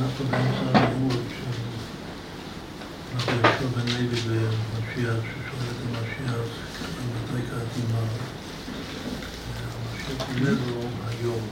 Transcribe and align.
אנחנו 0.00 0.24
באמצע 0.30 0.78
הלימוד 0.78 1.22
של 1.28 1.50
רבי 3.14 3.32
יהושע 3.32 3.66
בן 3.66 3.86
לוי 3.92 4.06
במשיח, 4.06 5.20
ששואל 5.24 5.70
את 5.70 5.80
המשיח 5.88 6.46
מתי 7.14 7.40
קראתי 7.50 7.80
מה. 7.92 8.02
המשיח 9.74 10.28
עונה 10.28 10.50
לו 10.50 10.80
היום. 11.08 11.44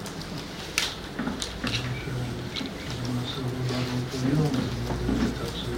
שלמעשה 2.95 3.37
הוא 3.37 3.53
לא 3.59 3.63
בא 3.69 3.79
באותו 3.89 4.19
יום, 4.33 4.47
אז 4.47 4.69
הוא 4.73 4.95
אומר 4.99 5.17
שתעשה. 5.29 5.75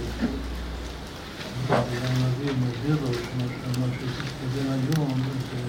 ויהיה 1.69 2.07
הנביא 2.07 2.51
מסביר 2.51 2.97
לו 3.01 3.13
שמה 3.13 3.87
שזה 3.99 4.61
היום 4.73 5.21
זה 5.51 5.61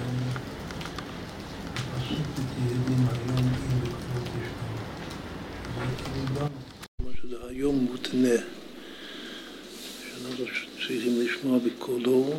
הפסוק 1.96 2.26
בתהילים 2.34 3.06
היום 3.08 3.38
אם 3.38 3.80
בקרוב 3.80 4.24
תשמעו. 4.24 4.76
שזה 7.22 7.36
היום 7.48 7.76
מותנה, 7.76 8.36
שאנחנו 10.02 10.44
צריכים 10.86 11.20
לשמוע 11.20 11.58
בקולו, 11.58 12.30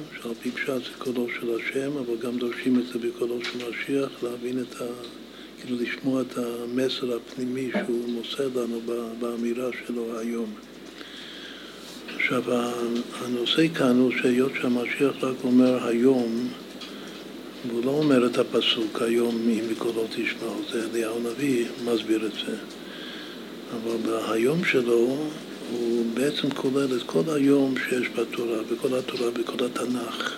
פשט 0.67 0.83
זה 0.83 0.97
קולו 0.97 1.27
של 1.39 1.47
השם, 1.55 1.91
אבל 1.97 2.17
גם 2.21 2.37
דורשים 2.37 2.79
את 2.79 2.87
זה 2.87 2.99
בקולו 2.99 3.39
של 3.43 3.69
משיח, 3.69 4.09
להבין 4.23 4.59
את 4.59 4.81
ה... 4.81 4.85
כאילו 5.61 5.77
לשמוע 5.81 6.21
את 6.21 6.37
המסר 6.37 7.15
הפנימי 7.15 7.71
שהוא 7.71 8.09
מוסר 8.09 8.49
לנו 8.55 8.81
באמירה 9.19 9.69
שלו 9.87 10.19
היום. 10.19 10.53
עכשיו, 12.15 12.43
הנושא 13.25 13.67
כאן 13.67 13.97
הוא 13.97 14.11
שהיות 14.11 14.51
שהמשיח 14.61 15.23
רק 15.23 15.35
אומר 15.43 15.87
היום, 15.87 16.49
והוא 17.67 17.85
לא 17.85 17.91
אומר 17.91 18.25
את 18.25 18.37
הפסוק 18.37 19.01
היום 19.01 19.35
אם 19.49 19.63
בקולו 19.71 20.05
תשמעו, 20.09 20.61
זה 20.71 20.85
אליהו 20.91 21.17
הנביא 21.17 21.65
מסביר 21.85 22.25
את 22.25 22.33
זה. 22.33 22.55
אבל 23.71 23.97
בהיום 24.05 24.65
שלו 24.65 25.17
הוא 25.71 26.05
בעצם 26.13 26.49
כולל 26.49 26.97
את 26.97 27.03
כל 27.05 27.21
היום 27.27 27.75
שיש 27.89 28.07
בתורה, 28.15 28.57
בכל 28.71 28.97
התורה, 28.97 29.31
בכל 29.31 29.65
התנ"ך, 29.65 30.33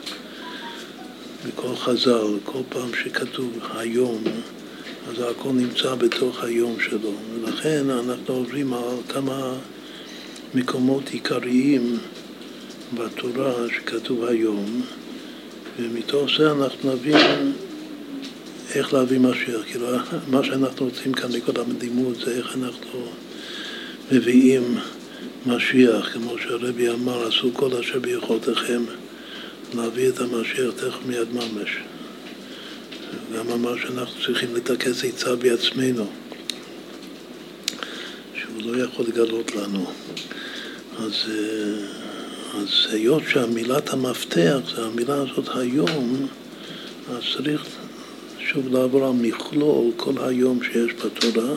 בכל 1.47 1.75
חז"ל, 1.75 2.37
כל 2.43 2.59
פעם 2.69 2.89
שכתוב 3.03 3.59
היום, 3.77 4.23
אז 5.09 5.23
הכל 5.31 5.49
נמצא 5.49 5.95
בתוך 5.95 6.43
היום 6.43 6.75
שלו. 6.79 7.13
ולכן 7.33 7.89
אנחנו 7.89 8.33
עוברים 8.33 8.73
על 8.73 8.97
כמה 9.09 9.53
מקומות 10.53 11.09
עיקריים 11.09 11.97
בתורה 12.93 13.53
שכתוב 13.75 14.23
היום, 14.25 14.81
ומתוך 15.79 16.29
זה 16.37 16.51
אנחנו 16.51 16.93
נבין 16.93 17.53
איך 18.75 18.93
להביא 18.93 19.19
משיח. 19.19 19.61
כאילו, 19.65 19.87
מה 20.27 20.43
שאנחנו 20.43 20.85
רוצים 20.85 21.13
כאן 21.13 21.29
בכל 21.31 21.51
הלימוד 21.61 22.15
זה 22.25 22.31
איך 22.31 22.55
אנחנו 22.55 22.99
מביאים 24.11 24.77
משיח, 25.45 26.13
כמו 26.13 26.35
שהרבי 26.43 26.89
אמר, 26.89 27.27
עשו 27.27 27.53
כל 27.53 27.73
אשר 27.73 27.99
ביכולתכם 27.99 28.81
להביא 29.73 30.09
את 30.09 30.19
המשיח 30.19 30.73
תכף 30.75 31.05
מיד 31.05 31.33
ממש. 31.33 31.77
גם 33.35 33.49
אמר 33.49 33.77
שאנחנו 33.77 34.21
צריכים 34.25 34.55
לטכס 34.55 35.03
עצה 35.03 35.35
בעצמנו, 35.35 36.07
שהוא 38.33 38.61
לא 38.63 38.83
יכול 38.83 39.05
לגלות 39.05 39.55
לנו. 39.55 39.85
אז, 40.97 41.13
אז 42.55 42.67
היות 42.91 43.23
שהמילת 43.29 43.93
המפתח 43.93 44.57
זה 44.75 44.85
המילה 44.85 45.15
הזאת 45.15 45.49
היום, 45.55 46.27
אז 47.11 47.21
צריך 47.37 47.65
שוב 48.39 48.67
לעבור 48.67 49.05
על 49.05 49.13
מכלול 49.13 49.91
כל 49.95 50.13
היום 50.17 50.59
שיש 50.63 50.93
בתורה 50.93 51.53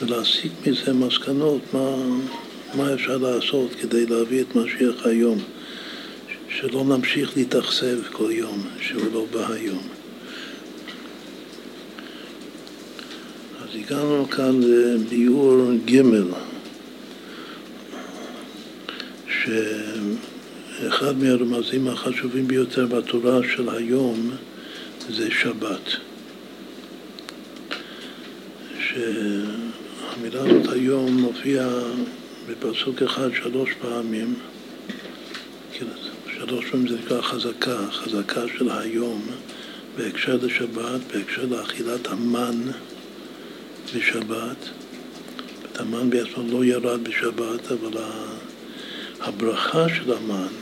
ולהסיק 0.00 0.52
מזה 0.66 0.92
מסקנות 0.92 1.60
מה, 1.72 1.94
מה 2.74 2.94
אפשר 2.94 3.18
לעשות 3.18 3.70
כדי 3.80 4.06
להביא 4.06 4.40
את 4.40 4.56
משיח 4.56 5.06
היום, 5.06 5.38
שלא 6.48 6.84
נמשיך 6.84 7.36
להתאכזב 7.36 7.98
כל 8.12 8.30
יום 8.30 8.66
שהוא 8.80 9.02
לא 9.12 9.26
בא 9.30 9.52
היום. 9.52 9.82
אז 13.62 13.68
הגענו 13.74 14.28
כאן 14.30 14.60
לביאור 14.60 15.72
ג' 15.84 16.02
שאחד 19.28 21.18
מהרמזים 21.18 21.88
החשובים 21.88 22.48
ביותר 22.48 22.86
בתורה 22.86 23.40
של 23.56 23.68
היום 23.68 24.30
זה 25.10 25.30
שבת. 25.30 25.90
שהמילה 28.78 30.40
הזאת 30.40 30.72
היום 30.72 31.16
מופיעה 31.16 31.68
בפסוק 32.48 33.02
אחד 33.02 33.28
שלוש 33.34 33.70
פעמים, 33.80 34.34
שלוש 36.36 36.64
פעמים 36.70 36.88
זה 36.88 36.96
נקרא 37.04 37.22
חזקה, 37.22 37.78
חזקה 37.90 38.40
של 38.58 38.70
היום, 38.70 39.22
בהקשר 39.96 40.38
לשבת, 40.42 41.00
בהקשר 41.12 41.46
לאכילת 41.50 42.06
המן 42.06 42.60
בשבת. 43.96 44.68
המן 45.74 46.10
בעצמו 46.10 46.44
לא 46.50 46.64
ירד 46.64 47.04
בשבת, 47.04 47.72
אבל 47.72 48.02
הברכה 49.20 49.86
של 49.88 50.12
המן, 50.12 50.52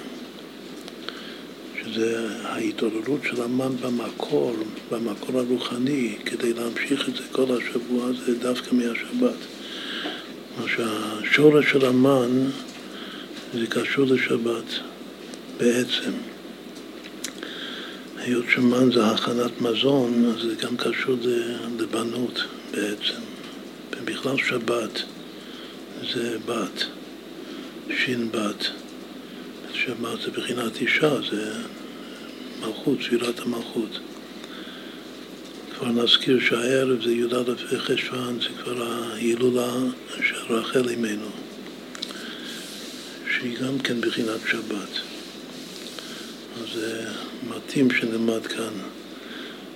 שזה 1.83 2.29
ההתעוררות 2.43 3.21
של 3.25 3.43
המן 3.43 3.77
במקור, 3.81 4.57
במקור 4.91 5.41
הרוחני, 5.41 6.17
כדי 6.25 6.53
להמשיך 6.53 7.09
את 7.09 7.17
זה 7.17 7.23
כל 7.33 7.47
השבוע, 7.57 8.07
זה 8.27 8.39
דווקא 8.39 8.75
מהשבת. 8.75 9.60
שהשורש 10.69 11.71
של 11.71 11.87
המן 11.87 12.51
זה 13.55 13.67
קשור 13.67 14.07
לשבת 14.07 14.79
בעצם. 15.59 16.13
היות 18.17 18.45
שמן 18.49 18.93
זה 18.93 19.07
הכנת 19.07 19.61
מזון, 19.61 20.33
אז 20.35 20.43
זה 20.43 20.55
גם 20.55 20.77
קשור 20.77 21.17
לבנות 21.79 22.45
בעצם. 22.71 23.21
ובכלל 24.01 24.37
שבת 24.37 25.03
זה 26.13 26.37
בת. 26.47 26.85
ש"בת, 27.91 28.67
שבת 29.73 30.21
זה 30.25 30.31
בחינת 30.31 30.77
אישה, 30.77 31.11
זה 31.31 31.53
מלכות, 32.61 32.99
ספירת 33.03 33.41
המלכות. 33.41 34.01
כבר 35.81 35.89
נזכיר 35.89 36.41
שהערב 36.41 37.03
זה 37.03 37.13
י"א 37.13 37.79
חשוון, 37.79 38.39
זה 38.41 38.49
כבר 38.63 38.83
ההילולה 38.83 39.73
של 40.17 40.55
רחל 40.55 40.89
אימנו, 40.89 41.31
שהיא 43.31 43.59
גם 43.59 43.79
כן 43.79 44.01
בחינת 44.01 44.41
שבת. 44.51 45.01
אז 46.61 46.75
זה 46.75 47.05
מתאים 47.49 47.91
שנלמד 47.91 48.47
כאן 48.47 48.73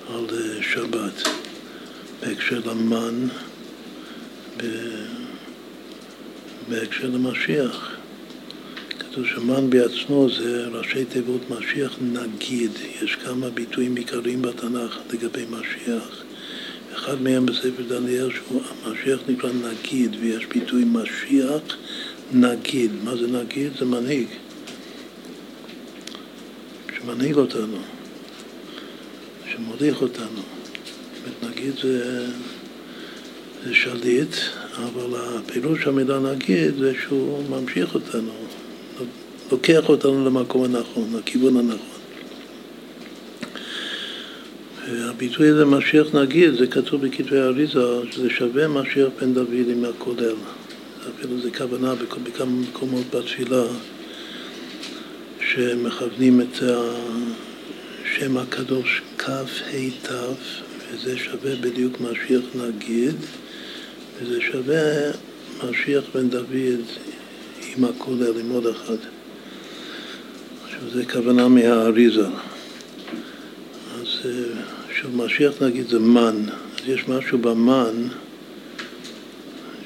על 0.08 0.26
שבת 0.62 1.28
בהקשר 2.20 2.60
למן, 2.66 3.28
בהקשר 6.68 7.06
למשיח. 7.08 7.96
כתוב 9.14 9.26
שמן 9.26 9.70
בעצמו 9.70 10.28
זה 10.30 10.66
ראשי 10.66 11.04
תיבות 11.04 11.40
משיח 11.50 11.96
נגיד. 12.00 12.70
יש 13.02 13.14
כמה 13.14 13.50
ביטויים 13.50 13.96
עיקריים 13.96 14.42
בתנ"ך 14.42 14.98
לגבי 15.12 15.44
משיח. 15.50 16.22
אחד 16.94 17.22
מהם 17.22 17.46
בספר 17.46 17.82
דניאל 17.88 18.30
שהוא 18.30 18.62
המשיח 18.84 19.20
נקרא 19.28 19.50
נגיד, 19.52 20.16
ויש 20.20 20.46
ביטוי 20.46 20.84
משיח 20.84 21.76
נגיד. 22.32 22.90
מה 23.04 23.16
זה 23.16 23.26
נגיד? 23.26 23.72
זה 23.78 23.84
מנהיג. 23.84 24.26
שמנהיג 26.96 27.36
אותנו, 27.36 27.78
שמוליך 29.52 30.02
אותנו. 30.02 30.42
נגיד 31.42 31.72
זה, 31.82 32.26
זה 33.64 33.74
שליט, 33.74 34.36
אבל 34.76 35.20
הפירוש 35.20 35.86
המילה 35.86 36.18
נגיד 36.20 36.74
זה 36.78 36.92
שהוא 37.02 37.48
ממשיך 37.48 37.94
אותנו, 37.94 38.32
לוקח 39.54 39.88
אותנו 39.88 40.24
למקום 40.26 40.64
הנכון, 40.64 41.16
לכיוון 41.18 41.56
הנכון. 41.56 42.00
הביטוי 44.88 45.48
הזה 45.48 45.64
משיח 45.64 46.14
נגיד, 46.14 46.54
זה 46.54 46.66
כתוב 46.66 47.06
בכתבי 47.06 47.40
האריזה, 47.40 47.80
שזה 48.10 48.30
שווה 48.30 48.68
משיח 48.68 49.08
בן 49.20 49.34
דוד 49.34 49.68
עם 49.68 49.84
הכולל. 49.84 50.34
אפילו 51.08 51.40
זה 51.40 51.50
כוונה 51.50 51.94
בכמה 51.94 52.50
מקומות 52.50 53.02
בתפילה 53.14 53.64
שמכוונים 55.40 56.40
את 56.40 56.62
השם 56.62 58.36
הקדוש 58.36 59.02
כ"ה 59.18 59.42
ת', 60.02 60.10
וזה 60.92 61.18
שווה 61.18 61.56
בדיוק 61.56 62.00
משיח 62.00 62.44
נגיד, 62.54 63.14
וזה 64.18 64.40
שווה 64.40 65.10
משיח 65.64 66.04
בן 66.14 66.28
דוד 66.28 66.80
עם 67.76 67.84
הכולל, 67.84 68.40
עם 68.40 68.50
עוד 68.50 68.66
אחד. 68.66 69.13
זה 70.92 71.04
כוונה 71.12 71.48
מהאריזה. 71.48 72.26
אז 74.00 74.06
שוב, 74.94 75.16
משיח 75.24 75.62
נגיד 75.62 75.88
זה 75.88 75.98
מן, 75.98 76.42
אז 76.48 76.88
יש 76.88 77.08
משהו 77.08 77.38
במן 77.38 78.08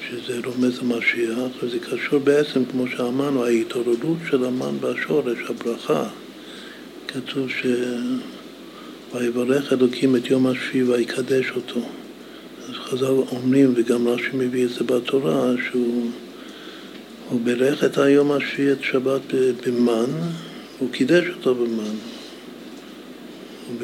שזה 0.09 0.39
רומז 0.45 0.79
למשיח, 0.81 1.63
וזה 1.63 1.79
קשור 1.79 2.19
בעצם, 2.19 2.65
כמו 2.65 2.87
שאמרנו, 2.87 3.45
ההתעוררות 3.45 4.17
של 4.29 4.45
המן 4.45 4.75
והשורש, 4.81 5.37
הברכה. 5.49 6.03
כתוב 7.07 7.49
ש... 7.49 7.65
ויברך 9.13 9.73
אלוקים 9.73 10.15
את 10.15 10.29
יום 10.29 10.47
השביעי 10.47 10.83
ויקדש 10.83 11.51
אותו. 11.55 11.79
אז 12.69 12.75
חז"ל 12.75 13.05
אומרים, 13.05 13.73
וגם 13.75 14.07
רש"י 14.07 14.29
מביא 14.33 14.65
את 14.65 14.69
זה 14.69 14.83
בתורה, 14.83 15.51
שהוא 15.69 17.41
בירך 17.43 17.83
את 17.83 17.97
היום 17.97 18.31
השביעי, 18.31 18.71
את 18.71 18.83
שבת 18.83 19.21
במן, 19.65 20.11
הוא 20.79 20.89
קידש 20.91 21.23
אותו 21.37 21.55
במן. 21.55 21.95
הוא 23.67 23.75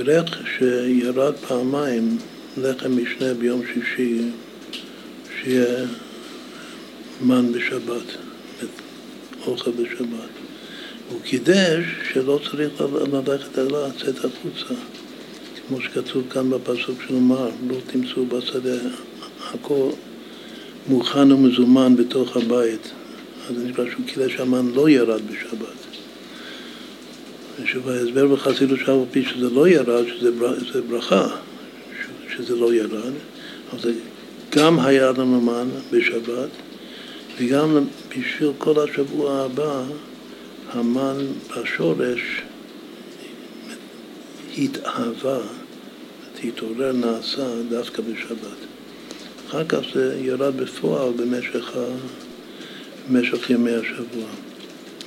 שירד 0.58 1.36
פעמיים 1.48 2.18
לחם 2.58 2.98
משנה 2.98 3.34
ביום 3.34 3.62
שישי, 3.74 4.22
שיהיה 5.42 5.86
מן 7.22 7.52
בשבת, 7.52 8.18
אוכל 9.48 9.72
בשבת. 9.72 10.30
הוא 11.10 11.22
קידש 11.22 11.84
שלא 12.14 12.40
צריך 12.44 12.82
ללכת 12.82 13.60
אלא 13.60 13.88
לצאת 13.88 14.26
החוצה. 14.26 14.74
כמו 15.68 15.82
שכתוב 15.82 16.24
כאן 16.30 16.50
בפסוק 16.50 17.02
שנאמר, 17.08 17.50
לא 17.68 17.76
תמצאו 17.88 18.26
בשדה, 18.26 18.78
הכל 19.54 19.90
מוכן 20.88 21.32
ומזומן 21.32 21.96
בתוך 21.96 22.38
הבית. 22.38 22.92
אז 23.50 23.56
חושב 23.76 23.92
שהוא 23.92 24.06
קידש 24.08 24.34
שהמן 24.34 24.72
לא 24.76 24.90
ירד 24.90 25.22
בשבת. 25.32 25.95
ושוב 27.64 27.90
ההסבר 27.90 28.28
בחסידות 28.28 28.80
שאף 28.80 28.90
על 28.90 29.06
פי 29.12 29.26
שזה 29.26 29.50
לא 29.50 29.68
ירד, 29.68 30.04
שזה 30.08 30.82
ברכה, 30.82 31.28
שזה 32.36 32.56
לא 32.56 32.74
ירד, 32.74 33.14
אבל 33.72 33.80
זה 33.82 33.94
גם 34.56 34.80
היה 34.80 35.12
לנו 35.12 35.42
מן 35.42 35.68
בשבת, 35.92 36.50
וגם 37.38 37.86
בשביל 38.10 38.52
כל 38.58 38.90
השבוע 38.90 39.42
הבא, 39.42 39.84
המן 40.72 41.18
בשורש 41.58 42.42
התאהבה, 44.58 45.40
התעורר, 46.44 46.92
נעשה 46.92 47.48
דווקא 47.70 48.02
בשבת. 48.02 48.58
אחר 49.50 49.64
כך 49.68 49.80
זה 49.94 50.20
ירד 50.22 50.58
בפועל 50.58 51.12
במשך. 51.12 51.78
במשך 53.10 53.50
ימי 53.50 53.72
השבוע. 53.72 54.26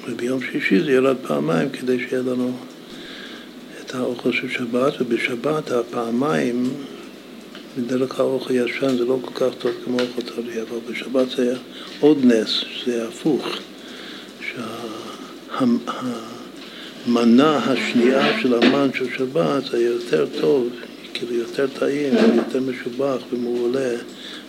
וביום 0.08 0.40
שישי 0.42 0.80
זה 0.80 0.92
ירד 0.92 1.16
פעמיים 1.26 1.68
כדי 1.70 1.98
שיהיה 1.98 2.22
לנו 2.22 2.52
את 3.80 3.94
האוכל 3.94 4.32
של 4.32 4.48
שבת, 4.50 5.00
ובשבת 5.00 5.70
הפעמיים, 5.70 6.70
בדרך 7.78 8.20
האוכל 8.20 8.54
ישן 8.54 8.96
זה 8.96 9.04
לא 9.04 9.18
כל 9.22 9.34
כך 9.34 9.54
טוב 9.58 9.72
כמו 9.84 9.96
אוכל 10.00 10.22
טרי, 10.22 10.62
אבל 10.62 10.78
בשבת 10.90 11.30
זה 11.36 11.56
עוד 12.00 12.18
נס, 12.24 12.64
זה 12.86 13.08
הפוך, 13.08 13.48
שה... 14.40 15.64
המנה 17.06 17.56
השנייה 17.56 18.40
של 18.42 18.54
המן 18.54 18.88
של 18.94 19.06
שבת 19.18 19.64
זה 19.70 19.82
יותר 19.82 20.26
טוב, 20.40 20.68
כאילו 21.14 21.34
יותר 21.34 21.66
טעים, 21.66 22.14
יותר 22.36 22.60
משובח 22.60 23.16
ומעולה 23.32 23.90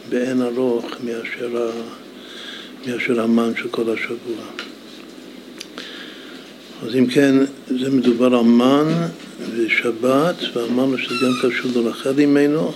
באין 0.09 0.41
ארוך 0.41 0.85
מאשר. 1.03 1.71
מאשר 2.87 3.21
המן 3.21 3.51
של 3.55 3.69
כל 3.69 3.93
השבוע. 3.93 4.68
אז 6.83 6.95
אם 6.95 7.05
כן, 7.05 7.35
זה 7.67 7.89
מדובר 7.89 8.25
על 8.25 8.43
מן 8.43 9.07
ושבת, 9.55 10.35
ואמרנו 10.53 10.97
שזה 10.97 11.15
גם 11.25 11.49
קשור 11.49 11.71
לרחל 11.75 12.19
אימנו. 12.19 12.71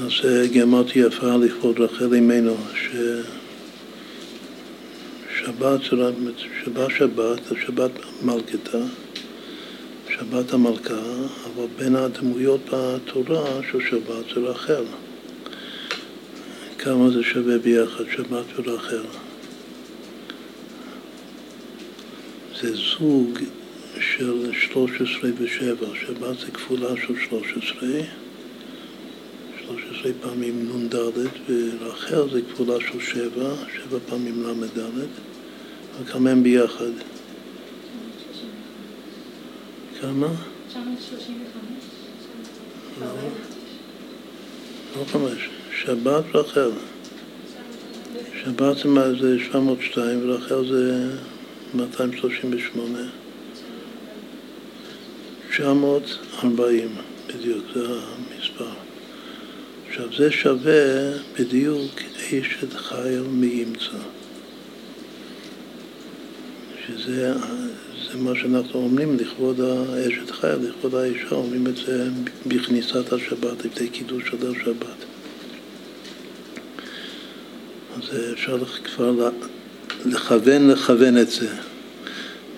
אז 0.00 0.12
גמרתי 0.54 0.98
יפה 0.98 1.36
לכבוד 1.36 1.80
רחל 1.80 2.14
אימנו, 2.14 2.56
ש... 2.74 2.96
שבת, 5.38 5.82
שבת 5.82 6.90
שבת, 6.98 7.40
שבת 7.66 7.90
מלכתה, 8.22 8.78
שבת 10.08 10.52
המלכה, 10.52 11.02
אבל 11.44 11.66
בין 11.78 11.96
הדמויות 11.96 12.60
בתורה 12.72 13.44
של 13.72 13.78
שבת 13.90 14.24
זה 14.34 14.40
רחל. 14.40 14.84
כמה 16.78 17.10
זה 17.10 17.22
שווה 17.22 17.58
ביחד, 17.58 18.04
שבת 18.16 18.44
ורחל. 18.56 19.25
זה 22.60 22.74
זוג 22.74 23.38
של 24.00 24.52
13 24.52 25.30
ו-7, 25.38 25.86
שבת 26.06 26.38
זה 26.38 26.50
כפולה 26.52 26.88
של 27.06 27.14
13, 27.28 27.88
13 29.66 30.12
פעמים 30.22 30.68
נ"ד, 30.68 30.94
ורחל 31.48 32.30
זה 32.32 32.40
כפולה 32.42 32.80
של 32.80 33.00
7, 33.00 33.54
7 33.88 33.98
פעמים 34.08 34.42
ל"ד. 34.42 34.80
וכמה 36.02 36.30
הם 36.30 36.42
ביחד? 36.42 36.90
כמה? 40.00 40.28
935. 40.68 41.16
לא 44.96 45.04
חמש. 45.04 45.48
שבת 45.82 46.24
רחל. 46.34 46.70
שבת 48.44 48.76
זה 49.20 49.38
702 49.38 50.30
ורחל 50.30 50.68
זה 50.68 51.10
238. 51.74 52.98
940 55.50 56.88
בדיוק, 57.28 57.64
זה 57.74 57.86
המספר. 57.86 58.70
עכשיו 59.88 60.06
זה 60.16 60.30
שווה 60.30 61.12
בדיוק 61.38 61.92
אשת 62.16 62.72
חיל 62.72 63.22
מימצא. 63.22 63.98
שזה 66.86 67.34
זה 68.12 68.18
מה 68.18 68.30
שאנחנו 68.34 68.80
אומרים 68.80 69.16
לכבוד 69.16 69.60
האשת 69.60 70.30
חיה, 70.30 70.56
לכבוד 70.56 70.94
האישה, 70.94 71.34
אומרים 71.34 71.66
את 71.66 71.76
זה 71.76 72.08
בכניסת 72.46 73.12
השבת, 73.12 73.64
לפני 73.64 73.88
קידוש 73.88 74.24
של 74.30 74.50
השבת. 74.50 75.04
אז 77.96 78.32
אפשר 78.32 78.64
כבר 78.64 79.28
לכוון, 80.06 80.70
לכוון 80.70 81.18
את 81.18 81.30
זה. 81.30 81.48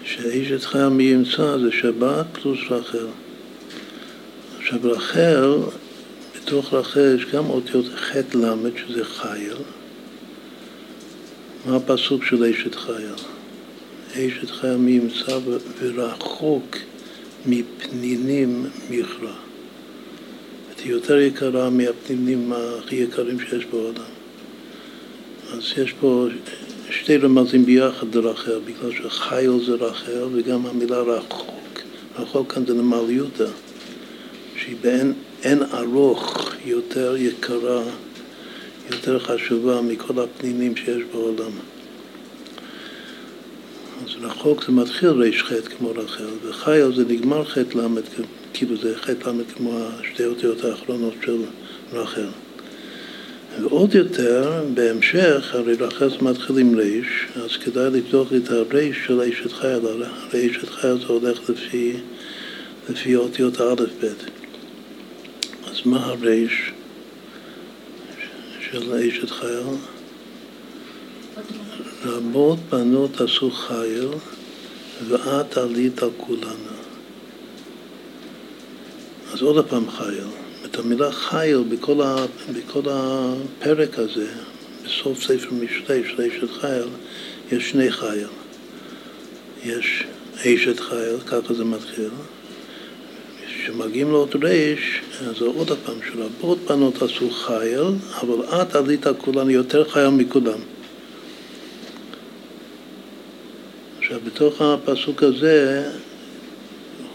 שאשת 0.04 0.64
חיה 0.64 0.88
מי 0.88 1.04
ימצא 1.04 1.58
זה 1.58 1.72
שבת 1.72 2.26
פלוס 2.32 2.58
רחל. 2.70 3.06
עכשיו 4.58 4.78
רחל, 4.82 5.54
בתוך 6.36 6.74
רחל 6.74 7.16
יש 7.18 7.24
גם 7.32 7.50
אותיות 7.50 7.86
ח' 7.94 8.16
ל' 8.34 8.70
שזה 8.76 9.04
חייל. 9.04 9.56
מה 11.66 11.76
הפסוק 11.76 12.24
של 12.24 12.44
אשת 12.44 12.74
חייל? 12.74 13.14
אשת 14.12 14.50
חיה 14.50 14.76
מי 14.76 14.90
ימצא 14.90 15.38
ורחוק 15.80 16.76
מפנינים 17.46 18.66
מכרה. 18.90 19.34
היא 20.84 20.92
יותר 20.92 21.18
יקרה 21.18 21.70
מהפנינים 21.70 22.52
הכי 22.52 22.96
יקרים 22.96 23.40
שיש 23.40 23.64
בעולם. 23.64 24.10
אז 25.52 25.62
יש 25.76 25.94
פה 26.00 26.26
שתי 26.90 27.16
רמזים 27.16 27.64
ביחד 27.64 28.14
לרחל, 28.14 28.58
בגלל 28.64 28.92
שחייל 28.92 29.64
זה 29.66 29.72
רחל 29.72 30.24
וגם 30.32 30.66
המילה 30.66 31.00
רחוק. 31.00 31.80
רחוק 32.18 32.52
כאן 32.52 32.66
זה 32.66 32.74
למעליותא, 32.74 33.46
שהיא 34.56 34.76
באין 34.80 35.62
ארוך 35.74 36.54
יותר 36.64 37.16
יקרה, 37.16 37.82
יותר 38.90 39.18
חשובה 39.18 39.80
מכל 39.80 40.22
הפנינים 40.22 40.76
שיש 40.76 41.02
בעולם. 41.12 41.50
אז 44.04 44.10
רחוק 44.20 44.64
זה 44.66 44.72
מתחיל 44.72 45.08
ריש 45.08 45.42
חטא 45.42 45.70
כמו 45.78 45.90
רחל, 45.90 46.24
וחייל 46.44 46.94
זה 46.94 47.04
נגמר 47.08 47.44
חטא 47.44 47.78
למד, 47.78 48.02
כאילו 48.54 48.76
זה 48.76 48.98
חטא 48.98 49.28
למד 49.28 49.44
כמו 49.56 49.78
השתי 49.78 50.24
אותיות 50.24 50.64
האחרונות 50.64 51.14
של 51.24 51.42
רחל. 51.92 52.28
ועוד 53.62 53.94
יותר, 53.94 54.64
בהמשך, 54.74 55.54
הרי 55.54 55.74
רחל 55.74 56.10
זה 56.10 56.16
מתחיל 56.20 56.58
עם 56.58 56.74
ריש, 56.74 57.26
אז 57.36 57.56
כדאי 57.56 57.90
לבדוק 57.90 58.28
את 58.36 58.50
הריש 58.50 58.96
של 59.06 59.20
אשת 59.20 59.52
חייל, 59.52 59.80
הרי 59.86 60.50
אשת 60.50 60.68
חייל 60.68 60.98
זה 60.98 61.06
הולך 61.06 61.50
לפי, 61.50 61.96
לפי 62.88 63.16
אותיות 63.16 63.60
האלף-בית. 63.60 64.24
אז 65.70 65.80
מה 65.84 66.06
הריש 66.06 66.72
של 68.70 68.94
אשת 68.94 69.30
חייל? 69.30 69.66
רבות 72.04 72.58
בנות 72.70 73.20
עשו 73.20 73.50
חיל, 73.50 74.08
ואת 75.08 75.56
עלית 75.56 76.02
על 76.02 76.10
כולנה. 76.16 76.78
אז 79.32 79.42
עוד 79.42 79.66
פעם 79.68 79.90
חיל. 79.90 80.37
את 80.70 80.78
המילה 80.78 81.12
חיל 81.12 81.64
בכל, 81.68 82.00
ה, 82.02 82.16
בכל 82.52 82.82
הפרק 82.90 83.98
הזה, 83.98 84.26
בסוף 84.84 85.22
ספר 85.22 85.48
משלי, 85.52 86.02
של 86.08 86.22
אשת 86.22 86.50
חייל, 86.60 86.88
יש 87.52 87.70
שני 87.70 87.90
חייל. 87.90 88.28
יש 89.64 90.04
אשת 90.36 90.80
חייל, 90.80 91.20
ככה 91.26 91.54
זה 91.54 91.64
מתחיל, 91.64 92.10
כשמגיעים 93.46 94.10
לעוד 94.10 94.44
ריש, 94.44 95.00
אז 95.20 95.40
עוד 95.42 95.72
פעם, 95.84 95.98
שרבות 96.12 96.58
בנות 96.58 97.02
עשו 97.02 97.30
חייל, 97.30 97.86
אבל 98.20 98.62
את 98.62 98.74
עלית 98.74 99.06
כולן 99.18 99.50
יותר 99.50 99.88
חייל 99.88 100.08
מכולם. 100.08 100.58
עכשיו, 103.98 104.20
בתוך 104.24 104.62
הפסוק 104.62 105.22
הזה, 105.22 105.90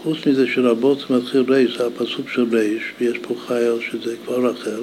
חוץ 0.04 0.26
מזה 0.26 0.46
שרבות 0.46 1.10
מתחיל 1.10 1.44
ריש, 1.48 1.78
זה 1.78 1.86
הפסוק 1.86 2.28
של 2.28 2.56
ריש, 2.56 2.82
ויש 3.00 3.18
פה 3.18 3.34
חייל 3.46 3.74
שזה 3.90 4.16
כבר 4.24 4.46
רחל, 4.46 4.82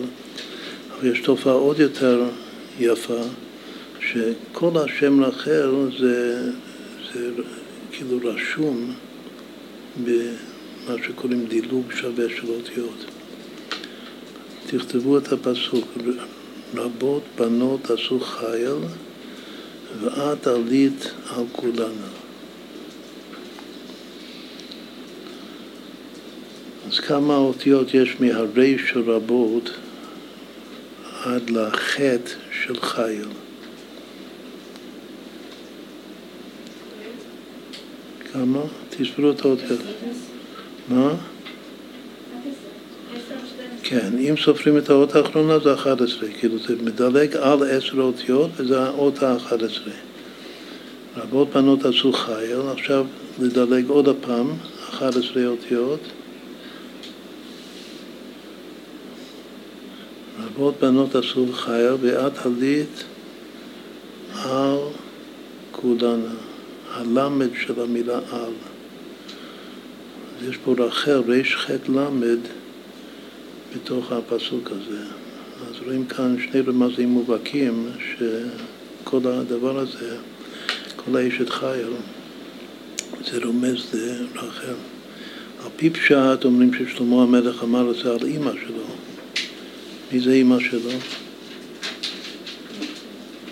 אבל 0.92 1.12
יש 1.12 1.20
תופעה 1.20 1.54
עוד 1.54 1.80
יותר 1.80 2.24
יפה, 2.80 3.22
שכל 4.00 4.72
השם 4.76 5.24
רחל 5.24 5.72
זה, 6.00 6.50
זה 7.14 7.30
כאילו 7.92 8.20
רשום 8.24 8.94
במה 10.04 10.96
שקוראים 11.08 11.46
דילוג 11.46 11.92
שווה 11.96 12.26
של 12.30 12.48
אותיות. 12.48 13.06
תכתבו 14.68 15.18
את 15.18 15.32
הפסוק, 15.34 15.88
רבות 16.76 17.24
בנות 17.38 17.92
עשו 17.92 18.20
חייל 18.20 18.78
ואת 20.02 20.48
עלית 20.48 21.12
על 21.30 21.44
כולנה. 21.52 22.12
אז 26.92 27.00
כמה 27.00 27.36
אותיות 27.36 27.94
יש 27.94 28.16
מהריש 28.20 28.82
של 28.90 29.12
רבות 29.12 29.72
עד 31.24 31.50
לחטא 31.50 32.32
של 32.52 32.82
חייל? 32.82 33.28
כמה? 38.34 38.60
תספרו 38.90 39.32
את 39.32 39.46
האותיות. 39.46 39.80
מה? 40.90 41.14
כן, 43.84 44.18
אם 44.20 44.36
סופרים 44.44 44.78
את 44.78 44.90
האות 44.90 45.16
האחרונה 45.16 45.60
זה 45.60 45.74
11, 45.74 46.30
כאילו 46.40 46.60
זה 46.60 46.76
מדלג 46.84 47.36
על 47.36 47.60
עשר 47.70 48.02
אותיות 48.02 48.50
וזה 48.56 48.84
האות 48.84 49.24
ה-11. 49.24 49.90
רבות 51.18 51.50
בנות 51.50 51.86
עשו 51.86 52.14
חייל, 52.14 52.62
עכשיו 52.72 53.06
לדלג 53.40 53.90
עוד 53.90 54.08
הפעם, 54.08 54.54
11 54.90 55.46
אותיות. 55.46 56.00
רבות 60.56 60.76
בנות 60.82 61.16
עשו 61.16 61.54
חייל 61.54 61.94
ואת 62.02 62.46
עלית 62.46 63.04
על 64.44 64.78
כולנה, 65.72 66.34
הלמד 66.92 67.50
של 67.62 67.82
המילה 67.82 68.20
על. 68.32 68.54
יש 70.50 70.58
פה 70.58 70.76
רחל, 70.78 71.22
ריש 71.28 71.56
ח' 71.56 71.70
למד 71.90 72.40
בתוך 73.76 74.12
הפסוק 74.12 74.72
הזה. 74.72 75.04
אז 75.70 75.76
רואים 75.86 76.06
כאן 76.06 76.36
שני 76.40 76.62
רמזים 76.62 77.10
מובהקים 77.10 77.90
שכל 78.00 79.20
הדבר 79.24 79.80
הזה, 79.80 80.18
כל 80.96 81.18
האשת 81.18 81.50
חייל, 81.50 81.94
זה 83.32 83.46
רומז 83.46 83.86
לרחל. 83.94 84.74
על 85.64 85.70
פי 85.76 85.90
פשט 85.90 86.46
אומרים 86.46 86.72
ששלמה 86.74 87.24
המלך 87.24 87.64
אמר 87.64 87.92
את 87.92 87.96
זה 87.96 88.12
על 88.12 88.26
אימא 88.26 88.52
שלו. 88.52 88.91
מי 90.12 90.20
זה 90.20 90.32
אימא 90.32 90.60
שלו? 90.60 90.90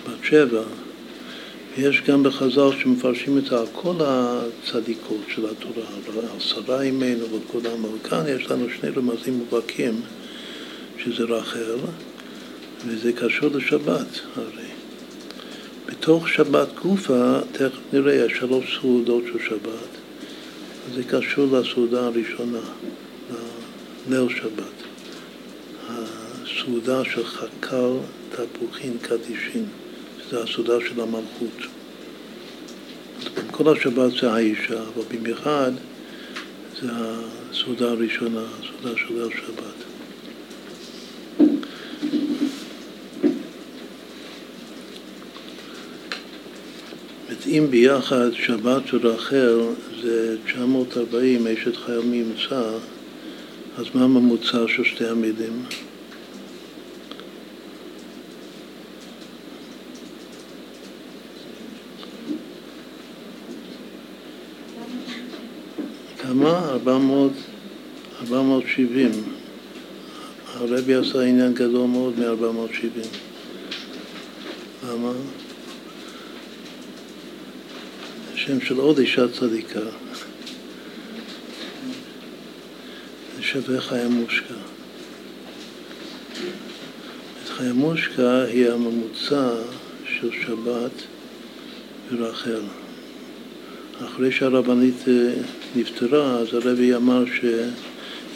בת 0.04 0.24
שבע. 0.24 0.62
ויש 1.76 2.02
גם 2.06 2.22
בחז"ל 2.22 2.70
שמפרשים 2.82 3.38
את 3.38 3.44
כל 3.72 3.94
הצדיקות 4.00 5.24
של 5.34 5.46
התורה, 5.46 5.86
על 6.32 6.40
שרה 6.40 6.82
אימנו 6.82 7.30
ועל 7.30 7.40
כולם, 7.52 7.84
אבל 7.84 7.98
כאן 8.10 8.24
יש 8.28 8.50
לנו 8.50 8.66
שני 8.80 8.90
רמזים 8.90 9.34
מובהקים, 9.34 10.00
שזה 10.98 11.24
רחל, 11.24 11.76
וזה 12.86 13.12
קשור 13.12 13.48
לשבת 13.54 14.20
הרי. 14.36 14.68
בתוך 15.86 16.28
שבת 16.28 16.68
גופה, 16.82 17.38
תכף 17.52 17.78
נראה, 17.92 18.14
יש 18.14 18.32
שלוש 18.38 18.78
סעודות 18.80 19.24
של 19.32 19.38
שבת, 19.48 19.90
זה 20.94 21.02
קשור 21.04 21.58
לסעודה 21.58 22.06
הראשונה, 22.06 22.60
ליל 24.10 24.28
שבת. 24.28 24.80
הסעודה 26.60 27.04
של 27.04 27.24
חקר 27.24 27.92
תפוחין 28.30 28.96
קדישין. 29.02 29.64
זה 30.30 30.42
הסעודה 30.42 30.74
של 30.88 31.00
המלכות. 31.00 31.66
כל 33.50 33.76
השבת 33.76 34.12
זה 34.20 34.32
האישה, 34.32 34.82
אבל 34.82 35.02
במיוחד 35.10 35.72
זה 36.80 36.88
הסעודה 36.90 37.90
הראשונה, 37.90 38.40
הסעודה 38.40 38.98
של 38.98 39.14
ליל 39.14 39.30
שבת. 39.30 39.84
אם 47.46 47.66
ביחד 47.70 48.32
שבת 48.32 48.82
ורחל 48.94 49.58
זה 50.02 50.36
940, 50.46 51.46
אשת 51.46 51.76
חייל 51.76 52.00
מימצא, 52.00 52.62
אז 53.78 53.84
מה 53.94 54.04
הממוצע 54.04 54.58
של 54.68 54.84
שתי 54.84 55.08
המילים? 55.08 55.62
כמה? 66.30 66.69
400, 66.86 67.32
470. 68.30 69.10
הרבי 70.54 70.94
עשה 70.94 71.22
עניין 71.22 71.54
גדול 71.54 71.86
מאוד 71.86 72.18
מ-470. 72.18 73.06
למה? 74.88 75.12
שם 78.34 78.60
של 78.60 78.78
עוד 78.78 78.98
אישה 78.98 79.28
צדיקה. 79.28 79.80
זה 83.36 83.42
שווה. 83.42 83.80
חיה 83.80 84.08
מושקע 87.72 88.42
היא 88.42 88.70
הממוצע 88.70 89.50
של 90.04 90.30
שבת 90.42 90.90
ורחל. 92.12 92.62
אחרי 94.04 94.32
שהרבנית 94.32 95.08
אה, 95.08 95.32
נפטרה, 95.76 96.38
אז 96.38 96.54
הרבי 96.54 96.94
אמר 96.94 97.24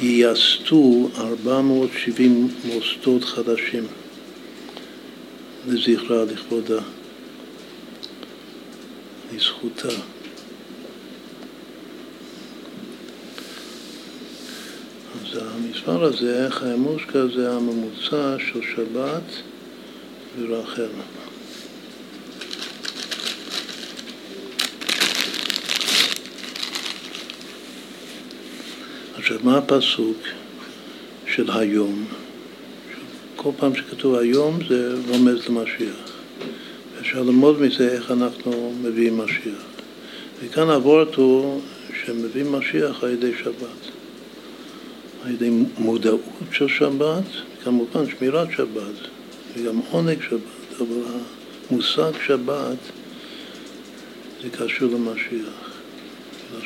שייסדו 0.00 1.10
470 1.16 2.48
מוסדות 2.64 3.24
חדשים 3.24 3.86
לזכרה, 5.68 6.24
לכבודה, 6.24 6.80
לזכותה. 9.34 9.88
אז 15.22 15.40
המספר 15.40 16.04
הזה, 16.04 16.46
חיימושקה, 16.50 17.26
זה 17.26 17.52
הממוצע 17.52 18.36
של 18.38 18.60
שבת 18.76 19.32
ורחל. 20.38 20.88
עכשיו, 29.24 29.33
מה 29.44 29.58
הפסוק 29.58 30.16
של 31.26 31.50
היום? 31.50 32.04
כל 33.36 33.50
פעם 33.56 33.76
שכתוב 33.76 34.14
היום 34.14 34.58
זה 34.68 34.94
רומז 35.08 35.48
למשיח. 35.48 35.96
אפשר 37.00 37.22
ללמוד 37.22 37.60
מזה 37.60 37.92
איך 37.92 38.10
אנחנו 38.10 38.72
מביאים 38.82 39.18
משיח. 39.18 39.62
וכאן 40.42 40.70
הוורט 40.70 41.14
הוא 41.14 41.60
שמביאים 42.04 42.52
משיח 42.52 43.04
על 43.04 43.10
ידי 43.10 43.32
שבת. 43.42 43.90
על 45.24 45.30
ידי 45.30 45.50
מודעות 45.78 46.20
של 46.52 46.68
שבת, 46.68 47.24
כמובן 47.64 48.04
שמירת 48.10 48.48
שבת, 48.56 49.08
וגם 49.56 49.80
עונג 49.90 50.22
שבת, 50.28 50.80
אבל 50.80 51.02
המושג 51.70 52.12
שבת 52.26 52.78
זה 54.42 54.50
קשור 54.50 54.90
למשיח. 54.92 55.74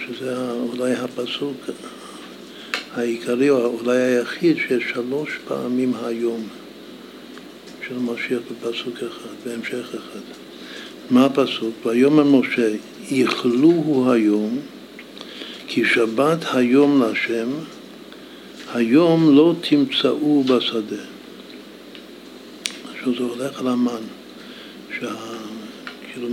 שזה 0.07 0.51
אולי 0.51 0.93
הפסוק 0.93 1.57
העיקרי, 2.95 3.50
או 3.50 3.66
אולי 3.66 3.97
היחיד, 3.97 4.57
שיש 4.57 4.85
שלוש 4.92 5.38
פעמים 5.49 5.92
היום 6.04 6.49
של 7.88 7.99
משיח 7.99 8.38
בפסוק 8.50 8.97
אחד, 8.97 9.35
בהמשך 9.45 9.95
אחד. 9.95 10.21
מה 11.11 11.25
הפסוק? 11.25 11.87
ויאמר 11.87 12.25
משה, 12.25 12.75
יכלוהו 13.11 14.11
היום, 14.11 14.59
כי 15.66 15.85
שבת 15.85 16.38
היום 16.52 17.02
להשם, 17.02 17.49
היום 18.75 19.37
לא 19.37 19.54
תמצאו 19.61 20.45
בשדה. 20.45 21.02
עכשיו 22.95 23.14
זה 23.14 23.23
הולך 23.23 23.61
על 23.61 23.68
המן, 23.68 24.02
שה... 25.00 25.14
כאילו 26.12 26.28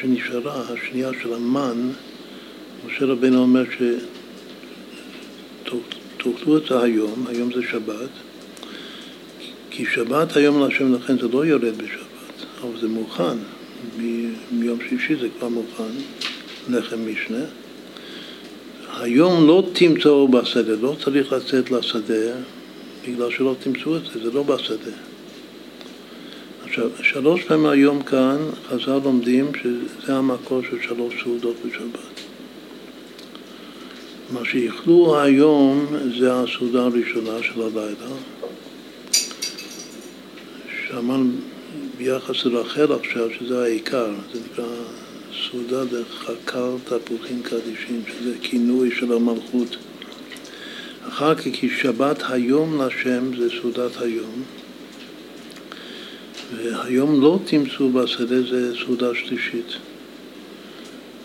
שנשארה, 0.00 0.62
השנייה 0.72 1.10
של 1.22 1.34
המן, 1.34 1.90
משה 2.86 3.04
רבינו 3.04 3.38
אומר 3.38 3.64
ש... 3.64 3.82
תאכלו 6.16 6.56
את 6.56 6.62
זה 6.68 6.82
היום, 6.82 7.26
היום 7.28 7.52
זה 7.52 7.62
שבת, 7.70 8.08
כי 9.70 9.84
שבת 9.86 10.36
היום 10.36 10.60
להשם 10.60 10.94
לכן 10.94 11.18
זה 11.18 11.28
לא 11.28 11.46
יורד 11.46 11.78
בשבת, 11.78 12.46
אבל 12.62 12.80
זה 12.80 12.88
מוכן, 12.88 13.38
מיום 14.50 14.78
שישי 14.88 15.16
זה 15.16 15.28
כבר 15.38 15.48
מוכן, 15.48 15.92
לחם 16.68 16.98
משנה. 17.12 17.44
היום 19.00 19.46
לא 19.46 19.66
תמצאו 19.72 20.28
בשדה, 20.28 20.74
לא 20.80 20.96
צריך 21.04 21.32
לצאת 21.32 21.70
לשדה 21.70 22.32
בגלל 23.08 23.30
שלא 23.30 23.54
תמצאו 23.62 23.96
את 23.96 24.02
זה, 24.02 24.22
זה 24.24 24.32
לא 24.32 24.42
בשדה. 24.42 24.92
עכשיו, 26.64 26.90
שלוש 27.02 27.44
פעמים 27.44 27.66
היום 27.66 28.02
כאן 28.02 28.36
חז"ל 28.68 28.98
לומדים 29.04 29.52
שזה 29.62 30.16
המקור 30.16 30.62
של 30.62 30.76
שלוש 30.82 31.14
סעודות 31.22 31.56
בשבת. 31.66 32.17
מה 34.32 34.40
שאיכלו 34.44 35.20
היום 35.20 35.86
זה 36.18 36.34
הסעודה 36.34 36.82
הראשונה 36.82 37.42
של 37.42 37.62
הלילה. 37.62 38.14
שאמרנו 40.88 41.30
ביחס 41.98 42.44
לרחל 42.44 42.92
עכשיו, 42.92 43.28
שזה 43.38 43.62
העיקר, 43.62 44.10
זה 44.32 44.40
נקרא 44.52 44.64
סעודה 45.50 45.84
דחקר 45.84 46.76
תפוחים 46.84 47.42
קדישים, 47.42 48.02
שזה 48.06 48.34
כינוי 48.42 48.90
של 48.90 49.12
המלכות. 49.12 49.76
אחר 51.08 51.34
כך, 51.34 51.42
כי 51.52 51.68
שבת 51.70 52.22
היום 52.28 52.82
לשם 52.82 53.36
זה 53.36 53.48
סעודת 53.60 54.00
היום. 54.00 54.42
והיום 56.56 57.20
לא 57.20 57.38
תמצאו 57.44 57.92
בשדה 57.92 58.42
זה 58.42 58.72
סעודה 58.84 59.14
שלישית. 59.14 59.76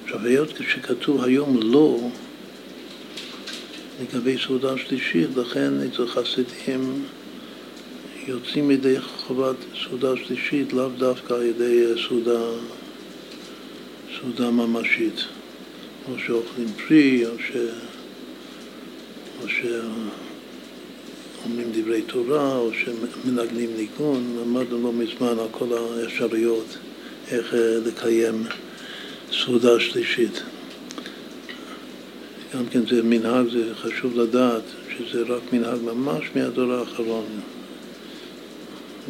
עכשיו, 0.03 0.19
היות 0.25 0.49
שכתוב 0.69 1.23
היום 1.23 1.59
לא 1.61 1.99
לגבי 4.01 4.37
סעודה 4.47 4.77
שלישית, 4.77 5.29
לכן 5.35 5.73
אצל 5.81 6.07
חסידים 6.07 7.03
יוצאים 8.27 8.67
מידי 8.67 9.01
חובת 9.01 9.55
סעודה 9.83 10.13
שלישית, 10.25 10.73
לאו 10.73 10.89
דווקא 10.97 11.33
על 11.33 11.43
ידי 11.43 11.85
סעודה, 12.07 12.39
סעודה 14.19 14.51
ממשית, 14.51 15.23
או 16.09 16.19
שאוכלים 16.25 16.67
פרי, 16.87 17.25
או, 17.25 17.31
ש... 17.39 17.51
או 19.41 19.49
ש... 19.49 19.65
אומרים 21.45 21.67
דברי 21.71 22.01
תורה 22.01 22.57
או 22.57 22.71
שמנגנים 22.73 23.69
ניגון, 23.77 24.37
למדנו 24.41 24.83
לא 24.83 24.93
מזמן 24.93 25.39
על 25.39 25.47
כל 25.51 25.67
האפשרויות 25.73 26.77
איך 27.31 27.53
אה, 27.53 27.77
לקיים 27.85 28.45
סעודה 29.31 29.79
שלישית. 29.79 30.43
גם 32.53 32.65
כן 32.71 32.85
זה 32.89 33.03
מנהג, 33.03 33.49
זה 33.49 33.75
חשוב 33.75 34.19
לדעת 34.19 34.63
שזה 34.97 35.21
רק 35.21 35.41
מנהג 35.53 35.79
ממש 35.81 36.25
מהדור 36.35 36.73
האחרון. 36.73 37.25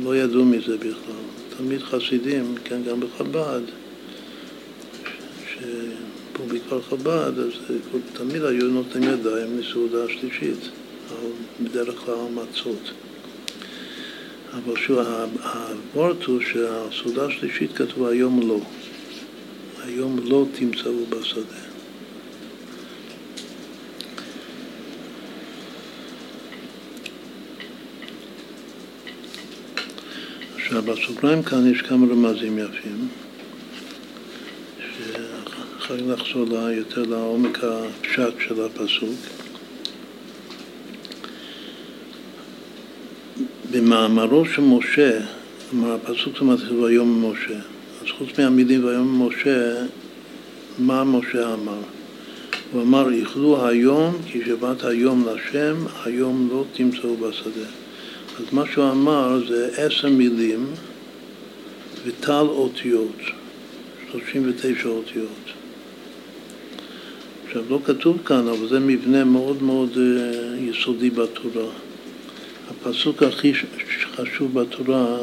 לא 0.04 0.16
ידעו 0.16 0.46
מזה 0.46 0.78
בכלל. 0.78 1.24
תמיד 1.58 1.82
חסידים, 1.82 2.56
כן, 2.64 2.84
גם 2.84 3.00
בחב"ד, 3.00 3.62
שפה 5.48 6.44
בכלל 6.48 6.82
חב"ד, 6.82 7.40
אז 7.40 7.78
תמיד 8.14 8.44
היו 8.44 8.68
נותנים 8.68 9.10
ידיים 9.10 9.60
לסעודה 9.60 10.10
שלישית. 10.10 10.70
בדרך 11.62 11.96
כלל 12.06 12.16
מצות. 12.34 12.92
אבל 14.54 14.76
שוב, 14.76 15.00
הוורט 15.00 16.24
הוא 16.24 16.40
שהסעודה 16.42 17.26
השלישית 17.26 17.74
כתוב 17.76 18.06
היום 18.06 18.50
לא. 18.50 18.60
היום 19.86 20.20
לא 20.24 20.46
תמצאו 20.54 21.06
בשדה. 21.10 21.73
בסוגריים 30.82 31.44
כאן 31.44 31.72
יש 31.72 31.82
כמה 31.82 32.08
רמזים 32.12 32.60
יפים, 32.60 33.08
שאחר 34.80 35.95
נחזור 36.08 36.69
יותר 36.69 37.04
לעומק 37.04 37.60
הפשט 37.63 38.34
של 38.39 38.65
הפסוק. 38.65 39.19
במאמרו 43.71 44.45
של 44.45 44.62
משה, 44.62 45.19
כלומר 45.69 45.93
הפסוק 45.93 46.38
שמתחיל 46.38 46.76
ויום 46.76 47.26
משה, 47.26 47.60
אז 48.02 48.08
חוץ 48.17 48.39
מהמילים 48.39 48.86
ויום 48.86 49.28
משה, 49.28 49.86
מה 50.80 51.04
משה 51.04 51.54
אמר? 51.54 51.82
הוא 52.71 52.82
אמר, 52.82 53.13
איכלו 53.13 53.67
היום 53.67 54.17
כי 54.26 54.41
שבת 54.45 54.84
היום 54.84 55.28
לשם, 55.28 55.76
היום 56.06 56.50
לא 56.52 56.65
תמצאו 56.74 57.17
בשדה. 57.17 57.83
אז 58.39 58.46
מה 58.52 58.63
שהוא 58.72 58.91
אמר 58.91 59.39
זה 59.48 59.69
עשר 59.78 60.10
מילים 60.10 60.65
וטל 62.06 62.46
אותיות, 62.50 63.15
39 64.12 64.89
אותיות. 64.89 65.28
עכשיו, 67.46 67.63
לא 67.69 67.80
כתוב 67.86 68.17
כאן, 68.26 68.48
אבל 68.48 68.67
זה 68.67 68.80
מבנה 68.80 69.24
מאוד 69.24 69.63
מאוד 69.63 69.98
אה, 69.98 70.58
יסודי 70.58 71.10
בתורה. 71.10 71.72
הפסוק 72.69 73.24
הכי 73.24 73.54
חשוב 74.15 74.60
בתורה, 74.60 75.17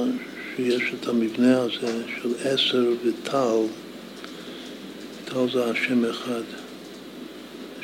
שיש 0.57 0.93
את 1.01 1.09
המבנה 1.09 1.61
הזה 1.61 2.03
של 2.23 2.29
עשר 2.45 2.93
וטל, 3.05 3.57
טל 5.25 5.51
זה 5.53 5.71
השם 5.71 6.05
אחד, 6.05 6.43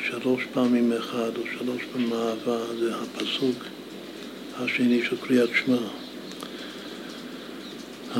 שלוש 0.03 0.43
פעמים 0.53 0.93
אחד 0.93 1.31
או 1.37 1.41
שלוש 1.59 1.81
פעמים 1.93 2.13
אהבה, 2.13 2.57
זה 2.79 2.91
הפסוק 2.95 3.63
השני 4.59 5.01
של 5.09 5.15
קריאת 5.27 5.49
שמע. 5.65 5.77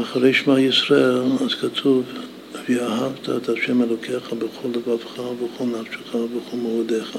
אחרי 0.02 0.34
שמע 0.34 0.60
ישראל, 0.60 1.24
אז 1.46 1.54
כתוב, 1.62 2.04
ואהבת 2.70 3.30
את 3.30 3.50
השם 3.50 3.82
אלוקיך 3.84 4.34
בכל 4.34 4.68
לבבך 4.68 5.20
ובכל 5.20 5.64
נפשך 5.64 6.16
ובכל 6.16 6.58
מאודיך. 6.58 7.18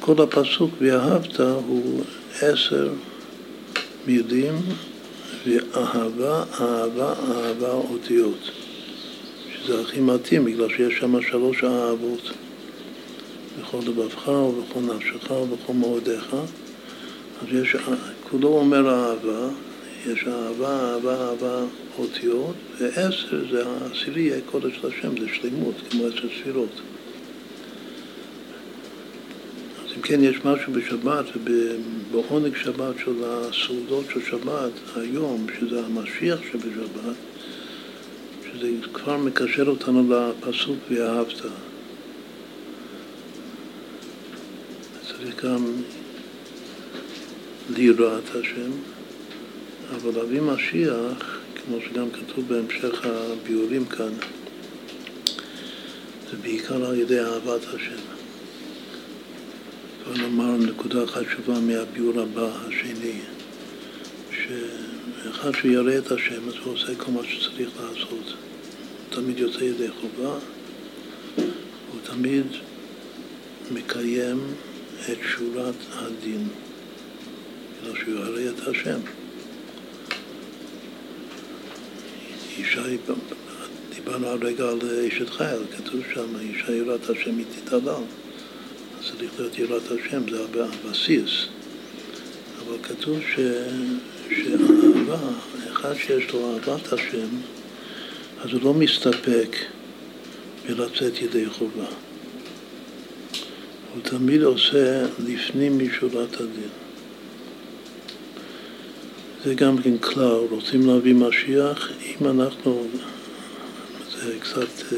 כל 0.00 0.22
הפסוק 0.22 0.70
ואהבת 0.80 1.40
הוא 1.40 2.02
עשר 2.40 2.88
מילים 4.06 4.54
ואהבה, 5.46 6.44
אהבה, 6.60 7.14
אהבה 7.28 7.72
אותיות. 7.72 8.50
שזה 9.54 9.80
הכי 9.80 10.00
מתאים 10.00 10.44
בגלל 10.44 10.68
שיש 10.68 10.98
שם 10.98 11.22
שלוש 11.22 11.64
אהבות. 11.64 12.30
בכל 13.60 13.78
לבבך 13.86 14.28
ובכל 14.28 14.80
נפשך 14.80 15.30
ובכל 15.30 15.72
מאודיך. 15.72 16.36
אז 17.42 17.48
יש, 17.52 17.76
כולו 18.30 18.48
אומר 18.48 18.90
אהבה, 18.90 19.48
יש 20.06 20.24
אהבה, 20.28 20.92
אהבה, 20.92 21.28
אהבה 21.28 21.64
אותיות, 21.98 22.54
ועשר 22.78 23.44
זה 23.50 23.64
העשירי, 23.66 24.34
הקודש 24.34 24.78
של 24.80 24.88
השם, 24.88 25.20
זה 25.20 25.26
שלמות, 25.34 25.74
כמו 25.90 26.06
עשר 26.06 26.28
ספירות. 26.40 26.80
כן 30.08 30.24
יש 30.24 30.36
משהו 30.44 30.72
בשבת 30.72 31.24
ובעונג 31.36 32.56
שבת 32.56 32.94
של 33.04 33.14
הסעודות 33.24 34.04
של 34.12 34.20
שבת 34.30 34.72
היום, 34.96 35.46
שזה 35.60 35.86
המשיח 35.86 36.38
שבשבת, 36.52 37.16
שזה 38.44 38.68
כבר 38.92 39.16
מקשר 39.16 39.68
אותנו 39.68 40.14
לפסוק 40.14 40.76
ואהבת. 40.90 41.42
צריך 45.16 45.44
גם 45.44 45.72
ליראת 47.76 48.34
השם, 48.34 48.70
אבל 49.90 50.10
להביא 50.14 50.40
משיח, 50.40 51.38
כמו 51.54 51.76
שגם 51.80 52.10
כתוב 52.10 52.48
בהמשך 52.48 53.06
הביאורים 53.06 53.84
כאן, 53.84 54.12
זה 56.30 56.36
בעיקר 56.42 56.86
על 56.86 56.98
ידי 56.98 57.20
אהבת 57.20 57.60
השם. 57.74 58.02
בוא 60.04 60.14
נאמר 60.14 60.56
נקודה 60.56 61.06
חשובה 61.06 61.60
מהביאור 61.60 62.20
הבא, 62.20 62.50
השני, 62.66 63.20
שאחד 64.30 65.50
שירא 65.60 65.98
את 65.98 66.12
השם, 66.12 66.48
אז 66.48 66.54
הוא 66.64 66.74
עושה 66.74 66.94
כל 66.94 67.10
מה 67.12 67.20
שצריך 67.24 67.70
לעשות. 67.80 68.10
הוא 68.10 69.10
תמיד 69.10 69.38
יוצא 69.38 69.64
ידי 69.64 69.88
חובה, 70.00 70.38
הוא 71.92 72.00
תמיד 72.04 72.46
מקיים 73.70 74.38
את 75.00 75.18
שורת 75.22 75.74
הדין, 75.92 76.48
בגלל 77.82 77.96
שהוא 77.96 78.14
ירא 78.14 78.50
את 78.50 78.68
השם. 78.68 78.98
אישה, 82.58 82.82
דיברנו 83.94 84.26
הרגע 84.26 84.68
על 84.68 84.78
אשת 85.08 85.30
חייל, 85.30 85.62
כתוב 85.76 86.00
שם, 86.14 86.36
אישה 86.40 86.72
יראת 86.72 87.10
השם 87.10 87.38
היא 87.38 87.46
תתעלל. 87.54 88.02
צריך 89.00 89.32
להיות 89.38 89.58
יראת 89.58 89.82
השם, 89.90 90.22
זה 90.30 90.44
הבסיס. 90.84 91.46
אבל 92.66 92.76
כתוב 92.82 93.20
ש... 93.20 93.40
שאהבה, 94.30 95.18
אחד 95.72 95.94
שיש 95.94 96.30
לו 96.30 96.54
אהבת 96.54 96.92
השם, 96.92 97.28
אז 98.44 98.52
הוא 98.52 98.62
לא 98.62 98.74
מסתפק 98.74 99.56
בלצאת 100.66 101.22
ידי 101.22 101.46
חובה. 101.46 101.86
הוא 103.96 104.02
תמיד 104.02 104.42
עושה 104.42 105.06
לפנים 105.26 105.78
משורת 105.78 106.34
הדין. 106.34 106.68
זה 109.44 109.54
גם 109.54 109.78
כן 109.82 109.98
כלל, 109.98 110.40
רוצים 110.50 110.86
להביא 110.86 111.14
משיח, 111.14 111.90
אם 112.02 112.26
אנחנו, 112.26 112.86
זה 114.12 114.32
קצת, 114.40 114.96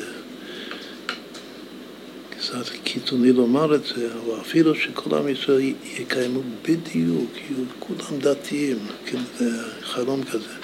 קצת 2.30 2.68
קיצוני 2.84 3.32
לומר 3.32 3.74
את 3.74 3.84
זה, 3.84 4.08
אבל 4.12 4.40
אפילו 4.40 4.74
שכל 4.74 5.18
עם 5.18 5.28
ישראל 5.28 5.72
יקיימו 5.98 6.40
בדיוק, 6.62 7.30
יהיו 7.36 7.64
כולם 7.78 8.20
דתיים, 8.20 8.78
כן, 9.06 9.20
זה 9.38 9.50
חלום 9.82 10.22
כזה, 10.24 10.54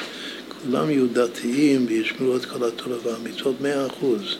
כולם 0.48 0.90
יהיו 0.90 1.06
דתיים 1.12 1.86
וישמרו 1.88 2.36
את 2.36 2.44
כל 2.44 2.68
התורה 2.68 2.96
והמצוות 3.04 3.60
מאה 3.60 3.86
אחוז, 3.86 4.36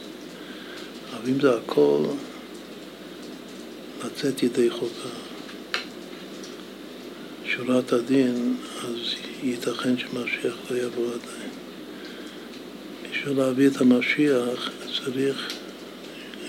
אבל 1.13 1.29
אם 1.29 1.39
זה 1.41 1.57
הכל 1.57 2.03
לצאת 4.05 4.43
ידי 4.43 4.69
חובה. 4.69 5.09
שורת 7.45 7.93
הדין, 7.93 8.57
אז 8.81 8.97
ייתכן 9.43 9.97
שמשיח 9.97 10.55
לא 10.69 10.77
יבוא 10.77 11.05
עדיין. 11.05 11.49
בשביל 13.11 13.37
להביא 13.37 13.67
את 13.67 13.81
המשיח 13.81 14.69
צריך 14.97 15.53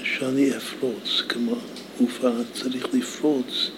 שאני 0.02 0.56
אפרוץ, 0.56 1.22
כמו 1.28 1.56
עופה, 2.00 2.30
צריך 2.52 2.86
לפרוץ 2.94 3.70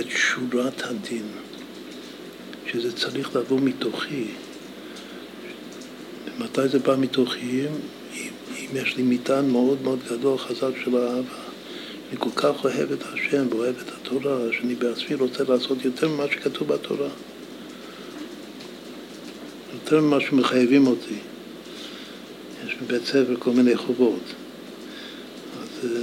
את 0.00 0.06
שורת 0.08 0.82
הדין, 0.82 1.26
שזה 2.66 2.92
צריך 2.92 3.36
לבוא 3.36 3.60
מתוכי. 3.60 4.26
מתי 6.38 6.68
זה 6.68 6.78
בא 6.78 6.96
מתוכי? 6.98 7.66
אם 8.58 8.76
יש 8.76 8.96
לי 8.96 9.02
מטען 9.02 9.50
מאוד 9.50 9.82
מאוד 9.82 9.98
גדול, 10.10 10.38
חזק 10.38 10.70
של 10.84 10.96
האהבה. 10.96 11.47
אני 12.10 12.16
כל 12.18 12.30
כך 12.36 12.64
אוהב 12.64 12.92
את 12.92 13.02
השם 13.12 13.46
ואוהב 13.50 13.74
את 13.78 13.92
התורה, 14.00 14.38
שאני 14.52 14.74
בעצמי 14.74 15.14
רוצה 15.14 15.44
לעשות 15.48 15.84
יותר 15.84 16.08
ממה 16.08 16.24
שכתוב 16.30 16.68
בתורה. 16.68 17.08
יותר 19.74 20.00
ממה 20.00 20.20
שמחייבים 20.20 20.86
אותי. 20.86 21.18
יש 22.66 22.76
בבית 22.82 23.06
ספר 23.06 23.36
כל 23.38 23.50
מיני 23.50 23.76
חובות. 23.76 24.22
אז, 25.60 25.90
אה, 25.90 26.00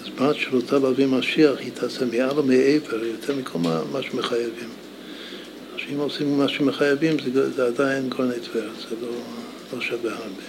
אז 0.00 0.08
בת 0.08 0.36
שרוצה 0.36 0.78
להביא 0.78 1.06
משיח, 1.06 1.58
היא 1.58 1.72
תעשה 1.74 2.04
מעל 2.04 2.38
ומעבר, 2.38 3.04
יותר 3.04 3.36
מכל 3.36 3.58
מה, 3.58 3.82
מה 3.92 4.02
שמחייבים. 4.02 4.68
אם 5.92 5.98
עושים 5.98 6.38
מה 6.38 6.48
שמחייבים, 6.48 7.16
זה, 7.34 7.50
זה 7.50 7.66
עדיין 7.66 8.08
גורני 8.08 8.40
טבריה, 8.40 8.70
זה 8.88 8.96
לא, 9.02 9.08
לא 9.72 9.80
שווה 9.80 10.12
הרבה. 10.12 10.42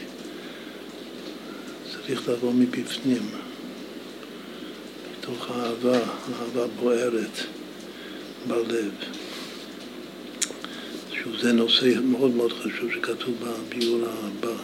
צריך 1.92 2.30
לבוא 2.30 2.54
מבפנים. 2.54 3.22
מתוך 5.32 5.52
אהבה, 5.52 6.00
אהבה 6.40 6.68
בוערת 6.80 7.40
בלב. 8.48 8.92
שזה 11.12 11.54
נושא 11.54 11.94
מאוד 12.04 12.32
מאוד 12.36 12.54
חשוב 12.54 12.92
שכתוב 12.94 13.36
בביאור 13.42 14.02
הבא. 14.08 14.56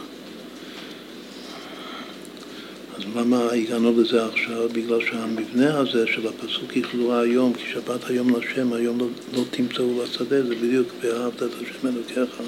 אז 2.98 3.04
למה 3.16 3.52
הגענו 3.52 4.02
לזה 4.02 4.26
עכשיו? 4.26 4.70
בגלל 4.70 5.02
שהמבנה 5.06 5.78
הזה 5.78 6.08
של 6.08 6.28
הפסוק 6.28 6.76
יכלו 6.76 7.20
היום, 7.20 7.54
כי 7.54 7.64
שבת 7.74 8.10
היום 8.10 8.36
לשם, 8.36 8.74
היום 8.74 9.00
לא, 9.00 9.08
לא 9.34 9.44
תמצאו 9.52 9.96
בשדה, 9.96 10.44
זה 10.44 10.56
בדיוק 10.56 10.88
ואהבת 11.02 11.44
את 11.44 11.50
השם 11.54 11.88
אלוקיך 11.88 12.42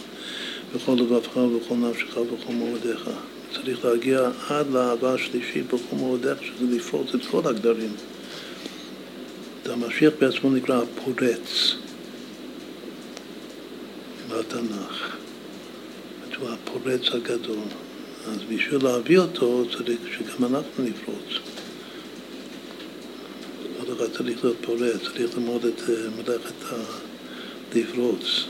בכל 0.76 0.92
לבבך 0.92 1.38
ובכל 1.38 1.76
נפשך 1.76 2.18
ובכל 2.18 2.54
מועדיך. 2.54 3.10
צריך 3.54 3.86
להגיע 3.86 4.30
עד 4.50 4.70
לאהבה 4.70 5.14
השלישית 5.14 5.68
בכל 5.68 5.96
מועדיך, 5.96 6.44
שזה 6.44 6.76
לפרוץ 6.76 7.16
את 7.16 7.26
כל 7.32 7.42
הגדרים. 7.46 7.94
המשיח 9.66 10.14
בעצמו 10.20 10.50
נקרא 10.50 10.82
הפורץ 10.82 11.76
בתנ"ך. 14.30 15.18
הוא 16.40 16.50
הפורץ 16.50 17.02
הגדול. 17.12 17.58
אז 18.28 18.38
בשביל 18.50 18.84
להביא 18.84 19.18
אותו 19.18 19.66
צריך 19.78 20.00
שגם 20.14 20.56
אנחנו 20.56 20.84
נפרוץ. 20.84 21.40
כל 23.78 23.94
אחד 23.94 24.18
צריך 24.18 24.44
להיות 24.44 24.58
פורץ, 24.62 25.02
צריך 25.02 25.38
ללמוד 25.38 25.66
את 25.66 25.82
אה, 25.90 25.96
מלאכת 26.10 26.78
לפרוץ. 27.76 28.46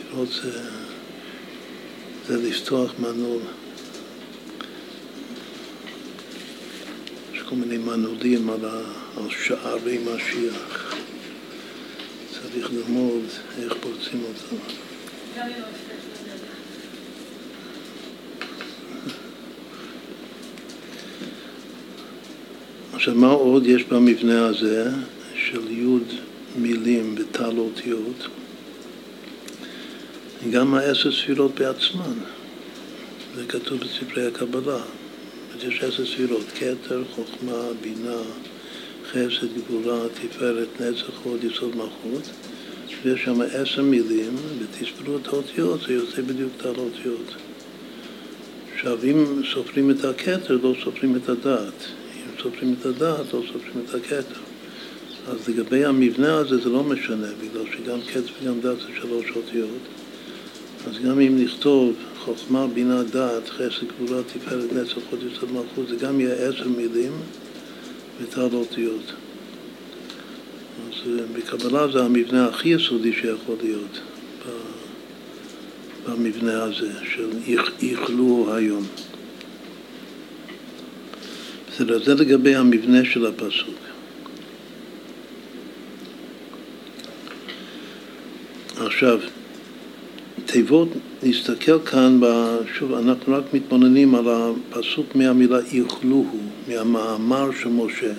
לפרוץ 0.00 0.28
זה, 0.42 0.60
זה 2.28 2.48
לפתוח 2.48 2.92
מנעול. 2.98 3.42
כל 7.48 7.54
מיני 7.54 7.78
מנעולים 7.78 8.50
על, 8.50 8.64
על 9.16 9.30
שערי 9.30 9.98
משיח. 9.98 10.94
צריך 12.32 12.70
ללמוד 12.72 13.22
איך 13.58 13.74
פורצים 13.80 14.22
אותם. 14.22 14.56
עכשיו, 22.92 23.14
מה 23.14 23.26
עוד 23.26 23.66
יש 23.66 23.84
במבנה 23.84 24.46
הזה 24.46 24.90
של 25.34 25.70
יוד 25.70 26.12
מילים 26.56 27.14
וטל 27.18 27.58
אותיות? 27.58 28.28
גם 30.50 30.74
העשר 30.74 31.12
ספירות 31.12 31.54
בעצמן, 31.54 32.14
זה 33.36 33.42
כתוב 33.48 33.80
בספרי 33.80 34.26
הקבלה. 34.26 34.80
יש 35.62 35.82
עשר 35.82 36.06
ספירות, 36.06 36.46
כתר, 36.54 37.02
חוכמה, 37.14 37.62
בינה, 37.80 38.22
חסד, 39.10 39.46
גבורה, 39.56 39.98
תפארת, 40.08 40.80
נצח, 40.80 41.20
הוד, 41.24 41.44
יסוד 41.44 41.76
מלכות. 41.76 42.30
ויש 43.04 43.24
שם 43.24 43.40
עשר 43.40 43.82
מילים, 43.82 44.36
ותספרו 44.58 45.16
את 45.16 45.26
האותיות, 45.26 45.80
זה 45.86 45.92
יוצא 45.92 46.22
בדיוק 46.22 46.52
את 46.56 46.64
האותיות. 46.66 47.34
עכשיו, 48.74 48.98
אם 49.04 49.42
סופרים 49.52 49.90
את 49.90 50.04
הכתר, 50.04 50.58
לא 50.62 50.74
סופרים 50.84 51.16
את 51.16 51.28
הדעת. 51.28 51.84
אם 52.16 52.42
סופרים 52.42 52.74
את 52.80 52.86
הדעת, 52.86 53.34
לא 53.34 53.42
סופרים 53.52 53.84
את 53.84 53.94
הכתר. 53.94 54.40
אז 55.28 55.48
לגבי 55.48 55.84
המבנה 55.84 56.36
הזה 56.36 56.56
זה 56.58 56.68
לא 56.68 56.84
משנה, 56.84 57.26
בגלל 57.40 57.64
שגם 57.72 58.00
כתר 58.12 58.32
וגם 58.42 58.60
דעת 58.60 58.76
זה 58.80 58.88
שלוש 59.00 59.26
אותיות. 59.36 59.82
אז 60.86 60.98
גם 60.98 61.20
אם 61.20 61.44
נכתוב 61.44 61.94
חוכמה, 62.24 62.66
בינה, 62.66 63.02
דעת, 63.02 63.48
חסד, 63.48 63.86
גבולה, 63.86 64.22
תפארת, 64.22 64.72
נצח, 64.72 64.94
חוד 65.10 65.18
יסוד 65.32 65.52
מלכות, 65.52 65.88
זה 65.88 65.96
גם 65.96 66.20
יהיה 66.20 66.34
עשר 66.34 66.68
מילים 66.68 67.12
ותל 68.22 68.48
אותיות. 68.52 69.12
אז 70.88 71.10
אה, 71.10 71.24
בקבלה 71.36 71.88
זה 71.92 72.04
המבנה 72.04 72.46
הכי 72.46 72.68
יסודי 72.68 73.12
שיכול 73.12 73.56
להיות 73.62 74.00
במבנה 76.06 76.62
הזה 76.62 76.92
של 77.14 77.28
איכלו 77.82 78.54
היום. 78.54 78.86
בסדר, 81.70 82.04
זה 82.04 82.14
לגבי 82.14 82.54
המבנה 82.54 83.04
של 83.04 83.26
הפסוק. 83.26 83.74
עכשיו, 88.76 89.20
תיבות, 90.54 90.88
נסתכל 91.22 91.78
כאן, 91.84 92.20
שוב, 92.78 92.94
אנחנו 92.94 93.36
רק 93.36 93.44
מתבוננים 93.52 94.14
על 94.14 94.24
הפסוק 94.28 95.14
מהמילה 95.14 95.58
איכלוהו, 95.58 96.38
מהמאמר 96.68 97.50
של 97.60 97.68
משה. 97.68 98.12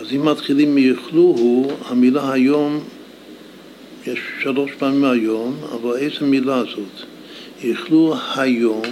אז 0.00 0.12
אם 0.12 0.24
מתחילים 0.24 0.74
מיכלוהו, 0.74 1.70
המילה 1.84 2.32
היום, 2.32 2.80
יש 4.06 4.20
שלוש 4.42 4.70
פעמים 4.78 5.04
היום, 5.04 5.56
אבל 5.72 5.96
איזה 5.96 6.20
מילה 6.20 6.62
זאת? 6.64 7.06
איכלו 7.64 8.14
היום, 8.36 8.84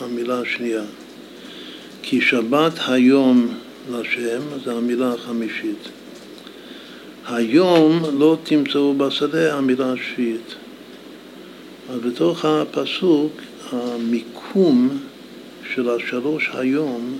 המילה 0.00 0.40
השנייה. 0.40 0.84
כי 2.02 2.20
שבת 2.20 2.72
היום 2.88 3.48
לשם, 3.90 4.40
זו 4.64 4.78
המילה 4.78 5.12
החמישית. 5.12 5.88
היום 7.26 8.02
לא 8.18 8.36
תמצאו 8.42 8.94
בשדה, 8.94 9.54
המילה 9.54 9.92
השביעית. 9.92 10.61
אז 11.90 12.00
בתוך 12.00 12.44
הפסוק, 12.44 13.32
המיקום 13.72 14.98
של 15.74 15.90
השלוש 15.90 16.50
היום 16.54 17.18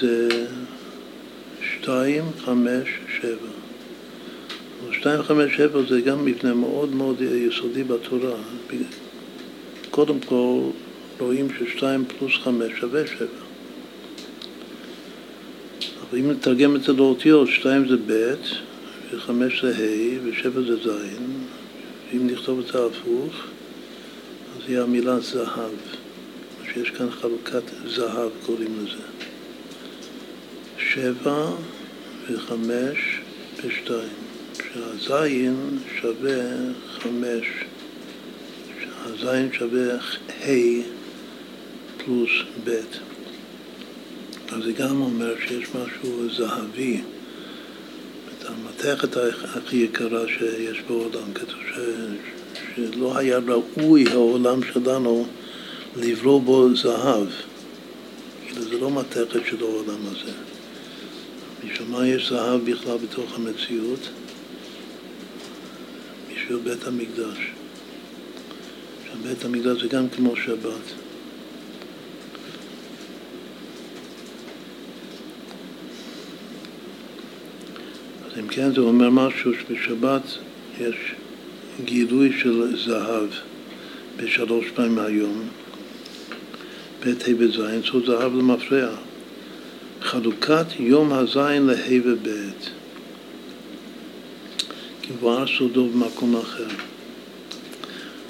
זה 0.00 0.28
שתיים, 1.62 2.24
חמש, 2.44 2.88
שבע. 3.20 3.48
שתיים, 4.92 5.22
חמש, 5.22 5.56
שבע 5.56 5.80
זה 5.88 6.00
גם 6.00 6.24
מבנה 6.24 6.54
מאוד 6.54 6.94
מאוד 6.94 7.20
יסודי 7.20 7.84
בתורה. 7.84 8.34
קודם 9.90 10.20
כל 10.20 10.60
רואים 11.20 11.48
ששתיים 11.58 12.04
פלוס 12.04 12.32
חמש 12.34 12.72
שווה 12.80 13.06
שבע. 13.06 13.26
אבל 16.10 16.18
אם 16.18 16.30
נתרגם 16.30 16.76
את 16.76 16.82
זה 16.82 16.92
לאותיות, 16.92 17.48
שתיים 17.48 17.88
זה 17.88 17.96
ב' 18.06 18.34
וחמש 19.14 19.64
זה 19.64 19.76
ה' 19.76 20.18
ושבע 20.24 20.60
זה 20.60 20.76
ז', 20.76 20.88
ואם 22.12 22.26
נכתוב 22.26 22.60
את 22.60 22.66
זה 22.66 22.86
הפוך, 22.86 23.34
אז 24.56 24.68
יהיה 24.68 24.82
המילה 24.82 25.20
זהב. 25.20 25.70
שיש 26.72 26.90
כאן 26.90 27.10
חלוקת 27.10 27.62
זהב 27.86 28.30
קוראים 28.46 28.78
לזה. 28.84 29.02
שבע 30.78 31.50
וחמש 32.30 33.20
ושתיים. 33.64 34.22
שהזין 34.72 35.78
שווה 36.00 36.40
חמש, 36.98 37.46
שהזין 38.80 39.52
שווה 39.52 39.94
ה' 39.94 40.82
פלוס 41.96 42.30
ב'. 42.64 42.70
אז 44.52 44.64
זה 44.64 44.72
גם 44.72 45.00
אומר 45.00 45.34
שיש 45.46 45.68
משהו 45.68 46.28
זהבי. 46.36 47.00
המתכת 48.84 49.16
הכי 49.44 49.76
יקרה 49.76 50.28
שיש 50.28 50.80
בעולם, 50.88 51.32
כתוב 51.34 51.58
ש... 51.74 51.78
שלא 52.76 53.18
היה 53.18 53.38
ראוי 53.38 54.04
העולם 54.10 54.60
שלנו 54.72 55.26
לברוא 55.96 56.40
בו 56.40 56.76
זהב. 56.76 57.26
כאילו 58.46 58.62
זה 58.62 58.78
לא 58.78 58.90
מתכת 58.90 59.40
של 59.50 59.56
העולם 59.60 60.00
הזה. 60.06 60.32
בשביל 61.64 61.88
מה 61.88 62.06
יש 62.06 62.28
זהב 62.28 62.70
בכלל 62.70 62.96
בתוך 62.98 63.38
המציאות? 63.38 64.08
בשביל 66.34 66.58
בית 66.58 66.84
המקדש. 66.84 67.38
בית 69.22 69.44
המקדש 69.44 69.82
זה 69.82 69.88
גם 69.88 70.08
כמו 70.08 70.36
שבת. 70.36 71.11
אם 78.42 78.48
כן 78.48 78.74
זה 78.74 78.80
אומר 78.80 79.10
משהו 79.10 79.52
שבשבת 79.54 80.22
יש 80.80 80.96
גילוי 81.84 82.32
של 82.42 82.76
זהב 82.76 83.28
בשלוש 84.16 84.66
פעמים 84.74 84.94
מהיום, 84.94 85.42
ב' 87.04 87.08
ה' 87.08 87.34
וז', 87.38 87.60
זו 87.92 88.06
זהב 88.06 88.34
למפרע. 88.34 88.94
חלוקת 90.00 90.66
יום 90.78 91.12
הזין 91.12 91.66
לה' 91.66 92.00
וב' 92.04 92.28
כבואר 95.02 95.46
סודו 95.58 95.88
במקום 95.88 96.36
אחר. 96.36 96.68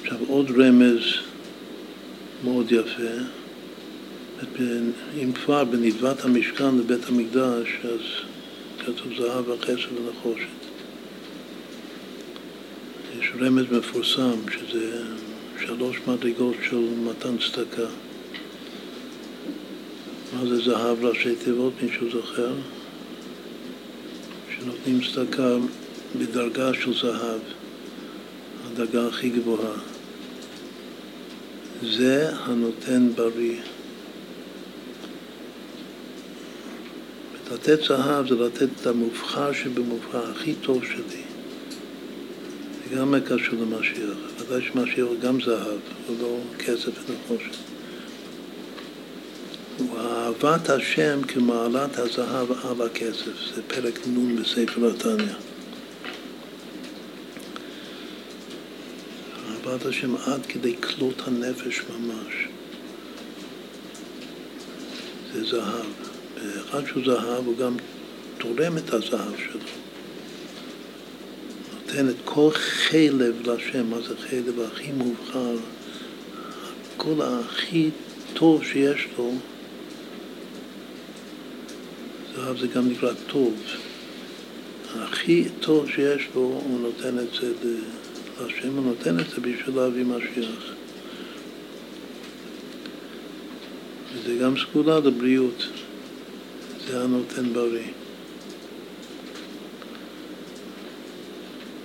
עכשיו 0.03 0.18
עוד 0.29 0.51
רמז 0.51 1.03
מאוד 2.44 2.72
יפה, 2.72 3.12
אם 5.22 5.33
כבר 5.33 5.64
בנדבת 5.64 6.25
המשכן 6.25 6.79
לבית 6.79 7.09
המקדש, 7.09 7.68
אז 7.85 8.01
כתוב 8.87 9.12
זהב 9.18 9.49
וכסף 9.49 9.88
ונחושת. 9.92 10.47
יש 13.18 13.33
רמז 13.40 13.64
מפורסם 13.71 14.51
שזה 14.51 15.03
שלוש 15.61 15.97
מדרגות 16.07 16.55
של 16.68 16.88
מתן 17.05 17.37
צדקה. 17.38 17.88
מה 20.33 20.47
זה 20.47 20.57
זהב 20.57 21.05
ראשי 21.05 21.37
תיבות, 21.45 21.73
מישהו 21.83 22.11
זוכר? 22.11 22.55
שנותנים 24.55 25.01
צדקה 25.14 25.57
בדרגה 26.18 26.75
של 26.75 26.95
זהב, 26.95 27.40
הדרגה 28.66 29.07
הכי 29.07 29.31
גבוהה. 29.31 29.75
זה 31.83 32.31
הנותן 32.33 33.09
בריא. 33.14 33.61
לתת 37.53 37.83
זהב 37.88 38.29
זה 38.29 38.35
לתת 38.35 38.69
את 38.81 38.87
המובחר 38.87 39.53
שבמובחר, 39.53 40.31
הכי 40.31 40.55
טוב 40.55 40.85
שלי. 40.85 41.23
זה 42.91 42.97
גם 42.97 43.15
קשור 43.27 43.59
למשיח. 43.61 44.17
ודאי 44.38 44.62
שמשיח 44.62 45.07
הוא 45.07 45.21
גם 45.21 45.41
זהב, 45.41 45.79
הוא 46.07 46.17
לא 46.21 46.38
כסף 46.59 46.91
ונחושת. 47.11 47.57
הוא 49.79 49.99
אהבת 49.99 50.71
השם 50.71 51.23
כמעלת 51.29 51.99
הזהב 51.99 52.53
על 52.53 52.87
הכסף. 52.87 53.55
זה 53.55 53.62
פרק 53.67 54.07
נ' 54.07 54.37
בספר 54.37 54.91
התניא. 54.91 55.35
אהבת 59.49 59.87
השם 59.87 60.17
עד 60.17 60.47
כדי 60.47 60.77
כלות 60.77 61.23
הנפש 61.27 61.83
ממש. 61.91 62.49
זה 65.33 65.45
זהב. 65.45 66.12
אחד 66.61 66.87
שהוא 66.87 67.02
זהב 67.07 67.46
הוא 67.46 67.57
גם 67.57 67.76
תורם 68.38 68.78
את 68.78 68.94
הזהב 68.94 69.37
שלו. 69.38 69.61
נותן 71.74 72.09
את 72.09 72.16
כל 72.24 72.50
חלב 72.52 73.48
לשם, 73.48 73.90
מה 73.90 74.00
זה 74.00 74.16
חלב 74.16 74.61
הכי 74.61 74.92
מובחר, 74.92 75.57
כל 76.96 77.14
הכי 77.22 77.90
טוב 78.35 78.64
שיש 78.64 79.07
לו, 79.18 79.33
זהב 82.37 82.59
זה 82.59 82.66
גם 82.66 82.88
נקרא 82.88 83.12
טוב. 83.26 83.55
הכי 84.94 85.44
טוב 85.61 85.90
שיש 85.90 86.28
לו, 86.35 86.40
הוא 86.40 86.81
נותן 86.81 87.18
את 87.18 87.28
זה 87.40 87.52
להשם, 88.40 88.76
הוא 88.76 88.85
נותן 88.85 89.20
את 89.20 89.31
זה 89.31 89.37
בשביל 89.37 89.76
להביא 89.76 90.05
משיח. 90.05 90.72
וזה 94.14 94.35
גם 94.35 94.55
סגולה 94.59 94.98
לבריאות. 94.98 95.66
זה 96.87 97.03
הנותן 97.03 97.53
בריא. 97.53 97.88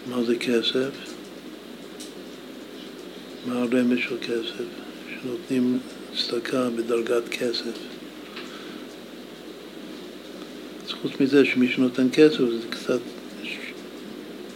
מה 0.08 0.24
זה 0.24 0.36
כסף? 0.36 0.90
מה 3.46 3.60
הרמז 3.62 3.98
של 3.98 4.18
כסף? 4.22 4.66
שנותנים 5.10 5.80
צדקה 6.18 6.70
בדרגת 6.70 7.30
כסף. 7.30 7.78
אז 10.86 10.92
חוץ 10.92 11.12
מזה 11.20 11.46
שמי 11.46 11.72
שנותן 11.72 12.08
כסף 12.14 12.38
זה 12.38 12.68
קצת 12.70 13.00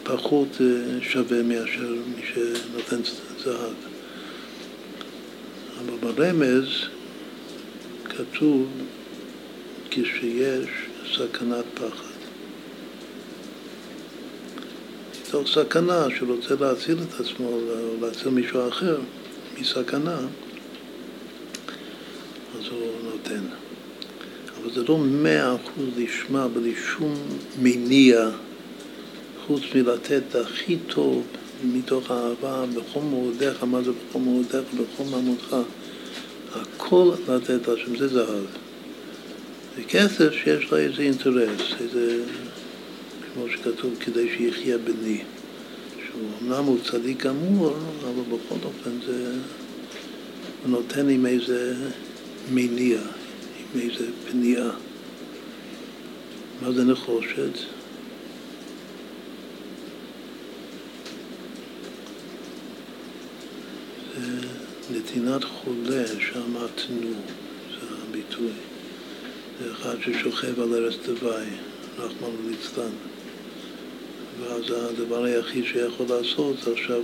פחות 0.03 0.47
אה, 0.61 1.01
שווה 1.01 1.43
מאשר 1.43 1.95
מי 2.15 2.21
שנותן 2.33 3.01
זהב. 3.43 3.73
אבל 5.79 6.13
ברמז 6.13 6.65
כתוב 8.05 8.67
כשיש 9.91 10.69
סכנת 11.13 11.65
פחד. 11.73 12.11
מתוך 15.27 15.47
סכנה 15.47 16.07
שרוצה 16.19 16.55
להציל 16.59 16.97
את 16.97 17.19
עצמו 17.19 17.47
או 17.47 17.59
להציל 18.01 18.29
מישהו 18.29 18.67
אחר 18.69 18.99
מסכנה, 19.59 20.17
אז 22.57 22.67
הוא 22.71 22.91
נותן. 23.03 23.41
אבל 24.61 24.71
זה 24.73 24.83
לא 24.83 24.97
מאה 24.97 25.55
אחוז 25.55 25.85
לשמה 25.97 26.47
בלי 26.47 26.73
שום 26.75 27.13
מניע 27.61 28.29
חוץ 29.47 29.61
מלתת 29.75 30.21
את 30.29 30.35
הכי 30.35 30.77
טוב 30.87 31.23
מתוך 31.63 32.11
אהבה 32.11 32.65
בכל 32.65 32.99
מאודיך, 32.99 33.63
מה 33.63 33.81
זה 33.81 33.91
בכל 33.91 34.19
מאודיך? 34.19 34.63
בכל 34.73 35.03
מעמודך. 35.11 35.55
הכל 36.55 37.11
לתת 37.29 37.67
השם, 37.67 37.97
זה 37.97 38.07
זהב. 38.07 38.70
וכסף 39.77 40.33
שיש 40.33 40.71
לה 40.71 40.77
איזה 40.77 41.01
אינטרס, 41.01 41.61
איזה, 41.81 42.23
כמו 43.33 43.45
שכתוב, 43.49 43.95
כדי 43.99 44.29
שיחיה 44.37 44.77
בני. 44.77 45.21
שהוא 46.05 46.29
אמנם 46.41 46.63
הוא 46.63 46.77
צדיק 46.83 47.25
גמור, 47.25 47.77
אבל 48.03 48.23
בכל 48.23 48.55
אופן 48.63 48.91
זה 49.05 49.33
נותן 50.65 51.09
עם 51.09 51.25
איזה 51.25 51.75
מניע, 52.53 52.99
עם 53.73 53.81
איזה 53.81 54.05
פניעה. 54.31 54.71
מה 56.61 56.71
זה 56.71 56.83
נחושת? 56.83 57.57
זה 64.15 64.97
נתינת 64.97 65.43
חולה, 65.43 66.07
שם 66.07 66.53
תנו, 66.75 67.11
זה 67.71 67.87
הביטוי. 68.09 68.70
זה 69.63 69.71
אחד 69.71 69.95
ששוכב 70.01 70.61
על 70.61 70.73
ארץ 70.73 70.93
דווי, 71.05 71.45
רחמן 71.97 72.29
ליצלן. 72.49 72.91
ואז 74.39 74.63
הדבר 74.71 75.23
היחיד 75.23 75.65
שיכול 75.65 76.05
לעשות 76.09 76.55
זה 76.63 76.71
עכשיו 76.71 77.01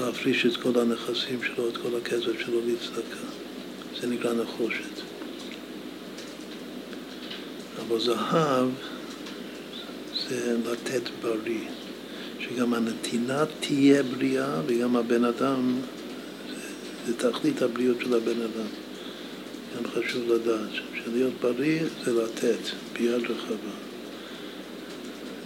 להפריש 0.00 0.46
את 0.46 0.56
כל 0.56 0.80
הנכסים 0.80 1.42
שלו, 1.42 1.68
את 1.68 1.76
כל 1.76 1.88
הכסף 2.02 2.40
שלו 2.44 2.60
לצדקה. 2.66 3.26
זה 4.00 4.06
נקרא 4.06 4.32
נחושת. 4.32 5.00
אבל 7.80 8.00
זהב 8.00 8.68
זה 10.28 10.56
לתת 10.70 11.02
בריא, 11.22 11.68
שגם 12.40 12.74
הנתינה 12.74 13.44
תהיה 13.60 14.02
בריאה 14.02 14.60
וגם 14.66 14.96
הבן 14.96 15.24
אדם, 15.24 15.76
זה, 16.48 17.12
זה 17.12 17.30
תכלית 17.30 17.62
הבריאות 17.62 17.96
של 18.00 18.14
הבן 18.14 18.40
אדם. 18.42 18.83
גם 19.76 19.82
חשוב 19.90 20.32
לדעת 20.32 20.70
שלהיות 20.94 21.32
בריא 21.40 21.80
זה 22.04 22.12
לתת 22.22 22.70
ביד 22.92 23.22
רחבה. 23.22 23.74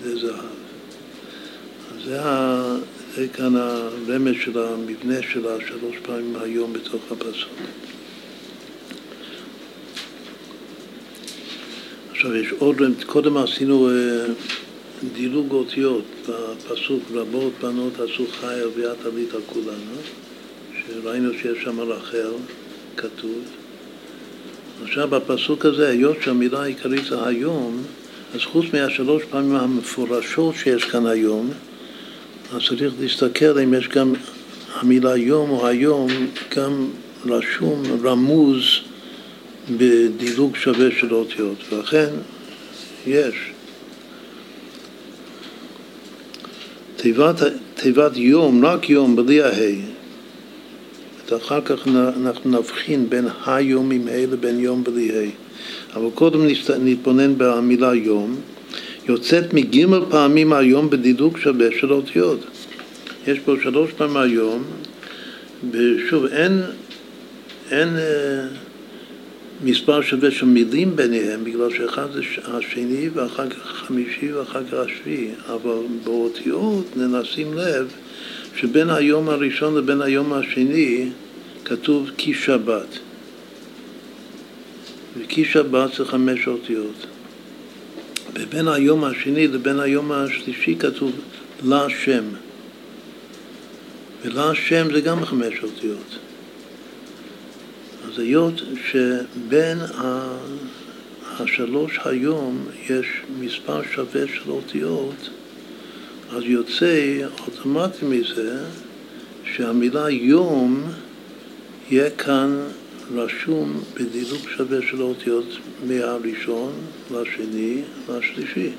זה 0.02 0.16
זהב. 0.18 0.44
אז 1.94 2.04
זה, 2.04 2.22
ה... 2.22 2.76
זה 3.16 3.28
כאן 3.28 3.56
הרמז 3.56 4.34
של 4.44 4.58
המבנה 4.58 5.22
שלה 5.22 5.56
שלוש 5.68 5.96
פעמים 6.02 6.36
היום 6.40 6.72
בתוך 6.72 7.02
הפסוק. 7.12 7.52
עכשיו 12.10 12.36
יש 12.36 12.52
עוד, 12.58 12.76
קודם 13.06 13.36
עשינו 13.36 13.90
אה, 13.90 14.26
דילוג 15.14 15.52
אותיות 15.52 16.04
בפסוק 16.28 17.02
רבות 17.12 17.52
בנות 17.60 17.92
עשו 18.00 18.26
חי 18.40 18.60
ואת 18.76 19.06
עלית 19.06 19.34
על 19.34 19.40
כולנו, 19.46 19.96
שראינו 20.78 21.32
שיש 21.32 21.64
שם 21.64 21.80
רחל, 21.80 22.32
כתוב. 22.96 23.42
עכשיו 24.82 25.08
בפסוק 25.08 25.64
הזה, 25.64 25.88
היות 25.88 26.16
שהמילה 26.22 26.62
העיקרית 26.62 27.04
זה 27.04 27.26
היום, 27.26 27.82
אז 28.34 28.40
חוץ 28.40 28.64
מהשלוש 28.72 29.22
פעמים 29.30 29.56
המפורשות 29.56 30.54
שיש 30.54 30.84
כאן 30.84 31.06
היום, 31.06 31.50
אז 32.54 32.62
צריך 32.68 32.92
להסתכל 33.00 33.58
אם 33.58 33.74
יש 33.74 33.88
גם 33.88 34.12
המילה 34.74 35.16
יום 35.16 35.50
או 35.50 35.66
היום 35.66 36.08
גם 36.56 36.88
רשום, 37.26 37.82
רמוז 38.04 38.62
בדילוג 39.76 40.56
שווה 40.56 40.88
של 40.98 41.14
אותיות, 41.14 41.58
ואכן 41.72 42.08
יש. 43.06 43.34
תיבת, 46.96 47.36
תיבת 47.74 48.16
יום, 48.16 48.64
רק 48.64 48.90
יום, 48.90 49.16
בלי 49.16 49.42
ההי. 49.42 49.80
אחר 51.32 51.60
כך 51.60 51.88
אנחנו 51.88 52.58
נבחין 52.58 53.10
בין 53.10 53.28
היום 53.46 53.90
עם 53.90 54.08
ה' 54.08 54.26
לבין 54.32 54.60
יום 54.60 54.84
בלי 54.84 55.10
ה'. 55.10 55.30
אבל 55.94 56.10
קודם 56.14 56.46
נתבונן 56.80 57.34
במילה 57.38 57.94
יום. 57.94 58.36
יוצאת 59.08 59.54
מגימל 59.54 60.00
פעמים 60.10 60.52
היום 60.52 60.90
בדידוק 60.90 61.38
שווה 61.38 61.66
של 61.80 61.92
אותיות. 61.92 62.40
יש 63.26 63.38
פה 63.38 63.54
שלוש 63.62 63.92
פעמים 63.92 64.16
היום, 64.16 64.64
ושוב, 65.70 66.26
אין, 66.26 66.62
אין 67.70 67.88
אה, 67.96 68.46
מספר 69.64 70.02
שווה 70.02 70.30
של 70.30 70.46
מילים 70.46 70.96
ביניהם, 70.96 71.44
בגלל 71.44 71.70
שאחד 71.70 72.06
זה 72.12 72.20
השני 72.44 73.08
ואחר 73.14 73.50
כך 73.50 73.70
החמישי 73.70 74.32
ואחר 74.32 74.62
כך 74.64 74.74
השביעי, 74.74 75.30
אבל 75.46 75.78
באותיות 76.04 76.96
ננסים 76.96 77.58
לב 77.58 77.92
שבין 78.60 78.90
היום 78.90 79.28
הראשון 79.28 79.74
לבין 79.74 80.02
היום 80.02 80.32
השני 80.32 81.08
כתוב 81.64 82.10
כי 82.16 82.34
שבת. 82.34 82.98
וכי 85.18 85.44
שבת 85.44 85.94
זה 85.94 86.04
חמש 86.04 86.48
אותיות. 86.48 87.06
ובין 88.34 88.68
היום 88.68 89.04
השני 89.04 89.48
לבין 89.48 89.80
היום 89.80 90.12
השלישי 90.12 90.76
כתוב 90.78 91.12
לה 91.64 91.86
שם. 91.90 92.24
ולה 94.22 94.54
שם 94.54 94.86
זה 94.92 95.00
גם 95.00 95.24
חמש 95.24 95.54
אותיות. 95.62 96.18
אז 98.08 98.18
היות 98.18 98.62
שבין 98.90 99.78
השלוש 101.38 101.98
היום 102.04 102.66
יש 102.90 103.06
מספר 103.40 103.80
שווה 103.94 104.22
של 104.34 104.50
אותיות, 104.50 105.30
אז 106.30 106.42
יוצא 106.44 107.20
אוטומטי 107.46 108.04
מזה 108.04 108.58
שהמילה 109.44 110.10
יום 110.10 110.84
יהיה 111.90 112.10
כאן 112.10 112.64
רשום 113.14 113.80
בדילוג 113.94 114.48
שווה 114.56 114.78
של 114.90 115.02
אותיות 115.02 115.44
מהראשון 115.86 116.72
לשני 117.10 117.82
לשלישי. 118.08 118.70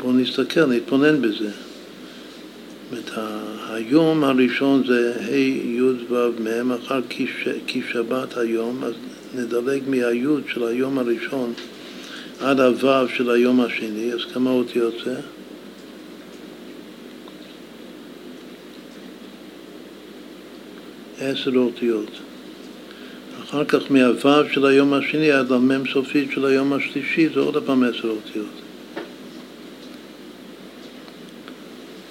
בואו 0.00 0.12
נסתכל, 0.12 0.66
נתבונן 0.66 1.22
בזה. 1.22 1.50
זאת 2.90 3.10
היום 3.68 4.24
הראשון 4.24 4.82
זה 4.86 5.14
ה' 5.20 5.36
י' 5.36 5.82
ו' 6.10 6.30
מ', 6.40 6.72
אחר 6.72 7.00
כי 7.66 7.82
שבת 7.92 8.36
היום, 8.36 8.84
אז 8.84 8.94
נדלג 9.34 9.82
מהי' 9.88 10.24
של 10.48 10.66
היום 10.66 10.98
הראשון 10.98 11.52
עד 12.40 12.60
הו' 12.60 13.08
של 13.08 13.30
היום 13.30 13.60
השני, 13.60 14.12
אז 14.12 14.20
כמה 14.34 14.50
אותיות 14.50 14.94
זה? 15.04 15.20
עשר 21.20 21.56
אותיות. 21.56 22.10
אחר 23.42 23.64
כך 23.64 23.90
מהו' 23.90 24.48
של 24.52 24.66
היום 24.66 24.94
השני 24.94 25.30
עד 25.30 25.52
המ' 25.52 25.86
סופית 25.92 26.30
של 26.32 26.44
היום 26.44 26.72
השלישי 26.72 27.28
זה 27.34 27.40
עוד 27.40 27.62
פעם 27.66 27.82
עשר 27.82 28.08
אותיות. 28.08 28.66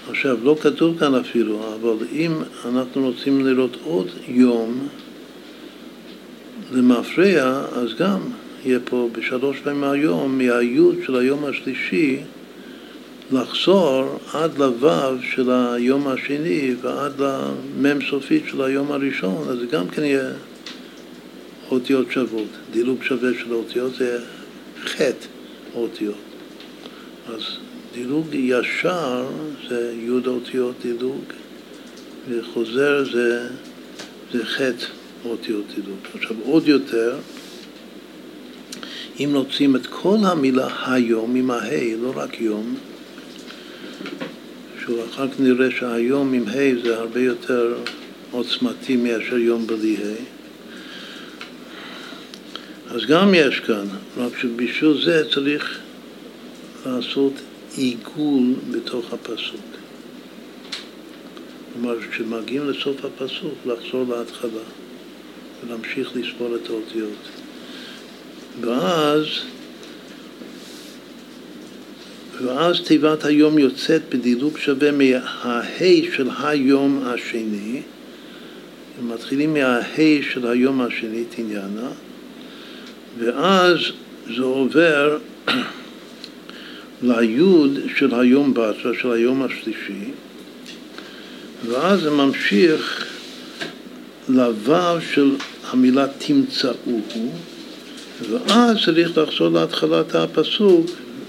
עכשיו, 0.10 0.38
לא 0.44 0.56
כתוב 0.62 1.00
כאן 1.00 1.16
אפילו, 1.16 1.76
אבל 1.76 2.06
אם 2.12 2.32
אנחנו 2.66 3.06
רוצים 3.06 3.46
לראות 3.46 3.78
עוד 3.84 4.08
יום 4.28 4.88
למפרע, 6.72 7.66
אז 7.76 7.94
גם 8.00 8.20
יהיה 8.66 8.80
פה 8.86 9.10
בשלוש 9.12 9.60
פעמים 9.60 9.84
היום, 9.84 10.38
מהיוד 10.38 10.96
של 11.06 11.16
היום 11.16 11.46
השלישי, 11.46 12.20
לחזור 13.32 14.20
עד 14.34 14.58
לוו 14.58 15.18
של 15.22 15.52
היום 15.52 16.08
השני 16.08 16.76
ועד 16.82 17.22
למ"ם 17.22 18.00
סופית 18.10 18.44
של 18.52 18.62
היום 18.62 18.92
הראשון, 18.92 19.48
אז 19.50 19.58
זה 19.60 19.66
גם 19.66 19.88
כן 19.88 20.04
יהיה 20.04 20.30
אותיות 21.72 22.12
שוות. 22.12 22.48
דילוג 22.72 23.04
שווה 23.04 23.30
של 23.40 23.54
אותיות 23.54 23.96
זה 23.96 24.20
חטא 24.84 25.26
אותיות. 25.76 26.16
אז 27.28 27.42
דילוג 27.94 28.28
ישר 28.34 29.26
זה 29.70 29.94
י' 30.08 30.28
אותיות 30.28 30.76
דילוג, 30.82 31.24
וחוזר 32.30 33.04
זה, 33.14 33.48
זה 34.34 34.46
חטא 34.46 34.86
אותיות 35.26 35.66
דילוג. 35.76 35.98
עכשיו 36.14 36.38
עוד 36.46 36.68
יותר, 36.68 37.16
אם 39.20 39.30
רוצים 39.34 39.76
את 39.76 39.88
כל 39.88 40.18
המילה 40.24 40.68
היום 40.86 41.36
עם 41.36 41.52
הה', 41.52 41.96
לא 42.02 42.12
רק 42.16 42.42
יום, 42.42 42.76
שהוא 44.82 45.04
אחר 45.10 45.28
כך 45.28 45.40
נראה 45.40 45.72
שהיום 45.72 46.34
עם 46.34 46.44
ה' 46.48 46.84
זה 46.84 46.98
הרבה 46.98 47.22
יותר 47.22 47.78
עוצמתי 48.32 48.96
מאשר 48.96 49.38
יום 49.38 49.68
בלי 49.68 49.98
ה'. 49.98 50.36
אז 52.96 53.06
גם 53.06 53.34
יש 53.34 53.60
כאן, 53.60 53.86
רק 54.18 54.38
שבשביל 54.42 55.02
זה 55.06 55.24
צריך 55.34 55.80
לעשות 56.86 57.34
עיגול 57.76 58.54
בתוך 58.72 59.14
הפסוק. 59.14 59.66
כלומר, 61.74 61.96
כשמגיעים 62.12 62.70
לסוף 62.70 63.06
הפסוק, 63.06 63.54
לחזור 63.66 64.06
להתחלה 64.10 64.64
ולהמשיך 65.64 66.12
לספור 66.16 66.56
את 66.56 66.70
האותיות. 66.70 67.35
ואז 68.62 69.26
ואז 72.44 72.82
תיבת 72.82 73.26
היום 73.26 73.60
יוצאת 73.60 74.02
בדילוג 74.10 74.58
שווה 74.58 74.92
מהה 74.92 75.62
של 76.16 76.30
היום 76.44 77.04
השני, 77.06 77.82
מתחילים 79.08 79.54
מהה 79.54 80.22
של 80.34 80.48
היום 80.48 80.82
השני, 80.82 81.24
תניאנה, 81.30 81.90
ואז 83.20 83.78
זה 84.36 84.44
עובר 84.44 85.18
ליוד 87.02 87.80
של 87.96 88.16
היום 88.16 88.54
בתרא, 88.54 88.94
של 89.02 89.12
היום 89.12 89.44
השלישי, 89.44 90.12
ואז 91.66 92.02
זה 92.02 92.12
ממשיך 92.12 93.06
לוו 94.30 95.02
של 95.14 95.36
המילה 95.70 96.06
תמצאו, 96.18 97.02
ואז 98.22 98.78
צריך 98.86 99.18
לחזור 99.18 99.50
להתחלת 99.50 100.16
הפסוק 100.16 100.86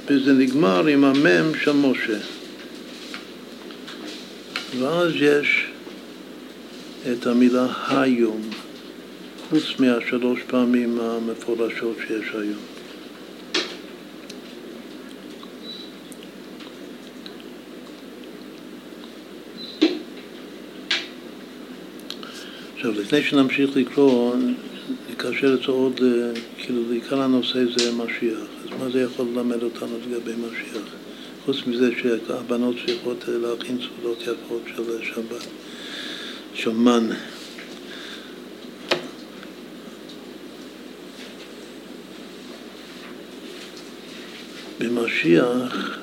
וזה 0.08 0.32
נגמר 0.32 0.86
עם 0.86 1.04
המם 1.04 1.52
של 1.64 1.72
משה. 1.72 2.18
ואז 4.78 5.12
יש 5.14 5.66
את 7.12 7.26
המילה 7.26 7.66
היום, 7.88 8.40
חוץ 9.50 9.62
מהשלוש 9.78 10.40
פעמים 10.46 10.98
המפורשות 11.00 11.96
שיש 12.06 12.26
היום. 12.34 12.60
עכשיו, 22.74 22.92
לפני 22.92 23.22
שנמשיך 23.22 23.76
לקרוא, 23.76 24.34
נקשר 25.16 25.54
את 25.54 25.58
זה 25.58 25.72
עוד, 25.72 26.00
כאילו, 26.58 26.82
עיקר 26.90 27.20
הנושא 27.20 27.58
זה 27.76 27.92
משיח. 27.92 28.38
אז 28.64 28.80
מה 28.80 28.90
זה 28.90 29.00
יכול 29.00 29.26
ללמד 29.34 29.62
אותנו 29.62 29.98
לגבי 30.10 30.32
משיח? 30.32 30.82
חוץ 31.44 31.56
מזה 31.66 31.90
שהבנות 32.02 32.76
צריכות 32.86 33.24
להכין 33.28 33.78
סעודות 33.80 34.22
יפות 34.22 34.62
של 34.76 35.02
שבת, 35.02 35.46
שומן. 36.54 37.08
במשיח, 44.78 45.98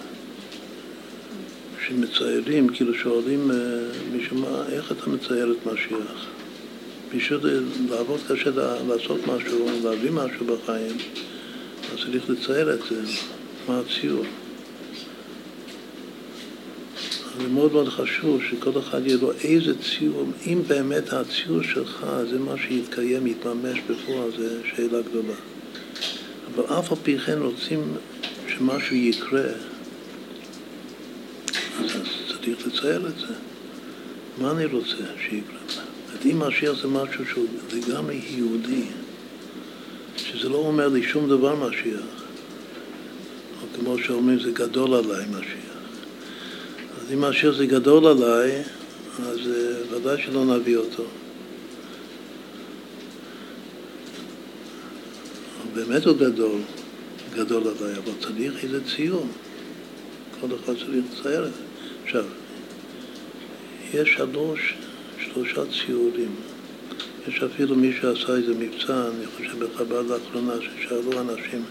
כשמציירים, 1.78 2.68
כאילו 2.70 2.94
שואלים 2.94 3.52
מישהו, 4.12 4.38
מה, 4.38 4.64
איך 4.70 4.92
אתה 4.92 5.10
מצייר 5.10 5.52
את 5.52 5.74
משיח? 5.74 6.43
בשביל 7.16 7.64
לעבוד 7.90 8.20
קשה 8.28 8.50
לעשות 8.88 9.20
משהו, 9.28 9.68
להביא 9.84 10.12
משהו 10.12 10.46
בחיים, 10.46 10.98
אז 11.94 12.00
צריך 12.00 12.30
לצייר 12.30 12.74
את 12.74 12.80
זה, 12.90 13.02
מה 13.68 13.80
הציור. 13.80 14.26
זה 17.42 17.48
מאוד 17.48 17.72
מאוד 17.74 17.90
חשוב 17.90 18.42
שכל 18.50 18.80
אחד 18.80 19.08
יהיה 19.08 19.18
לו 19.22 19.32
איזה 19.32 19.74
ציור, 19.82 20.26
אם 20.48 20.62
באמת 20.68 21.14
הציור 21.14 21.64
שלך 21.64 22.06
זה 22.30 22.40
מה 22.40 22.56
שיתקיים, 22.68 23.28
יתממש 23.28 23.80
בפועל, 23.90 24.32
זה 24.38 24.62
שאלה 24.76 25.02
גדולה. 25.02 25.34
אבל 26.56 26.80
אף 26.80 26.92
על 26.92 26.98
פי 27.04 27.20
כן 27.20 27.38
רוצים 27.42 27.94
שמשהו 28.48 28.96
יקרה, 28.96 29.46
אז 31.80 31.92
צריך 32.28 32.68
לצייר 32.68 33.08
את 33.08 33.20
זה. 33.20 33.34
מה 34.38 34.52
אני 34.52 34.66
רוצה 34.66 35.04
שיקרה? 35.30 35.93
אם 36.26 36.40
משיח 36.40 36.82
זה 36.82 36.88
משהו 36.88 37.26
שהוא 37.26 37.46
לגמרי 37.74 38.22
יהודי, 38.30 38.86
שזה 40.18 40.50
לא 40.50 40.58
אומר 40.58 40.88
לי 40.88 41.04
שום 41.04 41.30
דבר 41.30 41.56
משיח, 41.56 42.24
או 43.62 43.68
כמו 43.76 43.98
שאומרים 43.98 44.40
זה 44.40 44.52
גדול 44.52 44.94
עליי 44.94 45.26
משיח. 45.30 45.74
אז 47.02 47.14
אם 47.14 47.22
משיח 47.22 47.56
זה 47.56 47.66
גדול 47.66 48.08
עליי, 48.08 48.64
אז 49.20 49.38
uh, 49.40 49.94
ודאי 49.94 50.22
שלא 50.22 50.46
נביא 50.46 50.78
אותו. 50.78 51.04
באמת 55.74 56.06
הוא 56.06 56.18
גדול, 56.18 56.62
גדול 57.36 57.64
עליי, 57.64 57.98
אבל 57.98 58.12
צריך 58.20 58.64
איזה 58.64 58.80
ציון. 58.96 59.28
כל 60.42 60.48
אחד 60.64 60.74
צריך 60.74 60.90
לצייר 60.90 61.46
את 61.46 61.54
זה. 61.54 61.60
עכשיו, 62.04 62.26
יש 63.94 64.14
שלוש 64.14 64.74
שלושה 65.24 65.62
ציורים. 65.72 66.36
יש 67.28 67.44
אפילו 67.44 67.76
מי 67.76 67.94
שעשה 68.02 68.36
איזה 68.36 68.54
מבצע, 68.60 69.08
אני 69.08 69.26
חושב 69.38 69.64
בחב"ד 69.64 70.06
לאחרונה, 70.10 70.54
ששאלו 70.62 71.22
אנשים, 71.22 71.66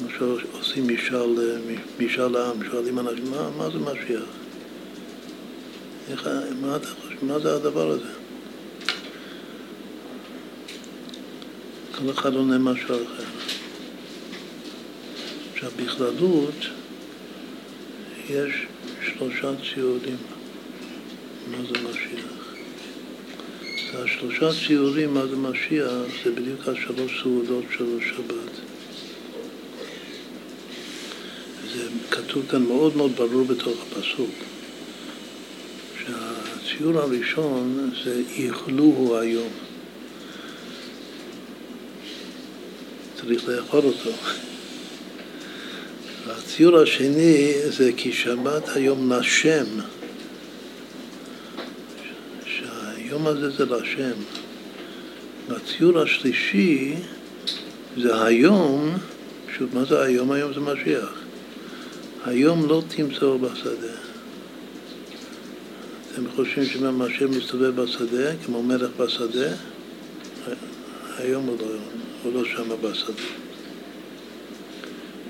למשל 0.00 0.46
עושים 0.52 0.94
משאל, 0.94 1.58
משאל 2.00 2.36
העם, 2.36 2.64
שואלים 2.70 2.98
אנשים, 2.98 3.30
מה, 3.30 3.50
מה 3.56 3.70
זה 3.70 3.78
משיח? 3.78 4.22
איך, 6.10 6.28
מה 6.60 6.76
מה 7.22 7.38
זה 7.38 7.54
הדבר 7.54 7.90
הזה? 7.90 8.08
כל 11.98 12.10
אחד 12.10 12.34
עונה 12.34 12.58
משהו 12.58 12.86
אחר. 12.86 13.24
עכשיו, 15.52 15.70
בכללות 15.76 16.66
יש 18.28 18.66
שלושה 19.02 19.50
ציורים. 19.74 20.16
מה 21.50 21.58
זה 21.68 21.88
משיח? 21.88 22.39
השלושה 23.94 24.50
ציורים 24.66 25.14
מה 25.14 25.26
זה 25.26 25.36
משיח 25.36 25.90
זה 26.24 26.30
בדיוק 26.32 26.68
השלוש 26.68 27.22
סעודות 27.22 27.64
של 27.76 27.84
השבת. 27.98 28.52
זה 31.74 31.88
כתוב 32.10 32.46
כאן 32.50 32.62
מאוד 32.62 32.96
מאוד 32.96 33.12
ברור 33.16 33.44
בתוך 33.44 33.78
הפסוק, 33.82 34.30
שהציור 35.98 36.98
הראשון 36.98 37.90
זה 38.04 38.22
איכלוהו 38.38 39.16
היום. 39.16 39.50
צריך 43.20 43.48
לאכול 43.48 43.80
אותו. 43.84 44.10
הציור 46.26 46.78
השני 46.78 47.54
זה 47.68 47.90
כי 47.96 48.12
שבת 48.12 48.68
היום 48.68 49.12
נשם. 49.12 49.66
היום 53.20 53.36
הזה 53.36 53.50
זה 53.50 53.64
להשם. 53.66 54.12
והציור 55.48 55.98
השלישי 55.98 56.94
זה 57.96 58.24
היום, 58.24 58.94
פשוט 59.46 59.74
מה 59.74 59.84
זה 59.84 60.02
היום? 60.02 60.32
היום 60.32 60.52
זה 60.54 60.60
משיח. 60.60 61.12
היום 62.24 62.68
לא 62.68 62.82
תמצאו 62.88 63.38
בשדה. 63.38 63.94
אתם 66.12 66.22
חושבים 66.36 66.64
שמשה 66.64 67.26
מסתובב 67.26 67.80
בשדה, 67.80 68.36
כמו 68.44 68.62
מלך 68.62 68.90
בשדה? 68.96 69.52
היום 71.18 71.46
הוא 71.46 71.56
לא, 71.60 71.66
הוא 72.22 72.32
לא 72.34 72.44
שם 72.44 72.68
בשדה. 72.82 73.22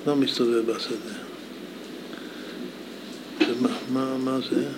לא 0.07 0.16
מסתובב 0.16 0.72
בשדה. 0.72 1.14
ומה, 3.41 3.70
מה, 3.93 4.18
מה 4.18 4.38
זה? 4.51 4.68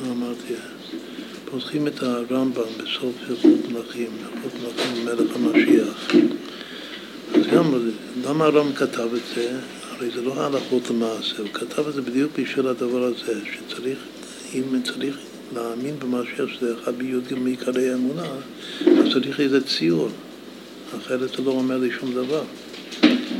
מה 0.00 0.12
אמרתי? 0.12 0.54
פותחים 1.52 1.86
את 1.86 2.02
הרמב"ם 2.02 2.62
בסוף 2.78 3.14
הלכות 3.28 3.72
מלכים, 3.72 4.10
הלכות 4.22 4.52
מלכים 4.62 5.04
מלך 5.04 5.36
המשיח. 5.36 6.10
אז 7.34 7.46
גם, 7.46 7.88
למה 8.24 8.44
הרמב"ם 8.44 8.72
כתב 8.72 9.08
את 9.14 9.20
זה? 9.34 9.58
הרי 9.90 10.10
זה 10.14 10.22
לא 10.22 10.46
הלכות 10.46 10.90
למעשה, 10.90 11.38
הוא 11.38 11.48
כתב 11.52 11.88
את 11.88 11.94
זה 11.94 12.02
בדיוק 12.02 12.38
בשביל 12.38 12.66
הדבר 12.66 13.02
הזה, 13.02 13.40
שצריך, 13.52 13.98
אם 14.54 14.82
צריך 14.84 15.16
להאמין 15.54 15.98
במשיח 15.98 16.48
שזה 16.48 16.74
אחד 16.82 16.94
בי"ג 16.98 17.34
מעיקרי 17.34 17.90
האמונה, 17.90 18.26
אז 18.80 19.12
צריך 19.12 19.40
איזה 19.40 19.64
ציור, 19.66 20.08
אחרת 20.96 21.30
זה 21.36 21.42
לא 21.44 21.50
אומר 21.50 21.78
לי 21.78 21.90
שום 22.00 22.14
דבר. 22.14 22.42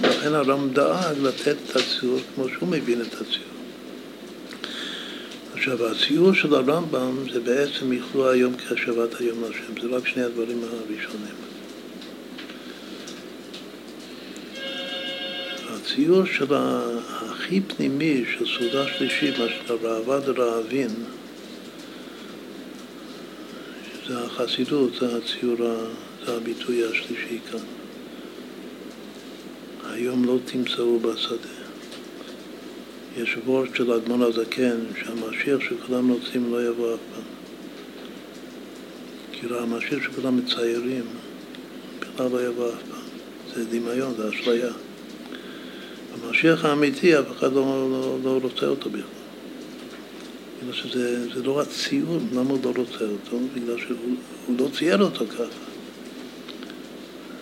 לכן 0.02 0.34
הרמב"ם 0.34 0.72
דאג 0.72 1.16
לתת 1.22 1.56
את 1.70 1.76
הציור 1.76 2.18
כמו 2.34 2.44
שהוא 2.48 2.68
מבין 2.68 3.00
את 3.00 3.14
הציור. 3.14 3.51
עכשיו, 5.62 5.86
הציור 5.86 6.32
של 6.32 6.54
הרמב"ם 6.54 7.30
זה 7.32 7.40
בעצם 7.40 7.92
יכלו 7.92 8.30
היום 8.30 8.54
כהשבת 8.56 9.20
היום 9.20 9.42
להשם, 9.42 9.80
זה 9.82 9.96
רק 9.96 10.06
שני 10.06 10.22
הדברים 10.22 10.60
הראשונים. 10.64 11.34
הציור 15.70 16.24
של 16.24 16.54
הכי 17.08 17.60
פנימי 17.60 18.24
של 18.32 18.46
סעודה 18.46 18.86
שלישית, 18.86 19.38
מה 19.38 19.46
שנקרא 19.48 19.76
ראב"ד 19.76 20.28
רעבין, 20.28 20.90
שזה 24.04 24.18
החסידות, 24.18 24.92
זה 25.00 25.16
הציור, 25.16 25.56
זה 26.26 26.36
הביטוי 26.36 26.84
השלישי 26.84 27.38
כאן. 27.50 27.60
היום 29.90 30.24
לא 30.24 30.38
תמצאו 30.44 30.98
בשדה. 31.00 31.61
יש 33.16 33.36
וורד 33.46 33.74
של 33.74 33.92
אדמון 33.92 34.22
הזקן, 34.22 34.78
שהמשיח 35.00 35.60
שכולם 35.60 36.10
רוצים 36.10 36.52
לא 36.52 36.68
יבוא 36.68 36.94
אף 36.94 37.00
פעם. 37.14 37.22
כאילו 39.32 39.58
המשיח 39.58 40.02
שכולם 40.02 40.36
מציירים 40.36 41.04
בכלל 42.00 42.26
לא 42.32 42.46
יבוא 42.46 42.68
אף 42.68 42.82
פעם. 42.90 43.02
זה 43.54 43.64
דמיון, 43.64 44.14
זה 44.16 44.28
אשליה. 44.28 44.72
המשיח 46.14 46.64
האמיתי, 46.64 47.18
אף 47.18 47.24
אחד 47.38 47.52
לא, 47.52 47.88
לא, 47.90 48.18
לא 48.24 48.38
רוצה 48.42 48.66
אותו 48.66 48.90
בכלל. 48.90 49.02
בגלל 50.62 50.72
שזה 50.72 51.42
לא 51.42 51.58
רק 51.58 51.68
ציור, 51.68 52.18
למה 52.32 52.50
הוא 52.50 52.58
לא 52.64 52.72
רוצה 52.76 53.04
אותו? 53.04 53.38
בגלל 53.54 53.78
שהוא 53.78 54.56
לא 54.58 54.68
צייר 54.78 55.02
אותו 55.02 55.26
ככה. 55.26 55.44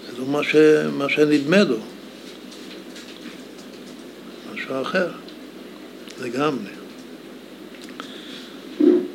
זה 0.06 0.18
לא 0.18 0.26
מה, 0.26 0.44
ש, 0.44 0.56
מה 0.92 1.08
שנדמה 1.08 1.64
לו. 1.64 1.76
משהו 4.54 4.82
אחר. 4.82 5.10
לגמרי. 6.20 6.70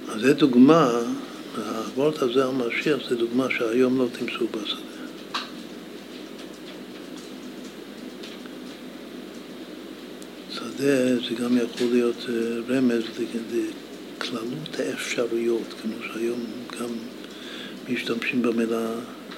אז 0.07 0.21
זו 0.21 0.33
דוגמה, 0.33 0.91
הוורט 1.55 2.21
הזה 2.21 2.45
המשיח 2.45 3.09
זה 3.09 3.15
דוגמה 3.15 3.47
שהיום 3.57 3.97
לא 3.97 4.07
תמצאו 4.11 4.47
בשדה. 4.47 4.81
שדה 10.53 11.19
זה 11.19 11.35
גם 11.43 11.57
יכול 11.57 11.87
להיות 11.91 12.25
אה, 12.29 12.75
רמז 12.75 13.03
לכללות 14.17 14.79
האפשרויות, 14.79 15.73
כמו 15.81 15.93
שהיום 16.01 16.45
גם 16.79 16.89
משתמשים 17.89 18.41
במילה 18.41 18.87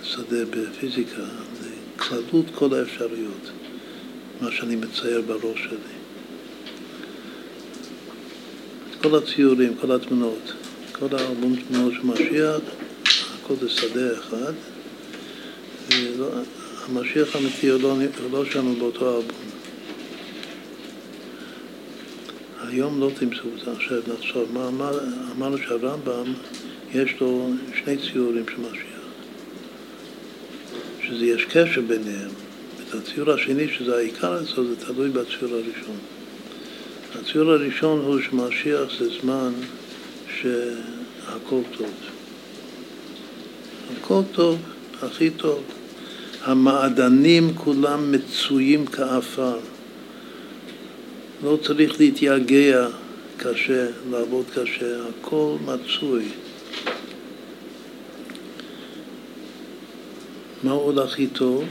שדה 0.03 0.45
בפיזיקה, 0.49 1.23
לכללות 1.95 2.45
כל 2.55 2.73
האפשרויות, 2.73 3.51
מה 4.41 4.51
שאני 4.51 4.75
מצייר 4.75 5.21
בראש 5.21 5.63
שלי. 5.63 5.96
כל 9.01 9.17
הציורים, 9.17 9.75
כל 9.81 9.91
התמונות, 9.91 10.53
כל 10.91 11.07
האלבום 11.11 11.55
תמונות 11.55 11.93
של 11.93 12.03
משיח, 12.03 12.61
הכל 13.43 13.53
זה 13.61 13.69
שדה 13.69 14.13
אחד. 14.13 14.53
ולא, 15.91 16.29
המשיח 16.85 17.35
האמיתי 17.35 17.69
הוא 17.69 17.81
לא, 17.81 17.95
לא 18.31 18.45
שם 18.45 18.79
באותו 18.79 19.17
אלבום. 19.17 19.47
היום 22.67 22.99
לא 22.99 23.11
תמצאו 23.19 23.49
את 23.57 23.65
זה. 23.65 23.71
עכשיו 23.71 23.97
נחשוב, 24.13 24.49
מה 24.53 24.67
אמר, 24.67 24.99
אמרנו 25.37 25.57
שהרמב"ם 25.57 26.33
יש 26.93 27.15
לו 27.21 27.51
שני 27.83 27.97
ציורים 27.97 28.45
של 28.49 28.61
משיח, 28.61 29.01
שזה 31.03 31.25
יש 31.25 31.45
קשר 31.45 31.81
ביניהם. 31.81 32.29
את 32.89 32.95
הציור 32.95 33.31
השני, 33.31 33.67
שזה 33.77 33.95
העיקר 33.95 34.39
אצלו, 34.41 34.67
זה 34.67 34.75
תלוי 34.75 35.09
בציור 35.09 35.51
הראשון. 35.53 36.16
הציור 37.15 37.51
הראשון 37.51 37.99
הוא 37.99 38.19
שמשיח 38.21 38.99
זה 38.99 39.09
זמן 39.21 39.51
שהכל 40.39 41.61
טוב. 41.77 41.91
הכל 43.97 44.21
טוב, 44.31 44.59
הכי 45.01 45.29
טוב. 45.29 45.63
המעדנים 46.43 47.53
כולם 47.55 48.11
מצויים 48.11 48.85
כעפר. 48.85 49.59
לא 51.43 51.57
צריך 51.63 51.99
להתייגע 51.99 52.87
קשה, 53.37 53.87
לעבוד 54.11 54.45
קשה, 54.53 54.95
הכל 55.09 55.55
מצוי. 55.65 56.25
מה 60.63 60.71
עוד 60.71 60.99
הכי 60.99 61.27
טוב? 61.27 61.63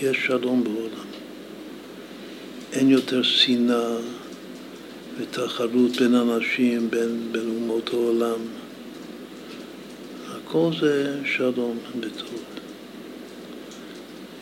יש 0.00 0.26
שלום 0.26 0.64
בעולם. 0.64 1.06
אין 2.72 2.90
יותר 2.90 3.22
שנאה 3.22 3.96
ותחרות 5.18 5.96
בין 6.00 6.14
אנשים, 6.14 6.90
בין, 6.90 7.28
בין 7.32 7.48
אומות 7.48 7.90
העולם. 7.92 8.38
הכל 10.30 10.70
זה 10.80 11.16
שלום 11.24 11.78
וטוב. 12.00 12.42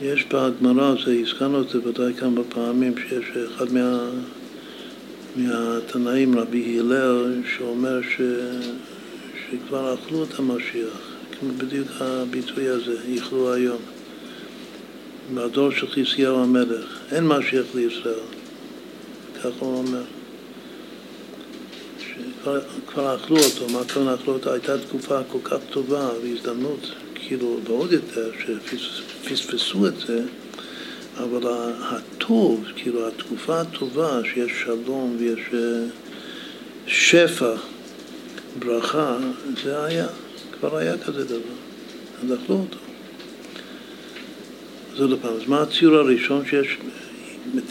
יש 0.03 0.25
בגמרא, 0.25 0.95
הזכרנו 1.23 1.61
את 1.61 1.69
זה 1.69 1.89
ודאי 1.89 2.15
כמה 2.15 2.41
פעמים, 2.49 2.95
שיש 2.99 3.25
אחד 3.47 3.73
מה, 3.73 4.11
מהתנאים, 5.37 6.39
רבי 6.39 6.79
הלל, 6.79 7.35
שאומר 7.57 8.01
ש, 8.03 8.21
שכבר 9.51 9.95
אכלו 9.95 10.25
את 10.25 10.39
המשיח, 10.39 11.01
כמו 11.41 11.51
בדיוק 11.59 11.89
הביטוי 12.01 12.69
הזה, 12.69 12.97
איכלו 13.15 13.53
היום. 13.53 13.81
מהדור 15.35 15.71
של 15.71 15.87
חזקיהו 15.87 16.43
המלך, 16.43 16.99
אין 17.13 17.27
משיח 17.27 17.67
לישראל, 17.75 18.15
כך 19.43 19.51
הוא 19.59 19.79
אומר. 19.79 20.03
שכבר 22.43 23.17
אכלו 23.17 23.37
אותו, 23.37 23.69
מה 23.69 23.85
כאן 23.85 24.09
אכלו 24.09 24.33
אותו? 24.35 24.53
הייתה 24.53 24.79
תקופה 24.79 25.21
כל 25.29 25.39
כך 25.45 25.57
טובה 25.71 26.11
והזדמנות, 26.23 26.93
כאילו, 27.15 27.61
ועוד 27.65 27.93
יותר, 27.93 28.31
שפספסו 29.25 29.87
את 29.87 29.97
זה, 30.07 30.23
אבל 31.17 31.53
הטוב, 31.81 32.65
כאילו, 32.77 33.09
התקופה 33.09 33.61
הטובה, 33.61 34.21
שיש 34.25 34.53
שלום 34.65 35.17
ויש 35.19 35.41
אה, 35.55 35.85
שפע, 36.87 37.55
ברכה, 38.59 39.17
זה 39.65 39.85
היה, 39.85 40.07
כבר 40.61 40.77
היה 40.77 40.99
כזה 40.99 41.25
דבר. 41.25 41.55
אז 42.25 42.35
אכלו 42.45 42.57
אותו. 42.57 42.79
אז 44.95 45.01
עוד 45.01 45.19
פעם, 45.23 45.33
אז 45.35 45.49
מה 45.49 45.63
הציור 45.63 45.97
הראשון 45.97 46.43
שיש, 46.47 46.79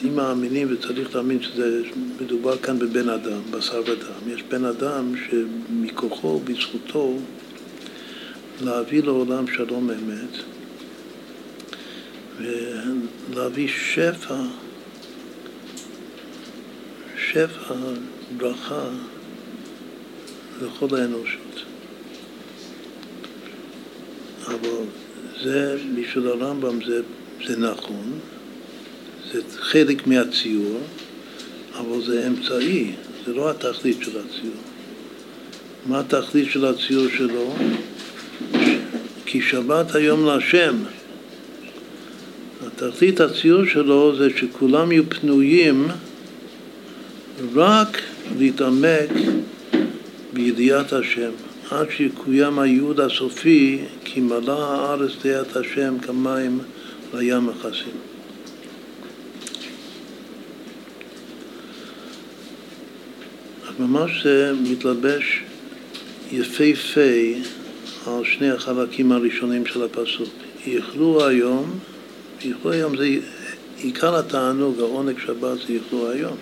אם 0.06 0.16
מאמינים 0.16 0.68
וצריך 0.74 1.16
להאמין 1.16 1.44
שזה 1.44 1.82
מדובר 2.22 2.58
כאן 2.58 2.80
בבן 2.80 3.10
אדם, 3.10 3.42
בשר 3.52 3.82
ודם. 3.82 4.34
יש 4.34 4.44
בן 4.44 4.66
אדם 4.66 5.14
שמכוחו, 5.30 6.40
בזכותו, 6.40 7.18
להביא 8.62 9.04
לעולם 9.04 9.48
שלום 9.48 9.90
אמת 9.90 10.38
ולהביא 13.30 13.68
שפע, 13.68 14.36
שפע, 17.18 17.76
ברכה 18.38 18.90
לכל 20.62 20.96
האנושות. 20.96 21.64
אבל 24.48 24.86
זה, 25.44 25.78
בשביל 25.96 26.28
הרמב"ם 26.28 26.80
זה, 26.86 27.02
זה 27.48 27.58
נכון, 27.58 28.20
זה 29.34 29.42
חלק 29.60 30.08
מהציור, 30.08 30.80
אבל 31.78 32.06
זה 32.06 32.28
אמצעי, 32.28 32.92
זה 33.26 33.34
לא 33.34 33.50
התכלית 33.50 33.98
של 34.02 34.12
הציור. 34.12 34.62
מה 35.86 36.00
התכלית 36.00 36.52
של 36.52 36.66
הציור 36.66 37.06
שלו? 37.18 37.56
כי 39.26 39.42
שבת 39.42 39.96
היום 39.96 40.26
להשם. 40.26 40.76
התכלית 42.68 43.20
הציור 43.20 43.66
שלו 43.66 44.16
זה 44.18 44.28
שכולם 44.38 44.92
יהיו 44.92 45.04
פנויים 45.10 45.88
רק 47.56 48.02
להתעמק 48.38 49.10
בידיעת 50.34 50.94
השם. 50.94 51.32
עד 51.72 51.88
שיקוים 51.98 52.60
הייעוד 52.60 53.00
הסופי, 53.00 53.80
כי 54.06 54.20
מלא 54.20 54.74
הארץ 54.74 55.12
דעת 55.24 55.56
השם 55.56 56.00
כמים 56.00 56.60
לים 57.14 57.46
מכסים. 57.46 58.11
ממש 63.80 64.24
זה 64.24 64.54
מתלבש 64.70 65.44
יפהפה 66.32 67.42
על 68.08 68.24
שני 68.24 68.50
החלקים 68.50 69.12
הראשונים 69.12 69.66
של 69.66 69.84
הפסוק. 69.84 70.30
יאכלו 70.68 71.28
היום, 71.28 71.80
יאכלו 72.46 72.72
היום 72.72 72.98
זה 72.98 73.08
עיקר 73.78 74.16
התענוג, 74.16 74.80
העונג 74.80 75.20
שבת 75.26 75.58
זה 75.68 75.74
יאכלו 75.74 76.12
היום. 76.12 76.38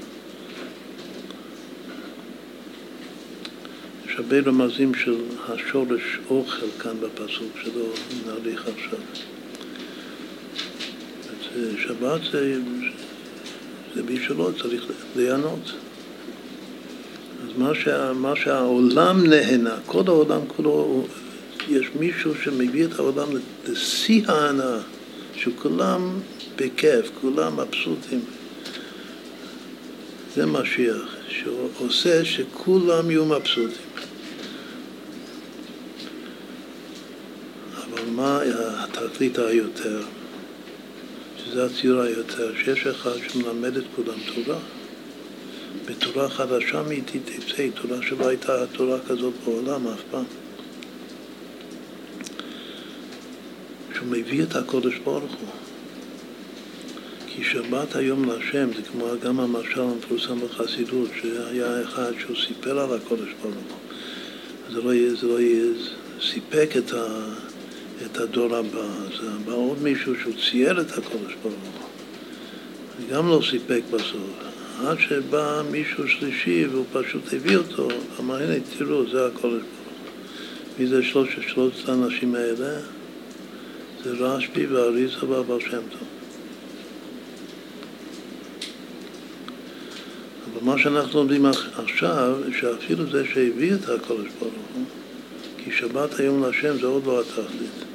הרבה 4.20 4.40
רמזים 4.40 4.94
של 4.94 5.16
השורש 5.48 6.20
אוכל 6.30 6.66
כאן 6.80 6.94
בפסוק, 7.02 7.58
שלא 7.64 7.86
נאריך 8.28 8.66
עכשיו. 8.78 9.00
שבת 11.78 12.22
זה, 12.32 12.60
זה 13.96 14.04
בשבילו, 14.04 14.54
צריך 14.62 14.84
ליהנות. 15.16 15.72
אז 17.50 17.58
מה, 17.58 17.76
שה, 17.76 18.14
מה 18.14 18.36
שהעולם 18.36 19.26
נהנה, 19.26 19.76
כל 19.86 20.04
העולם 20.08 20.42
כולו, 20.48 21.06
יש 21.70 21.88
מישהו 22.00 22.34
שמביא 22.44 22.86
את 22.86 23.00
העולם 23.00 23.28
לשיא 23.68 24.22
ההנאה, 24.28 24.80
שכולם 25.36 26.20
בכיף, 26.56 27.12
כולם 27.22 27.60
מבסוטים. 27.60 28.20
זה 30.36 30.46
משיח, 30.46 31.16
שעושה 31.30 32.26
שכולם 32.26 33.12
יהיו 33.12 33.26
מבסוטים. 33.26 33.90
מה 38.12 38.42
התכלית 38.78 39.38
היותר? 39.38 40.02
שזה 41.38 41.66
הציור 41.66 42.02
היותר, 42.02 42.52
שיש 42.64 42.88
אחד 42.88 43.18
שמלמד 43.30 43.78
את 43.78 43.84
כולם 43.96 44.18
תורה. 44.36 44.60
בתורה 45.86 46.30
חדשה 46.30 46.84
מאיתי 46.84 47.20
תצא, 47.20 47.68
תורה 47.82 47.98
שלא 48.02 48.28
הייתה 48.28 48.68
תורה 48.68 48.98
כזאת 49.08 49.34
בעולם 49.46 49.88
אף 49.88 50.02
פעם. 50.12 50.24
שהוא 53.96 54.08
מביא 54.08 54.44
את 54.44 54.56
הקודש 54.56 54.98
ברוך 55.04 55.34
הוא. 55.42 55.50
כי 57.28 57.44
שבת 57.44 57.96
היום 57.96 58.26
להשם 58.26 58.70
זה 58.76 58.82
כמו 58.92 59.06
גם 59.24 59.40
המשל 59.40 59.82
המפורסם 59.82 60.40
בחסידות, 60.40 61.10
שהיה 61.22 61.84
אחד 61.84 62.12
שהוא 62.20 62.36
סיפר 62.48 62.80
על 62.80 62.94
הקודש 62.94 63.30
ברוך 63.42 63.56
הוא. 63.56 64.74
זה 64.74 64.82
לא, 64.82 65.16
זה 65.16 65.28
לא 65.28 65.38
סיפק 66.22 66.70
את 66.78 66.94
ה... 66.94 67.06
את 68.06 68.18
הדור 68.18 68.56
הבא. 68.56 68.82
אז 68.82 69.28
בא 69.46 69.54
עוד 69.54 69.82
מישהו 69.82 70.14
שהוא 70.22 70.34
צייר 70.50 70.82
את 70.82 70.92
הקודש 70.98 71.34
ברוך 71.44 71.56
הוא. 71.64 73.10
גם 73.12 73.28
לא 73.28 73.42
סיפק 73.52 73.82
בסוף. 73.92 74.50
עד 74.88 75.00
שבא 75.00 75.62
מישהו 75.72 76.08
שלישי 76.08 76.66
והוא 76.72 76.86
פשוט 76.92 77.34
הביא 77.34 77.58
אותו, 77.58 77.88
אמר 78.20 78.36
הנה 78.36 78.56
תראו 78.78 79.10
זה 79.10 79.26
הקודש 79.26 79.62
ברוך. 79.62 79.90
מי 80.80 80.88
זה 80.88 81.04
שלושת, 81.04 81.42
שלושת 81.48 81.90
האנשים 81.90 82.36
האלה? 82.36 82.80
זה 84.04 84.12
רשב"י 84.12 84.66
ואריזה 84.66 85.26
והבר 85.26 85.60
שם 85.60 85.82
טוב. 85.92 86.08
אבל 90.46 90.66
מה 90.66 90.78
שאנחנו 90.78 91.20
לומדים 91.20 91.46
עכשיו, 91.76 92.38
שאפילו 92.60 93.10
זה 93.12 93.24
שהביא 93.34 93.74
את 93.74 93.90
הקודש 93.90 94.30
ברוך 94.40 94.54
הוא, 94.76 94.86
כי 95.58 95.72
שבת 95.72 96.20
היום 96.20 96.44
להשם 96.44 96.80
זה 96.80 96.88
עוד 96.88 97.06
לא 97.06 97.22
התכלית. 97.22 97.86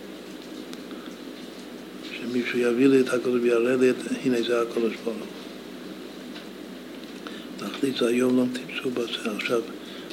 שמישהו 2.12 2.58
יביא 2.58 2.86
לי 2.86 3.00
את 3.00 3.08
הקודש 3.08 3.40
ויראה 3.42 3.76
לי 3.76 3.90
את, 3.90 3.96
הנה 4.24 4.42
זה 4.42 4.62
הקודש 4.62 4.94
ברוך 5.04 5.16
הוא. 5.16 5.43
זה 7.98 8.08
היום 8.08 8.36
לא 8.36 8.44
טיפסו 8.52 8.90
בזה. 8.90 9.36
עכשיו, 9.36 9.60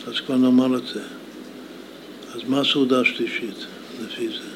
אז 0.07 0.13
כבר 0.25 0.37
נאמר 0.37 0.77
את 0.77 0.87
זה. 0.93 1.01
אז 2.35 2.41
מה 2.47 2.61
סעודה 2.71 3.05
שלישית 3.05 3.65
לפי 4.05 4.27
זה? 4.27 4.51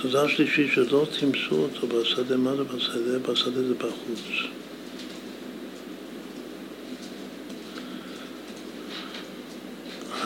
סעודה 0.00 0.28
שלישית 0.28 0.72
שלא 0.72 1.06
תימסו 1.18 1.56
אותו 1.56 1.86
בשדה, 1.86 2.36
מה 2.36 2.56
זה 2.56 2.64
בשדה? 2.64 3.18
בשדה 3.18 3.62
זה 3.62 3.74
בחוץ. 3.74 4.20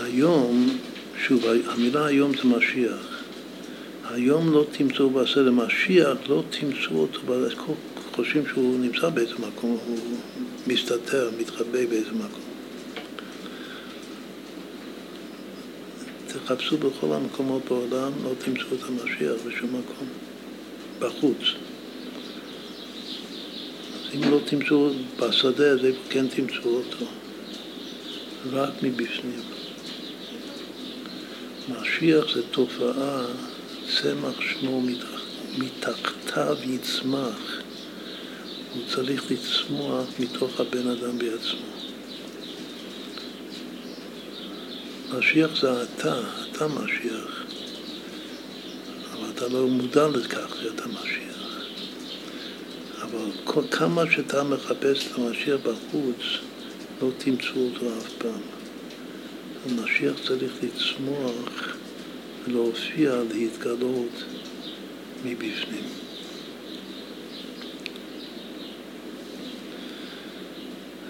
היום 0.03 0.79
שוב, 1.27 1.45
המילה 1.66 2.07
היום 2.07 2.33
זה 2.37 2.45
משיח. 2.45 3.16
היום 4.11 4.53
לא 4.53 4.65
תמצאו 4.73 5.11
בסדר, 5.11 5.51
משיח 5.51 6.19
לא 6.29 6.43
תמצאו 6.51 6.97
אותו, 6.97 7.21
חושבים 8.15 8.43
שהוא 8.47 8.79
נמצא 8.81 9.09
באיזה 9.09 9.35
מקום, 9.35 9.79
הוא 9.87 9.99
מסתתר, 10.67 11.31
מתחבא 11.39 11.87
באיזה 11.87 12.13
מקום. 12.13 12.41
תחפשו 16.27 16.79
בכל 16.79 17.13
המקומות 17.13 17.63
בעולם, 17.69 18.13
לא 18.25 18.31
תמצאו 18.45 18.67
את 18.75 18.83
המשיח 18.89 19.33
בשום 19.47 19.71
מקום, 19.71 20.09
בחוץ. 20.99 21.39
אז 23.95 24.15
אם 24.15 24.31
לא 24.31 24.39
תמצאו 24.45 24.91
בשדה, 25.21 25.73
איפה 25.73 25.99
כן 26.11 26.27
תמצאו 26.29 26.71
אותו? 26.77 27.05
רק 28.53 28.71
מבפנים. 28.83 29.41
משיח 31.69 32.35
זה 32.35 32.43
תופעה, 32.51 33.25
צמח 33.89 34.41
שמו 34.41 34.82
מתחתיו 35.59 36.57
יצמח. 36.64 37.61
הוא 38.74 38.82
צריך 38.95 39.30
לצמוח 39.30 40.05
מתוך 40.18 40.61
הבן 40.61 40.89
אדם 40.89 41.18
בעצמו. 41.18 41.66
משיח 45.18 45.61
זה 45.61 45.82
אתה, 45.82 46.20
אתה 46.51 46.66
משיח. 46.68 47.45
אבל 49.12 49.30
אתה 49.34 49.49
לא 49.49 49.66
מודע 49.66 50.09
לכך 50.09 50.57
שאתה 50.62 50.89
משיח. 50.89 51.66
אבל 53.03 53.30
כמה 53.70 54.03
שאתה 54.11 54.43
מחפש 54.43 55.07
את 55.07 55.18
המשיח 55.18 55.61
בחוץ, 55.62 56.22
לא 57.03 57.09
תמצאו 57.18 57.68
אותו 57.74 57.99
אף 57.99 58.12
פעם. 58.18 58.41
המשיח 59.66 60.14
צריך 60.26 60.53
לצמוח 60.62 61.76
ולהופיע, 62.47 63.15
להתגלות 63.35 64.25
מבפנים. 65.25 65.85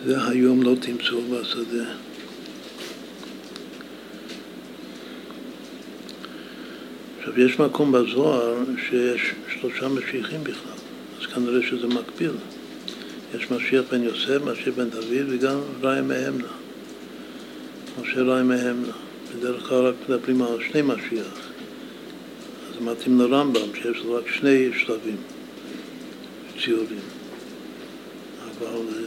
זה 0.07 0.29
היום 0.29 0.63
לא 0.63 0.75
תמצאו 0.81 1.21
בשדה. 1.23 1.85
עכשיו, 7.19 7.41
יש 7.41 7.59
מקום 7.61 7.93
בזוהר 7.93 8.55
שיש 8.89 9.33
שלושה 9.61 9.89
משיחים 9.89 10.45
בכלל, 10.45 10.73
אז 11.21 11.27
כנראה 11.27 11.63
שזה 11.71 11.87
מקביל. 11.87 12.33
יש 13.35 13.51
משיח 13.51 13.85
בן 13.91 14.03
יוסף, 14.03 14.39
משיח 14.45 14.75
בן 14.77 14.91
דוד 14.91 15.27
וגם 15.29 15.59
ראי 15.83 16.01
מהמנה. 16.01 16.49
משה 18.01 18.23
ראי 18.23 18.43
מהמנה. 18.43 19.06
בדרך 19.35 19.69
כלל 19.69 19.87
רק 19.87 19.95
מדברים 20.09 20.43
על 20.43 20.59
שני 20.73 20.83
משיח. 20.83 21.51
אז 22.71 22.81
מתאים 22.81 23.21
לרמב"ם 23.21 23.75
שיש 23.75 23.99
לו 24.05 24.15
רק 24.15 24.29
שני 24.29 24.69
שלבים 24.79 25.17
ציורים. 26.65 27.01
אבל 28.45 28.81
אה, 28.97 29.03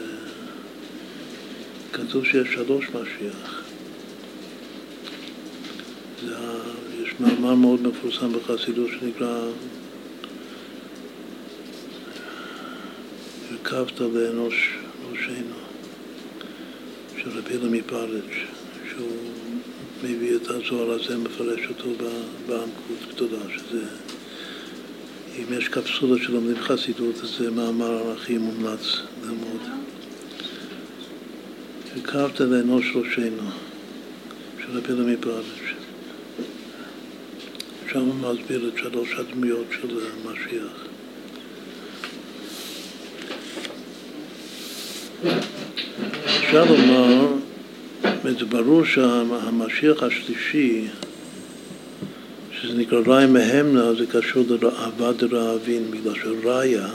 כתוב 1.93 2.25
שיש 2.25 2.47
שלוש 2.53 2.85
משיח. 2.85 3.63
זה, 6.25 6.35
יש 7.03 7.13
מאמר 7.19 7.55
מאוד 7.55 7.81
מפורסם 7.81 8.33
בחסידות 8.33 8.89
שנקרא 8.99 9.41
הרכבת 13.51 13.99
לאנוש 13.99 14.77
ראשנו 15.11 15.55
של 17.17 17.29
רבי 17.29 17.53
אלה 17.53 17.69
מפרץ', 17.69 18.33
שהוא 18.89 19.07
מביא 20.03 20.35
את 20.35 20.47
הזוהר 20.47 20.91
הזה, 20.91 21.17
מפרש 21.17 21.59
אותו 21.69 21.89
בעמקות 22.47 23.13
גדולה, 23.15 23.43
שזה 23.57 23.81
אם 25.37 25.57
יש 25.57 25.67
קפסולה 25.67 26.23
שלומדים 26.23 26.59
חסידות, 26.59 27.15
אז 27.23 27.29
זה 27.39 27.51
מאמר 27.51 28.11
הכי 28.11 28.37
מומלץ 28.37 28.97
ללמוד. 29.23 29.61
הקרבת 31.97 32.39
לאנוש 32.39 32.85
ראשנו, 32.95 33.49
של 34.59 34.77
רבי 34.77 35.13
מפרץ'. 35.13 35.45
שם 37.91 37.99
הוא 37.99 38.15
מסביר 38.15 38.67
את 38.67 38.77
שלוש 38.77 39.13
הדמויות 39.13 39.65
של 39.81 39.99
המשיח. 40.25 40.85
אפשר 46.25 46.65
לומר, 46.65 47.28
זה 48.39 48.45
ברור 48.45 48.85
שהמשיח 48.85 50.03
השלישי, 50.03 50.87
שזה 52.51 52.77
נקרא 52.77 52.99
ראי 53.05 53.25
מהמנה, 53.25 53.93
זה 53.93 54.05
קשור 54.05 54.43
לראווה 54.61 55.13
דרעבין, 55.13 55.91
בגלל 55.91 56.13
שראיה 56.15 56.87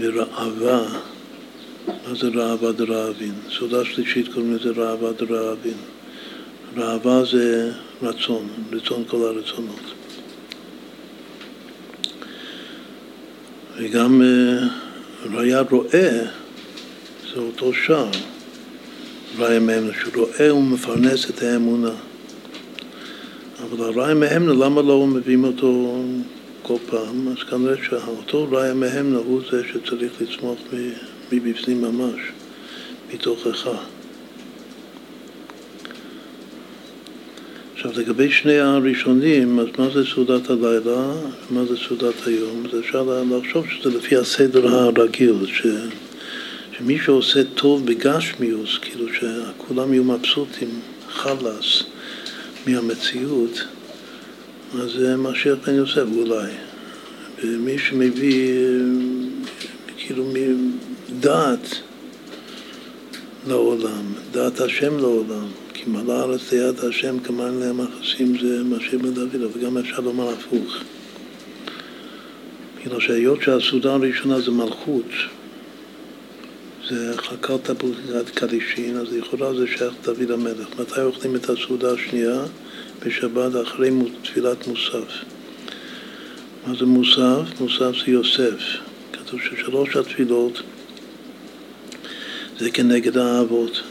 וראווה, 0.00 0.84
מה 1.86 2.14
זה 2.14 2.28
ראווה 2.28 2.72
דרעבין? 2.72 3.34
סעודה 3.58 3.84
שלישית 3.84 4.28
קוראים 4.34 4.54
לזה 4.54 4.70
ראווה 4.70 5.12
דרעבין. 5.12 5.76
ראווה 6.76 7.24
זה 7.24 7.72
רצון, 8.02 8.48
רצון 8.72 9.04
כל 9.06 9.16
הרצונות. 9.16 9.80
וגם 13.76 14.22
אה, 14.22 14.66
ראיה 15.34 15.60
רואה 15.70 16.24
זה 17.34 17.40
אותו 17.40 17.72
שער, 17.74 18.10
ראי 19.38 19.58
מהמנה, 19.58 19.92
שהוא 20.00 20.12
רואה 20.26 20.54
ומפרנס 20.54 21.30
את 21.30 21.42
האמונה. 21.42 21.90
אבל 23.62 23.84
הראי 23.84 24.14
מהמנה, 24.14 24.52
למה 24.52 24.82
לא 24.82 25.06
מביאים 25.06 25.44
אותו 25.44 26.02
כל 26.62 26.76
פעם? 26.86 27.28
אז 27.28 27.42
כנראה 27.50 27.74
שאותו 27.88 28.48
ראי 28.50 28.72
מהמנה 28.72 29.18
הוא 29.18 29.40
זה 29.50 29.62
שצריך 29.72 30.12
לצמוח 30.20 30.58
מבפנים 31.32 31.82
ממש, 31.82 32.20
מתוכך. 33.14 33.68
עכשיו 37.74 37.92
לגבי 37.96 38.30
שני 38.30 38.58
הראשונים, 38.58 39.58
אז 39.58 39.66
מה 39.78 39.90
זה 39.94 40.04
סעודת 40.14 40.50
הלילה, 40.50 41.12
מה 41.50 41.64
זה 41.64 41.76
סעודת 41.88 42.26
היום? 42.26 42.64
אז 42.66 42.78
אפשר 42.80 43.22
לחשוב 43.30 43.66
שזה 43.70 43.98
לפי 43.98 44.16
הסדר 44.16 44.68
הרגיל, 44.68 45.46
ש... 45.46 45.66
שמי 46.78 46.98
שעושה 46.98 47.44
טוב 47.54 47.86
בגשמיוס, 47.86 48.78
כאילו 48.78 49.06
שכולם 49.14 49.92
יהיו 49.92 50.04
מבסוטים, 50.04 50.80
חלאס 51.08 51.82
מהמציאות, 52.66 53.64
אז 54.74 54.90
זה 54.90 55.16
משיח 55.16 55.56
בן 55.66 55.74
יוסף 55.74 56.04
אולי. 56.16 56.52
ומי 57.44 57.78
שמביא 57.78 58.58
כאילו 59.96 60.32
דעת 61.20 61.80
לעולם, 63.46 64.12
דעת 64.32 64.60
השם 64.60 64.98
לעולם, 64.98 65.46
כי 65.74 65.82
מלא 65.86 66.12
הארץ 66.12 66.52
ליד 66.52 66.78
השם 66.78 67.18
כמובן 67.18 67.54
להם 67.54 67.80
החסים 67.80 68.38
זה 68.38 68.64
משיח 68.64 68.94
בן 68.94 69.14
דוד, 69.14 69.42
אבל 69.42 69.60
גם 69.64 69.78
אפשר 69.78 70.00
לומר 70.00 70.28
הפוך. 70.28 70.76
כאילו 72.80 73.00
שהיות 73.00 73.42
שהסעודה 73.42 73.94
הראשונה 73.94 74.40
זה 74.40 74.50
מלכות, 74.50 75.10
זה 76.88 77.14
חקר 77.16 77.56
תפוחת 77.56 78.30
קדישין, 78.34 78.96
אז 78.96 79.12
לכאורה 79.12 79.54
זה 79.54 79.66
שייך 79.66 79.94
דוד 80.02 80.30
המלך. 80.30 80.80
מתי 80.80 81.00
אוכלים 81.00 81.36
את 81.36 81.50
הסעודה 81.50 81.92
השנייה? 81.92 82.42
בשבת 83.06 83.52
אחרי 83.62 83.90
תפילת 84.22 84.66
מוסף. 84.66 85.24
מה 86.66 86.74
זה 86.78 86.86
מוסף? 86.86 87.60
מוסף 87.60 87.92
זה 88.04 88.10
יוסף. 88.10 88.60
כתוב 89.12 89.40
ששלוש 89.40 89.96
התפילות 89.96 90.62
זה 92.58 92.70
כנגד 92.70 93.16
האבות. 93.18 93.82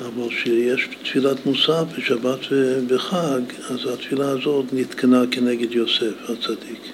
אבל 0.00 0.28
כשיש 0.28 0.88
תפילת 1.04 1.46
מוסף 1.46 1.84
בשבת 1.98 2.38
ובחג, 2.50 3.40
אז 3.70 3.86
התפילה 3.92 4.28
הזאת 4.28 4.64
נתקנה 4.72 5.24
כנגד 5.30 5.72
יוסף 5.72 6.14
הצדיק. 6.28 6.93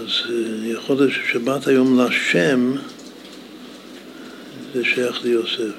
אז 0.00 0.30
אה, 0.30 0.68
יכול 0.68 0.96
להיות 0.96 1.10
ששבת 1.12 1.66
היום 1.66 2.00
לשם 2.00 2.74
זה 4.74 4.84
שייך 4.84 5.24
ליוסף. 5.24 5.74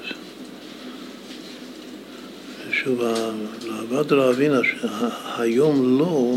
שוב, 2.72 3.02
לעבד 3.66 4.12
רעבין, 4.12 4.52
היום 5.38 5.98
לא 5.98 6.36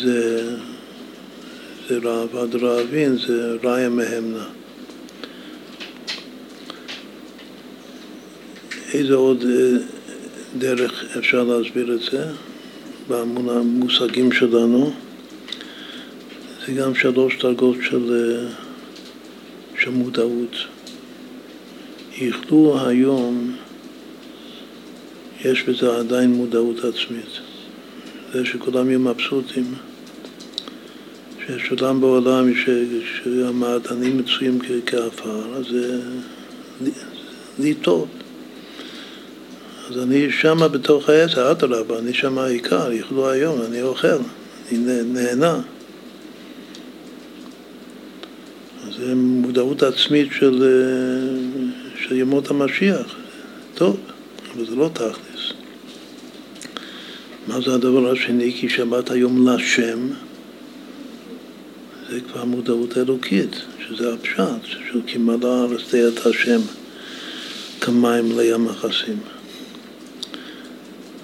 זה, 0.00 0.50
זה 1.88 1.98
רעבד 2.04 2.54
רעבין, 2.54 3.16
זה 3.26 3.56
ראיה 3.64 3.88
מהמנה. 3.88 4.44
איזה 8.92 9.14
עוד 9.14 9.44
אה, 9.44 9.78
דרך 10.58 11.16
אפשר 11.18 11.44
להסביר 11.44 11.94
את 11.94 12.00
זה 12.00 12.24
במושגים 13.08 14.32
שלנו? 14.32 15.05
זה 16.66 16.72
גם 16.72 16.94
שלוש 16.94 17.38
דרגות 17.38 17.76
של, 17.82 18.12
אה, 18.12 18.50
של 19.82 19.90
מודעות. 19.90 20.56
איכלו 22.20 22.80
היום, 22.86 23.56
יש 25.44 25.62
בזה 25.62 25.96
עדיין 25.96 26.32
מודעות 26.32 26.76
עצמית. 26.84 27.40
זה 28.32 28.44
שכולם 28.44 28.90
יהיו 28.90 29.00
מבסוטים, 29.00 29.74
שיש 31.46 31.72
אדם 31.72 32.00
בעולם 32.00 32.52
שהמעדנים 33.04 34.18
מצויים 34.18 34.58
כעפר, 34.86 35.54
אז 35.56 35.64
זה 35.70 36.00
לי 37.58 37.74
טוב. 37.74 38.08
אז 39.90 39.98
אני 39.98 40.32
שמה 40.32 40.68
בתוך 40.68 41.08
העשר, 41.08 41.50
אדרבה, 41.50 41.98
אני 41.98 42.14
שמה 42.14 42.44
העיקר, 42.44 42.92
יאכלו 42.92 43.30
היום, 43.30 43.62
אני 43.62 43.82
אוכל, 43.82 44.08
אני 44.72 44.78
נהנה. 45.04 45.60
אז 48.75 48.75
זה 48.90 49.14
מודעות 49.14 49.82
עצמית 49.82 50.28
של, 50.32 50.62
אה, 50.62 52.02
של 52.02 52.16
ימות 52.16 52.50
המשיח. 52.50 53.16
טוב, 53.74 53.96
אבל 54.54 54.66
זה 54.66 54.76
לא 54.76 54.90
תכלס. 54.92 55.52
מה 57.46 57.60
זה 57.60 57.74
הדבר 57.74 58.10
השני? 58.10 58.52
כי 58.52 58.68
שבת 58.68 59.10
היום 59.10 59.48
לשם, 59.48 60.08
זה 62.10 62.20
כבר 62.20 62.44
מודעות 62.44 62.98
אלוקית, 62.98 63.56
שזה 63.88 64.14
הפשט, 64.14 64.64
של 64.64 65.00
כי 65.06 65.18
מלא 65.18 65.46
הארץ 65.46 65.94
את 65.94 66.26
השם 66.26 66.60
כמים 67.80 68.38
לים 68.38 68.68
החסים. 68.68 69.18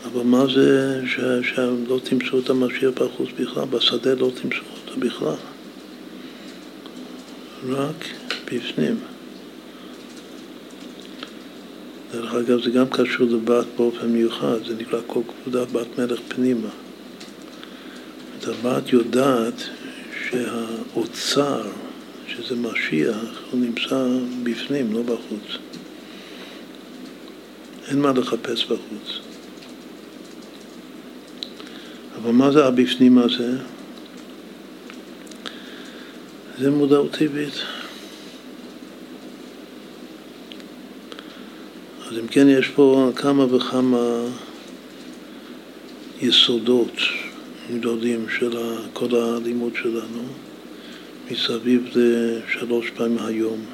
אבל 0.05 0.23
מה 0.23 0.47
זה 0.55 1.01
שלא 1.43 2.01
תמצאו 2.03 2.39
את 2.39 2.51
המשיח 2.51 2.91
בחוץ 2.95 3.29
בכלל, 3.39 3.65
בשדה 3.71 4.15
לא 4.15 4.31
תמצאו 4.43 4.65
אותו 4.87 5.01
בכלל, 5.01 5.52
רק 7.69 8.07
בפנים. 8.45 8.97
דרך 12.13 12.35
אגב, 12.35 12.63
זה 12.63 12.71
גם 12.71 12.87
קשור 12.91 13.27
לבת 13.27 13.67
באופן 13.77 14.07
מיוחד, 14.07 14.65
זה 14.67 14.75
נקרא 14.75 15.01
כל 15.07 15.21
כבודה 15.29 15.65
בת 15.65 15.99
מלך 15.99 16.21
פנימה. 16.29 16.69
את 18.39 18.49
הבת 18.49 18.93
יודעת 18.93 19.63
שהאוצר, 20.29 21.63
שזה 22.29 22.57
משיח, 22.57 23.41
הוא 23.51 23.61
נמצא 23.61 24.07
בפנים, 24.43 24.93
לא 24.93 25.03
בחוץ. 25.03 25.59
אין 27.89 28.01
מה 28.01 28.13
לחפש 28.13 28.65
בחוץ. 28.65 29.21
אבל 32.17 32.31
מה 32.31 32.53
זה 32.53 32.67
הבפנים 32.67 33.19
הזה? 33.19 33.59
זה 36.63 36.71
מודעות 36.71 37.13
טבעית. 37.13 37.55
אז 42.07 42.19
אם 42.19 42.27
כן, 42.27 42.49
יש 42.49 42.69
פה 42.69 43.11
כמה 43.17 43.55
וכמה 43.55 44.25
יסודות 46.21 46.93
גדולים 47.75 48.27
של 48.39 48.57
כל 48.93 49.15
הלימוד 49.15 49.73
שלנו, 49.83 50.23
מסביב 51.31 51.89
לשלוש 51.95 52.91
פעמים 52.91 53.19
היום. 53.19 53.65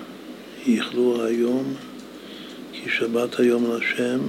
יכלו 0.66 1.24
היום, 1.24 1.74
כי 2.72 2.90
שבת 2.90 3.40
היום 3.40 3.70
להשם, 3.70 4.20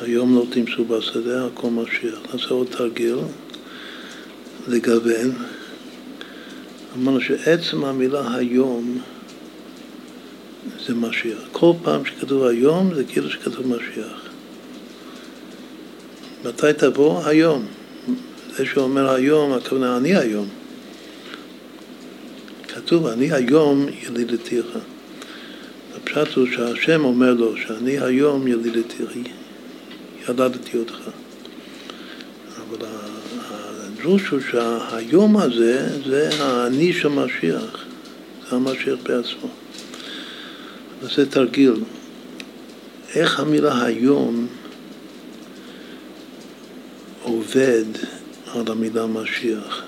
היום 0.00 0.34
לא 0.36 0.44
תמצאו 0.50 0.84
בשדה, 0.84 1.46
הכל 1.46 1.70
משיח. 1.70 2.18
נעשה 2.32 2.48
עוד 2.48 2.66
תרגיל 2.70 3.16
לגוון. 4.68 5.32
אמרנו 6.96 7.20
שעצם 7.20 7.84
המילה 7.84 8.34
היום 8.34 8.98
זה 10.86 10.94
משיח. 10.94 11.38
כל 11.52 11.72
פעם 11.82 12.04
שכתוב 12.04 12.44
היום 12.44 12.94
זה 12.94 13.04
כאילו 13.04 13.30
שכתוב 13.30 13.66
משיח. 13.66 14.28
מתי 16.44 16.72
תבוא? 16.78 17.26
היום. 17.26 17.66
זה 18.56 18.66
שאומר 18.66 19.10
היום, 19.10 19.52
הכוונה 19.52 19.96
אני 19.96 20.16
היום. 20.16 20.48
כתוב 22.68 23.06
אני 23.06 23.32
היום 23.32 23.86
ילידתיך. 24.02 24.66
הפשט 25.96 26.34
הוא 26.36 26.46
שהשם 26.46 27.04
אומר 27.04 27.34
לו 27.34 27.56
שאני 27.56 27.98
היום 27.98 28.46
ילידתיך, 28.46 29.10
ילדתי 30.28 30.78
אותך. 30.78 31.00
הדרוש 34.02 34.28
הוא 34.28 34.40
שהיום 34.50 35.36
הזה 35.36 35.88
זה 36.06 36.30
האני 36.38 36.92
של 36.92 37.08
משיח, 37.08 37.84
זה 38.50 38.56
המשיח 38.56 38.98
בעצמו. 39.02 39.48
נעשה 41.02 41.26
תרגיל. 41.26 41.74
איך 43.14 43.40
המילה 43.40 43.84
היום 43.84 44.46
עובד 47.22 47.84
על 48.54 48.62
המילה 48.66 49.06
משיח? 49.06 49.82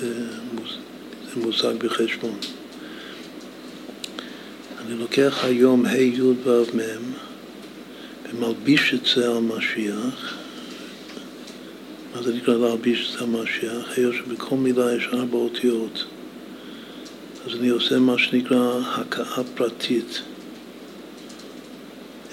זה, 0.00 0.14
זה 1.24 1.40
מושג 1.40 1.74
בחשבון. 1.78 2.38
אני 4.86 4.94
לוקח 4.94 5.44
היום 5.44 5.86
ה' 5.86 5.96
י' 5.96 6.22
ו' 6.22 6.64
מ' 6.74 7.12
ומלביש 8.32 8.94
את 8.94 9.06
זה 9.14 9.28
על 9.28 9.38
משיח. 9.38 10.47
מה 12.18 12.24
זה 12.24 12.34
נקרא 12.34 12.54
להלביש 12.54 13.06
את 13.06 13.18
זה 13.18 13.24
על 13.24 13.30
משיח? 13.30 13.98
היות 13.98 14.14
שבכל 14.14 14.56
מילה 14.56 14.94
יש 14.94 15.08
ארבע 15.12 15.36
אותיות. 15.36 16.04
אז 17.46 17.54
אני 17.54 17.68
עושה 17.68 17.98
מה 17.98 18.18
שנקרא 18.18 18.80
הכאה 18.94 19.44
פרטית. 19.54 20.22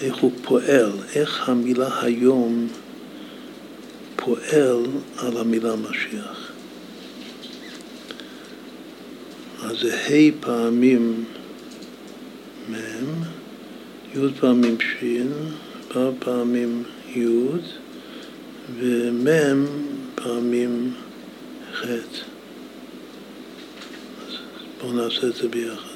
איך 0.01 0.15
הוא 0.15 0.31
פועל, 0.43 0.91
איך 1.15 1.49
המילה 1.49 2.01
היום 2.01 2.67
פועל 4.15 4.85
על 5.17 5.37
המילה 5.37 5.75
משיח. 5.75 6.51
אז 9.63 9.77
זה 9.79 9.97
ה' 9.97 10.31
פעמים 10.39 11.25
מ', 12.71 12.75
י' 14.15 14.33
פעמים 14.39 14.77
ש', 14.81 15.03
פעמים 16.19 16.83
י', 17.15 17.25
ומ' 18.73 19.65
פעמים 20.15 20.93
ח'. 21.73 21.85
בואו 24.81 24.93
נעשה 24.93 25.27
את 25.27 25.35
זה 25.35 25.47
ביחד. 25.47 25.95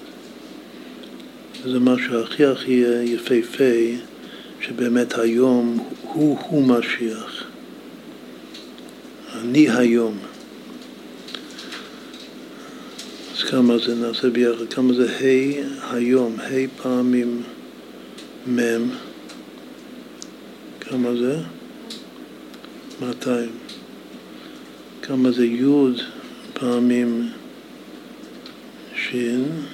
זה 1.66 1.80
משהו 1.80 2.20
הכי 2.20 2.46
הכי 2.46 2.84
יפהפה, 3.04 3.74
שבאמת 4.62 5.18
היום 5.18 5.90
הוא-הוא 6.02 6.64
משיח. 6.64 7.44
אני 9.36 9.70
היום. 9.70 10.18
אז 13.38 13.44
כמה 13.44 13.78
זה 13.78 13.96
נעשה 13.96 14.30
ביחד? 14.30 14.74
כמה 14.74 14.94
זה 14.94 15.12
ה' 15.12 15.96
היום, 15.96 16.36
ה' 16.40 16.82
פעמים 16.82 17.44
מ', 18.48 18.90
כמה 20.82 21.16
זה? 21.16 21.40
200. 23.00 23.50
כמה 25.02 25.32
זה 25.32 25.46
י' 25.46 25.64
פעמים 26.54 27.30
שין, 28.96 29.66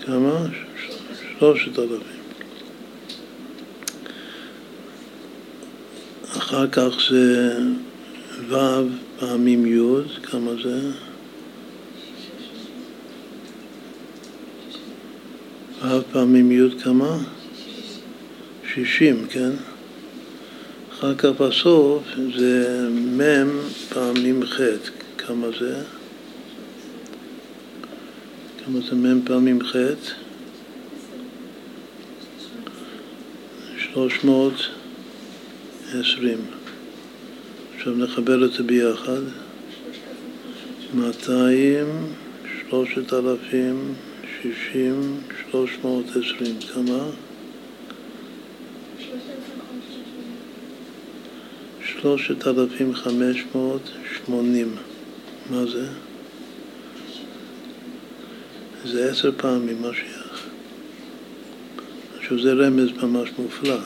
כמה? 0.00 0.46
שלושת 1.38 1.78
אלפים. 1.78 2.00
אחר 6.38 6.66
כך 6.68 6.88
זה 7.10 7.58
ו' 8.48 8.56
פעמים 9.18 9.66
י', 9.66 10.18
כמה 10.22 10.50
זה? 10.62 10.90
ו' 15.82 16.12
פעמים 16.12 16.52
י' 16.52 16.78
כמה? 16.82 17.35
שישים, 18.76 19.26
כן? 19.30 19.50
אחר 20.92 21.14
כך 21.14 21.28
בסוף 21.28 22.02
זה 22.38 22.88
מ' 22.90 23.60
פעמים 23.88 24.46
ח', 24.46 24.60
כמה 25.18 25.46
זה? 25.60 25.82
כמה 28.64 28.80
זה 28.80 28.96
מ' 28.96 29.22
פעמים 29.24 29.62
ח'? 29.62 29.76
שלוש 33.78 34.24
מאות 34.24 34.68
עשרים. 35.88 36.38
עכשיו 37.76 37.94
נחבר 37.96 38.44
את 38.44 38.52
זה 38.52 38.62
ביחד. 38.62 39.22
מאתיים, 40.94 41.86
שלושת 42.60 43.12
אלפים, 43.12 43.94
שישים, 44.42 45.20
שלוש 45.50 45.70
מאות 45.84 46.06
עשרים. 46.10 46.58
כמה? 46.74 47.25
שלושת 52.00 52.46
אלפים 52.46 52.94
חמש 52.94 53.44
מאות 53.54 53.90
שמונים. 54.16 54.76
מה 55.50 55.66
זה? 55.66 55.86
זה 58.84 59.10
עשר 59.10 59.30
פעמים 59.36 59.82
משיח. 59.82 60.46
עכשיו 62.18 62.42
זה 62.42 62.52
רמז 62.52 62.88
ממש 63.02 63.30
מופלא. 63.38 63.78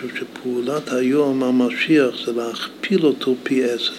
חושב 0.00 0.16
שפעולת 0.16 0.92
היום 0.92 1.42
המשיח 1.42 2.26
זה 2.26 2.32
להכפיל 2.32 3.06
אותו 3.06 3.34
פי 3.42 3.64
עשר. 3.64 3.92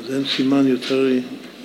אז 0.00 0.14
אין 0.14 0.24
סימן 0.36 0.68
יותר 0.68 1.08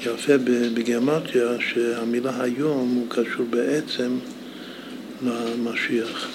יפה 0.05 0.33
בגיאומטריה 0.73 1.57
שהמילה 1.59 2.43
היום 2.43 2.95
הוא 2.95 3.05
קשור 3.09 3.45
בעצם 3.49 4.17
למשיח. 5.25 6.27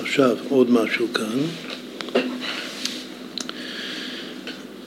עכשיו, 0.00 0.36
עוד 0.48 0.70
משהו 0.70 1.06
כאן. 1.14 1.38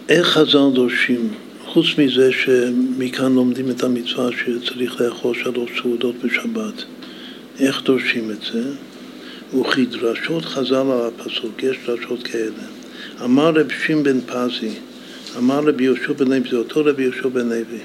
איך 0.09 0.27
חז"ל 0.27 0.69
דורשים, 0.73 1.33
חוץ 1.65 1.85
מזה 1.97 2.31
שמכאן 2.31 3.33
לומדים 3.33 3.69
את 3.69 3.83
המצווה 3.83 4.29
שצריך 4.31 5.01
לאכול 5.01 5.35
שלוש 5.35 5.71
סעודות 5.81 6.15
בשבת, 6.15 6.83
איך 7.59 7.83
דורשים 7.83 8.31
את 8.31 8.41
זה? 8.53 8.63
וכדרשות 9.59 10.45
חז"ל 10.45 10.75
על 10.75 11.07
הפסוק, 11.07 11.63
יש 11.63 11.77
דרשות 11.85 12.23
כאלה. 12.23 12.63
אמר 13.23 13.49
רב 13.49 13.71
שים 13.85 14.03
בן 14.03 14.21
פזי, 14.21 14.71
אמר 15.37 15.59
רבי 15.59 15.83
יהושע 15.83 16.13
בן 16.13 16.27
לוי, 16.27 16.49
זה 16.49 16.57
אותו 16.57 16.81
רבי 16.85 17.03
יהושע 17.03 17.27
בן 17.27 17.49
לוי. 17.49 17.79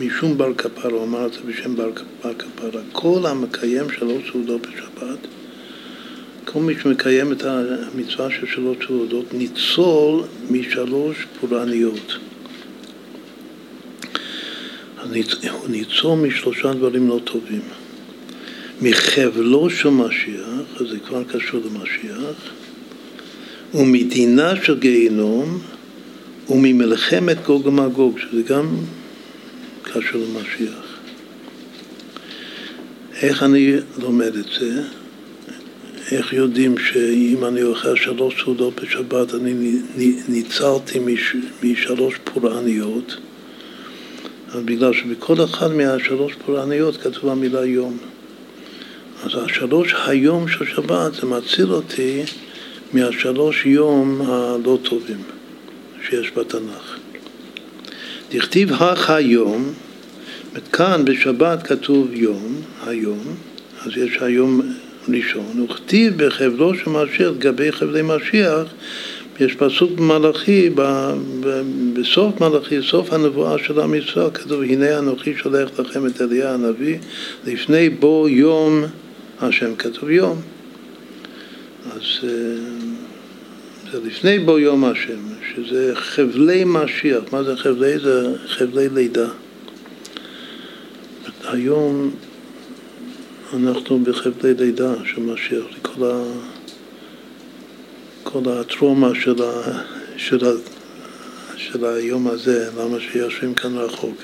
משום 0.00 0.38
בר 0.38 0.54
כפרה, 0.54 0.92
הוא 0.92 1.04
אמר 1.04 1.26
את 1.26 1.32
זה 1.32 1.38
בשם 1.46 1.76
בר, 1.76 1.90
כפרה. 2.38 2.82
כל 2.92 3.26
המקיים 3.26 3.90
שלוש 3.98 4.30
סעודות 4.32 4.60
בשבת, 4.60 5.18
כל 6.44 6.60
מי 6.60 6.74
שמקיים 6.82 7.32
את 7.32 7.42
המצווה 7.44 8.30
של 8.30 8.46
שלוש 8.46 8.76
סעודות, 8.86 9.34
ניצול 9.34 10.22
משלוש 10.50 11.26
פורעניות. 11.40 12.18
הוא 15.50 15.68
ניצול 15.68 16.18
משלושה 16.18 16.72
דברים 16.72 17.08
לא 17.08 17.20
טובים. 17.24 17.62
מחבלו 18.82 19.70
של 19.70 19.88
משיח, 19.88 20.80
אז 20.80 20.86
זה 20.90 20.98
כבר 20.98 21.24
קשור 21.24 21.60
למשיח, 21.64 22.36
ומדינה 23.74 24.52
של 24.64 24.78
גיהינום, 24.78 25.60
וממלחמת 26.50 27.46
גוג 27.46 27.66
ומגוג, 27.66 28.18
שזה 28.18 28.42
גם 28.42 28.76
קשור 29.82 30.20
למשיח. 30.20 30.98
איך 33.22 33.42
אני 33.42 33.76
לומד 33.98 34.36
את 34.36 34.46
זה? 34.60 34.82
איך 36.10 36.32
יודעים 36.32 36.74
שאם 36.78 37.44
אני 37.44 37.62
אוכל 37.62 37.96
שלוש 37.96 38.34
סעודות 38.44 38.80
בשבת 38.80 39.34
אני 39.34 39.78
ניצלתי 40.28 40.98
מש, 40.98 41.36
משלוש 41.62 42.14
פורעניות? 42.24 43.16
אז 44.48 44.62
בגלל 44.64 44.92
שבכל 44.92 45.44
אחד 45.44 45.72
מהשלוש 45.72 46.32
פורעניות 46.46 46.96
כתוב 46.96 47.30
המילה 47.30 47.64
יום. 47.64 47.98
אז 49.24 49.30
השלוש 49.44 49.94
היום 50.06 50.48
של 50.48 50.64
שבת 50.66 51.14
זה 51.14 51.26
מציל 51.26 51.72
אותי 51.72 52.22
מהשלוש 52.92 53.66
יום 53.66 54.20
הלא 54.20 54.78
טובים 54.82 55.37
שיש 56.08 56.32
בתנ"ך. 56.36 56.96
דכתיב 58.32 58.72
הך 58.72 59.10
היום, 59.10 59.72
כאן 60.72 61.04
בשבת 61.04 61.62
כתוב 61.62 62.08
יום, 62.12 62.60
היום, 62.86 63.34
אז 63.86 63.92
יש 63.96 64.18
היום 64.20 64.60
ראשון, 65.08 65.62
וכתיב 65.62 66.24
בחבלו 66.24 66.74
של 66.74 66.90
משיח, 66.90 67.28
לגבי 67.28 67.72
חבלי 67.72 68.02
משיח, 68.02 68.66
יש 69.40 69.54
פסוק 69.54 69.90
במלאכי, 69.90 70.70
בסוף 71.92 72.40
מלאכי, 72.40 72.82
סוף 72.82 73.12
הנבואה 73.12 73.58
של 73.58 73.80
עם 73.80 73.94
ישראל, 73.94 74.30
כתוב, 74.34 74.62
הנה 74.62 74.98
אנוכי 74.98 75.34
שולח 75.36 75.68
לכם 75.78 76.06
את 76.06 76.20
אליה 76.22 76.54
הנביא, 76.54 76.98
לפני 77.46 77.90
בוא 77.90 78.28
יום 78.28 78.84
השם 79.40 79.74
כתוב 79.74 80.10
יום. 80.10 80.40
אז 81.92 82.02
אה, 82.24 82.28
זה 83.92 84.00
לפני 84.04 84.38
בו 84.38 84.58
יום 84.58 84.84
השם, 84.84 85.18
שזה 85.54 85.92
חבלי 85.94 86.64
משיח. 86.66 87.22
מה 87.32 87.42
זה 87.42 87.56
חבלי? 87.56 87.98
זה 87.98 88.36
חבלי 88.46 88.88
לידה. 88.88 89.28
היום 91.44 92.10
אנחנו 93.54 93.98
בחבלי 93.98 94.54
לידה 94.54 94.94
של 95.04 95.20
משיח, 95.20 95.64
לכל 95.78 96.04
ה... 96.04 96.22
כל 98.22 98.42
הטרומה 98.50 99.10
של, 99.14 99.42
ה... 99.42 99.82
של, 100.16 100.46
ה... 100.46 100.50
של 101.56 101.84
היום 101.84 102.28
הזה, 102.28 102.70
למה 102.78 103.00
שיושבים 103.00 103.54
כאן 103.54 103.76
רחוק. 103.76 104.16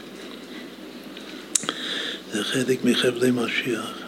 זה 2.32 2.44
חלק 2.44 2.84
מחבלי 2.84 3.30
משיח. 3.30 4.03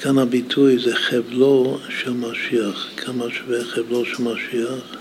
כאן 0.00 0.18
הביטוי 0.18 0.78
זה 0.78 0.96
חבלו 0.96 1.78
של 1.88 2.10
משיח. 2.10 2.88
כמה 2.96 3.24
שווה 3.30 3.64
חבלו 3.64 4.04
של 4.04 4.22
משיח? 4.22 4.96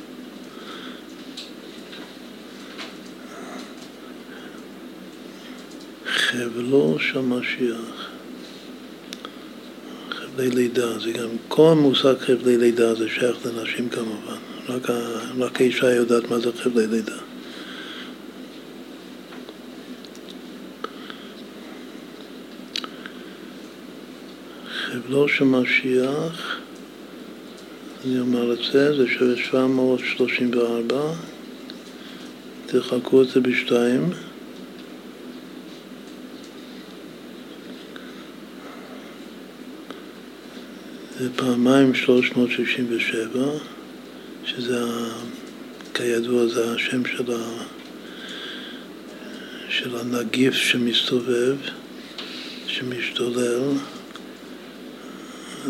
חבלו 6.06 6.98
של 7.00 7.20
משיח. 7.20 8.10
חבלי 10.10 10.50
לידה, 10.50 11.00
זה 11.00 11.12
גם, 11.12 11.30
כל 11.48 11.72
המושג 11.72 12.16
חבלי 12.20 12.58
לידה 12.58 12.96
זה 12.96 13.10
שייך 13.10 13.38
לנשים 13.46 13.90
כמובן. 13.90 14.38
רק, 14.70 14.90
רק 15.38 15.62
האישה 15.62 15.92
יודעת 15.92 16.32
מה 16.32 16.40
זה 16.40 16.50
חבלי 16.64 16.88
לידה. 16.88 17.29
חבלו 25.10 25.28
של 25.28 25.44
משיח, 25.46 26.58
אני 28.06 28.20
אומר 28.20 28.54
את 28.54 28.60
זה, 28.72 28.96
זה 28.96 29.08
שווה 29.08 29.38
734, 29.38 31.14
תחלקו 32.66 33.22
את 33.22 33.28
זה 33.30 33.40
בשתיים. 33.40 34.10
זה 41.20 41.30
פעמיים 41.36 41.96
367, 41.96 43.40
שזה, 44.46 44.86
כידוע, 45.94 46.48
זה 46.48 46.74
השם 46.74 47.06
של, 47.06 47.32
ה, 47.32 47.64
של 49.70 49.96
הנגיף 49.96 50.54
שמסתובב, 50.54 51.56
שמשתולל. 52.68 53.74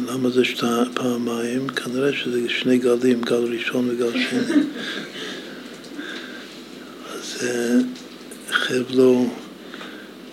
למה 0.08 0.30
זה 0.30 0.46
שתה 0.46 0.84
פעמיים? 0.94 1.68
כנראה 1.68 2.14
שזה 2.14 2.50
שני 2.50 2.78
גלים, 2.78 3.22
גל 3.22 3.36
ראשון 3.36 3.90
וגל 3.90 4.12
שני. 4.12 4.56
אז 7.14 7.48
חבלו, 8.52 9.30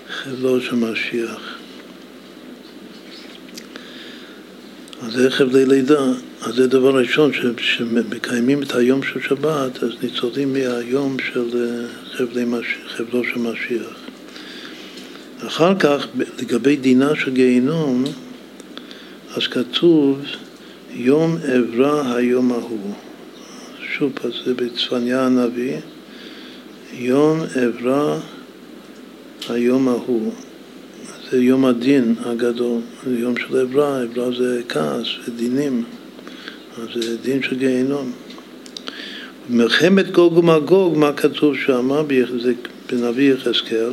חבלו 0.08 0.60
של 0.60 0.74
משיח. 0.74 1.56
אז 5.02 5.12
זה 5.12 5.30
חבלי 5.30 5.66
לידה. 5.66 6.04
אז 6.42 6.54
זה 6.54 6.66
דבר 6.66 6.98
ראשון, 6.98 7.30
שמקיימים 7.58 8.62
את 8.62 8.74
היום 8.74 9.02
של 9.02 9.20
שבת, 9.20 9.82
אז 9.82 9.90
ניצולים 10.02 10.52
מהיום 10.52 11.16
של 11.18 11.76
חבלי. 12.12 12.44
חבלו 12.96 13.24
של 13.24 13.38
משיח. 13.38 13.96
אחר 15.46 15.78
כך, 15.78 16.06
לגבי 16.38 16.76
דינה 16.76 17.10
של 17.16 17.30
גיהינום, 17.30 18.04
אז 19.36 19.46
כתוב 19.46 20.20
יום 20.90 21.36
אברא 21.36 22.14
היום 22.16 22.52
ההוא. 22.52 22.92
שוב 23.80 24.12
זה 24.44 24.54
בצפניה 24.54 25.26
הנביא, 25.26 25.76
יום 26.92 27.40
אברא 27.40 28.18
היום 29.48 29.88
ההוא. 29.88 30.32
זה 31.30 31.42
יום 31.42 31.64
הדין 31.64 32.14
הגדול, 32.24 32.80
זה 33.06 33.18
יום 33.18 33.34
של 33.36 33.56
אברא, 33.56 34.02
אברא 34.02 34.36
זה 34.38 34.62
כעס 34.68 35.06
ודינים, 35.28 35.84
אז 36.78 37.02
זה 37.02 37.16
דין 37.16 37.42
של 37.42 37.56
גיהינום. 37.56 38.12
מלחמת 39.50 40.10
גוג 40.10 40.36
ומגוג, 40.36 40.98
מה 40.98 41.12
כתוב 41.12 41.56
שם? 41.56 41.90
זה 42.42 42.52
בנביא 42.92 43.32
יחזקאל. 43.32 43.92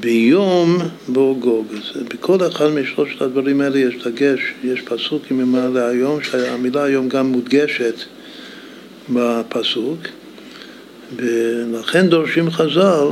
ביום 0.00 0.78
בו 1.08 1.36
גוג. 1.40 1.66
בכל 2.08 2.38
אחד 2.48 2.68
משלושת 2.68 3.22
הדברים 3.22 3.60
האלה 3.60 3.78
יש 3.78 3.94
דגש, 4.04 4.40
יש 4.64 4.80
פסוק 4.80 5.22
עם 5.30 5.40
המילה 5.40 5.88
היום, 5.88 6.22
שהמילה 6.22 6.84
היום 6.84 7.08
גם 7.08 7.26
מודגשת 7.26 7.94
בפסוק, 9.10 9.98
ולכן 11.16 12.08
דורשים 12.08 12.50
חז"ל 12.50 13.06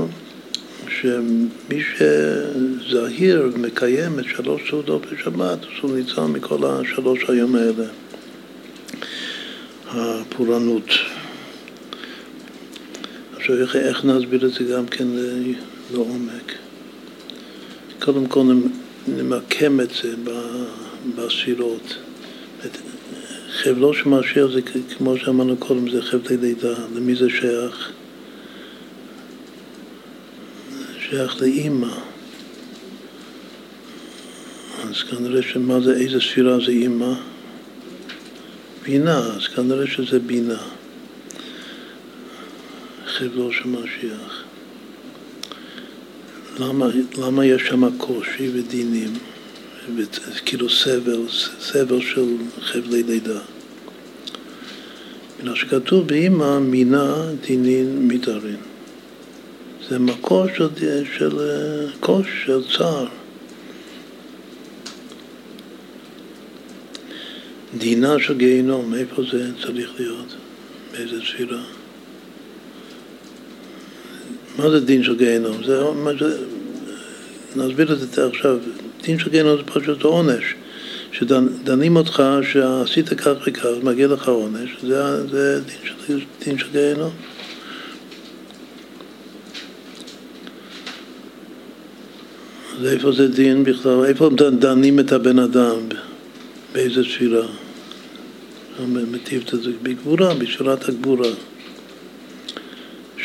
שמי 0.89 1.83
שזהיר 1.97 3.51
ומקיים 3.55 4.18
את 4.18 4.24
שלוש 4.37 4.62
סעודות 4.70 5.07
בשבת, 5.12 5.59
הוא 5.81 5.97
ניצל 5.97 6.20
מכל 6.20 6.59
השלוש 6.64 7.24
היום 7.29 7.57
האלה, 7.57 7.85
הפורענות. 9.89 10.89
עכשיו 13.37 13.57
איך 13.74 14.05
נסביר 14.05 14.47
את 14.47 14.53
זה 14.53 14.64
גם 14.64 14.87
כן 14.87 15.07
לעומק? 15.95 16.66
קודם 18.01 18.26
כל 18.26 18.42
נמקם 19.09 19.80
את 19.80 19.90
זה 19.90 20.14
בספירות, 21.16 21.97
חבלו 23.62 23.94
של 23.94 24.09
משיח 24.09 24.47
זה 24.53 24.61
כמו 24.97 25.16
שאמרנו 25.16 25.57
קודם, 25.57 25.90
זה 25.90 26.03
חבלי 26.03 26.36
לידה. 26.36 26.74
למי 26.94 27.14
זה 27.16 27.30
שייך? 27.30 27.92
שייך 31.01 31.42
לאימא. 31.42 31.94
אז 34.82 35.03
כנראה 35.03 35.42
שמה 35.42 35.80
זה, 35.80 35.97
איזה 35.97 36.20
ספירה 36.20 36.59
זה 36.59 36.70
אימא? 36.70 37.14
בינה, 38.82 39.18
אז 39.18 39.47
כנראה 39.47 39.86
שזה 39.86 40.18
בינה. 40.18 40.62
חבלו 43.07 43.53
של 43.53 43.68
משיח. 43.68 44.45
למה, 46.59 46.86
למה 47.18 47.46
יש 47.46 47.62
שם 47.62 47.98
קושי 47.98 48.50
ודינים? 48.54 49.12
כאילו 50.44 50.70
סבל, 50.70 51.20
סבל 51.61 52.00
של 52.00 52.36
חבלי 52.61 53.02
לידה. 53.02 53.40
בגלל 55.40 55.54
שכתוב 55.54 56.07
באמא 56.07 56.59
מינה 56.59 57.16
דינין 57.46 58.09
מתארין. 58.09 58.57
זה 59.88 59.98
מקור 59.98 60.46
של, 60.57 60.68
של 61.18 61.38
קוש, 62.00 62.26
של 62.46 62.61
צער. 62.76 63.07
דינה 67.78 68.16
של 68.20 68.38
גיהינום, 68.38 68.94
איפה 68.94 69.22
זה 69.32 69.50
צריך 69.62 69.90
להיות? 69.98 70.36
באיזה 70.92 71.20
ספירה? 71.20 71.76
מה 74.59 74.70
זה 74.70 74.80
דין 74.80 75.02
של 75.02 75.16
גיהינום? 75.16 75.64
זה, 75.64 75.82
זה, 76.18 76.38
נסביר 77.57 77.92
את 77.92 77.98
זה 77.98 78.26
עכשיו. 78.26 78.59
דין 79.02 79.18
של 79.18 79.30
גיהנום 79.30 79.57
זה 79.57 79.62
פשוט 79.62 80.02
עונש. 80.02 80.54
שדנים 81.12 81.96
אותך 81.96 82.22
שעשית 82.52 83.09
כך 83.09 83.32
וכך, 83.46 83.66
מגיע 83.82 84.07
לך 84.07 84.28
עונש, 84.28 84.70
זה, 84.82 85.26
זה 85.26 85.61
דין 86.09 86.20
דין 86.44 86.59
של 86.59 86.66
גיהנום. 86.72 87.11
אז 92.78 92.86
איפה 92.86 93.12
זה 93.12 93.28
דין 93.28 93.64
בכלל? 93.64 94.04
איפה 94.04 94.30
דנים 94.59 95.00
את 95.00 95.12
הבן 95.12 95.38
אדם? 95.38 95.78
באיזה 96.72 97.02
תפילה? 97.02 97.46
מטיב 98.88 99.44
את 99.54 99.62
זה 99.62 99.70
בגבורה, 99.82 100.34
בשאלת 100.34 100.88
הגבורה. 100.88 101.28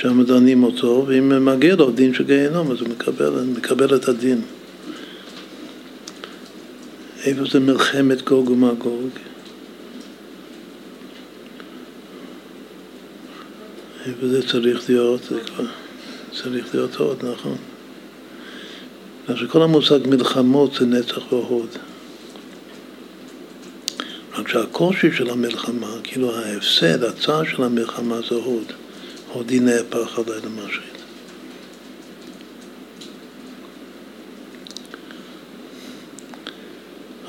שם 0.02 0.24
דנים 0.24 0.64
אותו, 0.64 1.06
ואם 1.08 1.45
מגיע 1.45 1.76
לו 1.76 1.91
דין 1.91 2.14
של 2.14 2.24
גיהנום, 2.24 2.72
אז 2.72 2.82
הוא 2.82 2.89
מקבל, 2.89 3.43
מקבל 3.58 3.95
את 3.95 4.08
הדין. 4.08 4.41
איפה 7.24 7.41
זה 7.52 7.60
מלחמת 7.60 8.22
גוג 8.22 8.49
ומגוג? 8.49 9.10
איפה 14.06 14.28
זה 14.28 14.47
צריך 14.47 14.89
להיות? 14.89 15.24
זה 15.24 15.39
כבר 15.45 15.66
צריך 16.32 16.76
להיות 16.76 16.95
עוד, 16.95 17.26
נכון? 17.34 17.58
אז 19.28 19.36
כל 19.49 19.62
המושג 19.62 20.08
מלחמות 20.08 20.74
זה 20.74 20.86
נצח 20.86 21.34
והוד. 21.34 21.70
רק 24.34 24.47
שהקושי 24.47 25.12
של 25.12 25.30
המלחמה, 25.30 25.95
כאילו 26.04 26.36
ההפסד, 26.36 27.04
הצער 27.04 27.43
של 27.43 27.64
המלחמה 27.64 28.20
זה 28.30 28.36
הוד. 28.36 28.74
הודי 29.34 29.59
נהפך 29.59 30.19
עלי 30.19 30.39
למשהו. 30.45 30.82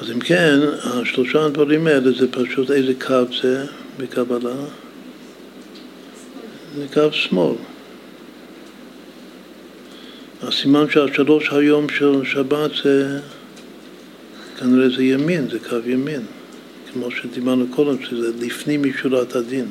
אז 0.01 0.11
אם 0.11 0.21
כן, 0.21 0.59
השלושה 0.85 1.45
הדברים 1.45 1.87
האלה 1.87 2.11
זה 2.19 2.33
פשוט 2.33 2.71
איזה 2.71 2.93
קו 3.07 3.15
זה 3.43 3.67
בקבלה? 3.99 4.55
זה 6.77 6.87
קו 6.95 7.13
שמאל. 7.13 7.55
הסימן 10.43 10.91
שהשלוש 10.91 11.49
היום 11.53 11.87
של 11.89 12.25
שבת 12.25 12.71
זה 12.85 13.21
כנראה 14.59 14.89
זה 14.97 15.03
ימין, 15.03 15.49
זה 15.51 15.59
קו 15.59 15.77
ימין, 15.87 16.23
כמו 16.93 17.11
שדיברנו 17.11 17.67
קודם, 17.71 18.03
שזה 18.05 18.31
לפנים 18.41 18.83
משורת 18.83 19.37
הדין. 19.37 19.67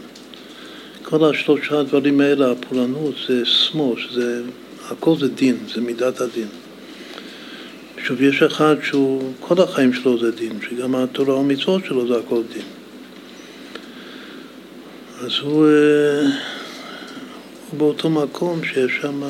כל 1.12 1.30
השלושה 1.30 1.80
הדברים 1.80 2.22
האלה, 2.22 2.52
הפולנות 2.52 3.16
זה 3.28 3.46
שמאל, 3.46 4.00
שזה, 4.00 4.42
הכל 4.90 5.16
זה 5.20 5.28
דין, 5.28 5.58
זה 5.76 5.82
מידת 5.82 6.22
הדין. 6.22 6.48
שוב, 8.04 8.22
יש 8.22 8.44
אחד 8.44 8.76
שהוא, 8.84 9.34
כל 9.40 9.64
החיים 9.64 9.94
שלו 9.94 10.20
זה 10.20 10.32
דין, 10.32 10.60
שגם 10.70 10.96
התורה 10.96 11.36
והמצוות 11.36 11.86
שלו 11.86 12.08
זה 12.08 12.20
הכל 12.20 12.42
דין. 12.54 12.66
אז 15.20 15.32
הוא, 15.42 15.68
אה, 15.68 16.22
הוא 17.72 17.80
באותו 17.80 18.10
מקום 18.10 18.64
שיש 18.64 18.92
שם 19.02 19.22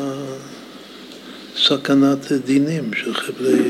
סכנת 1.56 2.32
דינים 2.32 2.94
של 2.94 3.14
חבלי 3.14 3.70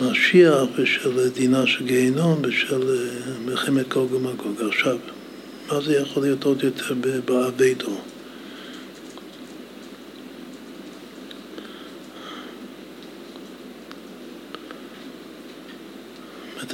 משיח 0.00 0.62
ושל 0.76 1.28
דינה 1.28 1.66
של 1.66 1.84
גיהינום 1.84 2.40
ושל 2.42 2.82
אה, 2.82 3.32
מלחמת 3.46 3.88
גוג 3.88 4.12
ומגוג. 4.12 4.62
עכשיו, 4.68 4.96
מה 5.68 5.80
זה 5.80 5.96
יכול 5.96 6.22
להיות 6.22 6.44
עוד 6.44 6.62
יותר 6.64 6.94
באבדו? 7.24 7.96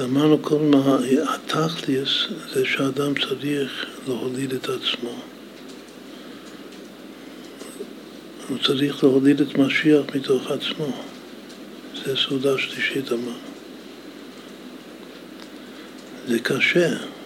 אמרנו 0.01 0.41
כל 0.41 0.59
מה, 0.59 0.97
התכלס 1.33 2.09
זה 2.53 2.65
שאדם 2.65 3.13
צריך 3.19 3.85
להוליד 4.07 4.53
את 4.53 4.69
עצמו. 4.69 5.21
הוא 8.49 8.57
צריך 8.57 9.03
להוליד 9.03 9.41
את 9.41 9.57
משיח 9.57 10.01
מתוך 10.15 10.51
עצמו. 10.51 11.03
זה 12.05 12.15
סעודה 12.15 12.57
שלישית 12.57 13.11
אמרנו. 13.11 13.37
זה 16.27 16.39
קשה. 16.39 17.18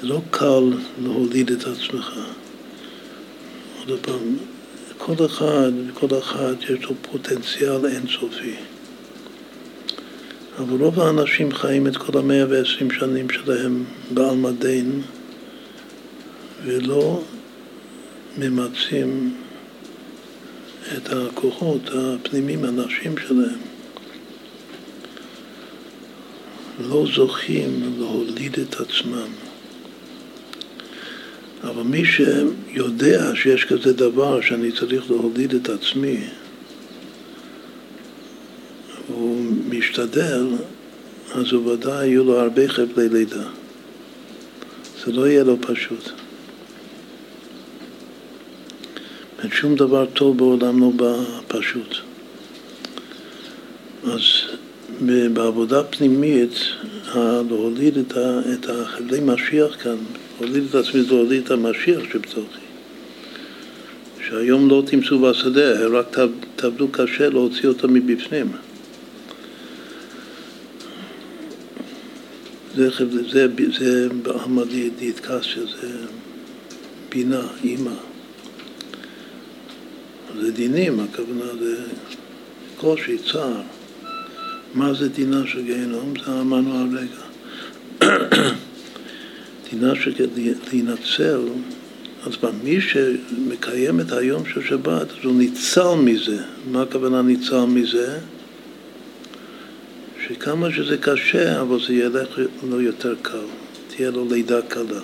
זה 0.00 0.06
לא 0.06 0.20
קל 0.30 0.72
להוליד 1.02 1.50
את 1.50 1.66
עצמך. 1.66 2.20
עוד 3.78 3.98
פעם, 4.00 4.36
כל 4.98 5.26
אחד, 5.26 5.72
כל 5.94 6.18
אחד 6.18 6.54
יש 6.62 6.84
לו 6.84 6.94
פוטנציאל 7.02 7.86
אינסופי. 7.86 8.54
אבל 10.58 10.76
רוב 10.80 11.00
האנשים 11.00 11.52
חיים 11.52 11.86
את 11.86 11.96
כל 11.96 12.18
המאה 12.18 12.44
ועשרים 12.48 12.90
שנים 12.90 13.30
שלהם 13.30 13.84
בעלמא 14.10 14.50
דין 14.50 15.02
ולא 16.64 17.22
ממצים 18.38 19.34
את 20.96 21.08
הכוחות 21.12 21.90
הפנימיים, 21.94 22.64
הנשים 22.64 23.14
שלהם. 23.18 23.58
לא 26.80 27.04
זוכים 27.14 27.96
להוליד 27.98 28.58
את 28.58 28.80
עצמם. 28.80 29.49
אבל 31.62 31.82
מי 31.82 32.02
שיודע 32.04 33.30
שיש 33.34 33.64
כזה 33.64 33.92
דבר 33.92 34.40
שאני 34.40 34.72
צריך 34.72 35.10
להוליד 35.10 35.54
את 35.54 35.68
עצמי, 35.68 36.16
משתדל, 39.68 40.46
אז 41.34 41.52
הוא 41.52 41.72
ודאי 41.72 42.06
יהיו 42.06 42.24
לו 42.24 42.40
הרבה 42.40 42.68
חבלי 42.68 43.08
לידה. 43.08 43.44
זה 45.04 45.12
לא 45.12 45.28
יהיה 45.28 45.44
לו 45.44 45.56
פשוט. 45.60 46.10
שום 49.52 49.74
דבר 49.74 50.06
טוב 50.06 50.38
בעולם 50.38 50.80
לא 50.80 50.90
בא 50.96 51.16
פשוט. 51.48 51.96
אז 54.04 54.20
בעבודה 55.32 55.84
פנימית, 55.84 56.52
להוליד 57.48 57.98
את 58.54 58.68
החבלי 58.68 59.20
משיח 59.20 59.82
כאן, 59.82 59.96
להוליד 60.40 60.64
את 60.68 60.74
עצמי 60.74 61.02
זה 61.02 61.14
להוליד 61.14 61.42
את 61.44 61.50
המשיח 61.50 62.00
שבתוכי. 62.12 62.60
שהיום 64.28 64.68
לא 64.68 64.82
תמצאו 64.86 65.18
בשדה, 65.18 65.86
רק 65.86 66.18
תעבדו 66.56 66.88
קשה 66.88 67.28
להוציא 67.28 67.68
אותו 67.68 67.88
מבפנים. 67.88 68.52
זה, 72.76 72.88
זה, 73.30 73.46
זה 73.78 74.08
בעמדי 74.22 74.90
דיטקסיה, 74.98 75.62
זה 75.80 75.88
בינה, 77.08 77.42
אימא. 77.64 77.94
זה 80.40 80.52
דינים, 80.52 81.00
הכוונה 81.00 81.44
זה 81.60 81.76
קושי, 82.76 83.18
צער. 83.32 83.62
מה 84.74 84.94
זה 84.94 85.08
דינה 85.08 85.42
של 85.46 85.62
גיהנום? 85.62 86.14
זה 86.26 86.40
אמרנו 86.40 86.74
הרגע. 86.74 87.30
דינה 89.70 89.92
להינצל, 90.72 91.40
אז 92.26 92.32
מי 92.64 92.80
שמקיים 92.80 94.00
את 94.00 94.12
היום 94.12 94.42
של 94.54 94.62
שבת, 94.62 95.10
אז 95.10 95.24
הוא 95.24 95.34
ניצל 95.34 95.94
מזה. 95.94 96.42
מה 96.70 96.82
הכוונה 96.82 97.22
ניצל 97.22 97.64
מזה? 97.64 98.18
שכמה 100.26 100.72
שזה 100.72 100.96
קשה, 100.96 101.60
אבל 101.60 101.78
זה 101.86 101.94
ילך 101.94 102.28
לו 102.62 102.80
יותר 102.80 103.14
קל, 103.22 103.46
תהיה 103.88 104.10
לו 104.10 104.26
לידה 104.30 104.62
קלה. 104.62 105.00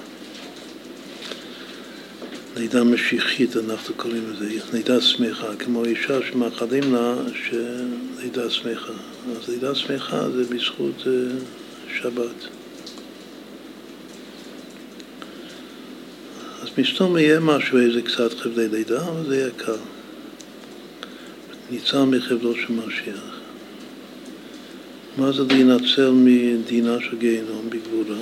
לידה 2.56 2.84
משיחית, 2.84 3.56
אנחנו 3.56 3.94
קוראים 3.94 4.22
לזה, 4.30 4.48
לידה 4.72 5.00
שמחה, 5.00 5.56
כמו 5.58 5.84
אישה 5.84 6.18
שמאחלים 6.30 6.94
לה 6.94 7.14
שלידה 7.34 8.50
שמחה. 8.50 8.92
אז 9.36 9.48
לידה 9.48 9.74
שמחה 9.74 10.30
זה 10.30 10.44
בזכות 10.54 11.02
אה, 11.06 11.12
שבת. 12.00 12.65
מסתום 16.78 17.16
יהיה 17.18 17.40
משהו, 17.40 17.78
איזה 17.78 18.02
קצת 18.02 18.38
חבלי 18.38 18.68
לידה, 18.68 19.08
אבל 19.08 19.26
זה 19.26 19.36
יהיה 19.36 19.50
קל. 19.56 19.76
ניצל 21.70 22.02
מחבלו 22.02 22.54
של 22.54 22.72
משיח. 22.72 23.40
מה 25.16 25.32
זה 25.32 25.42
להינצל 25.42 26.10
מדינה 26.10 26.96
של 27.00 27.16
גיהנום 27.18 27.70
בגבורה? 27.70 28.16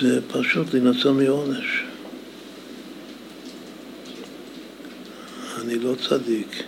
זה 0.00 0.20
פשוט 0.28 0.74
להינצל 0.74 1.10
מעונש. 1.10 1.82
אני 5.60 5.78
לא 5.78 5.94
צדיק. 6.08 6.62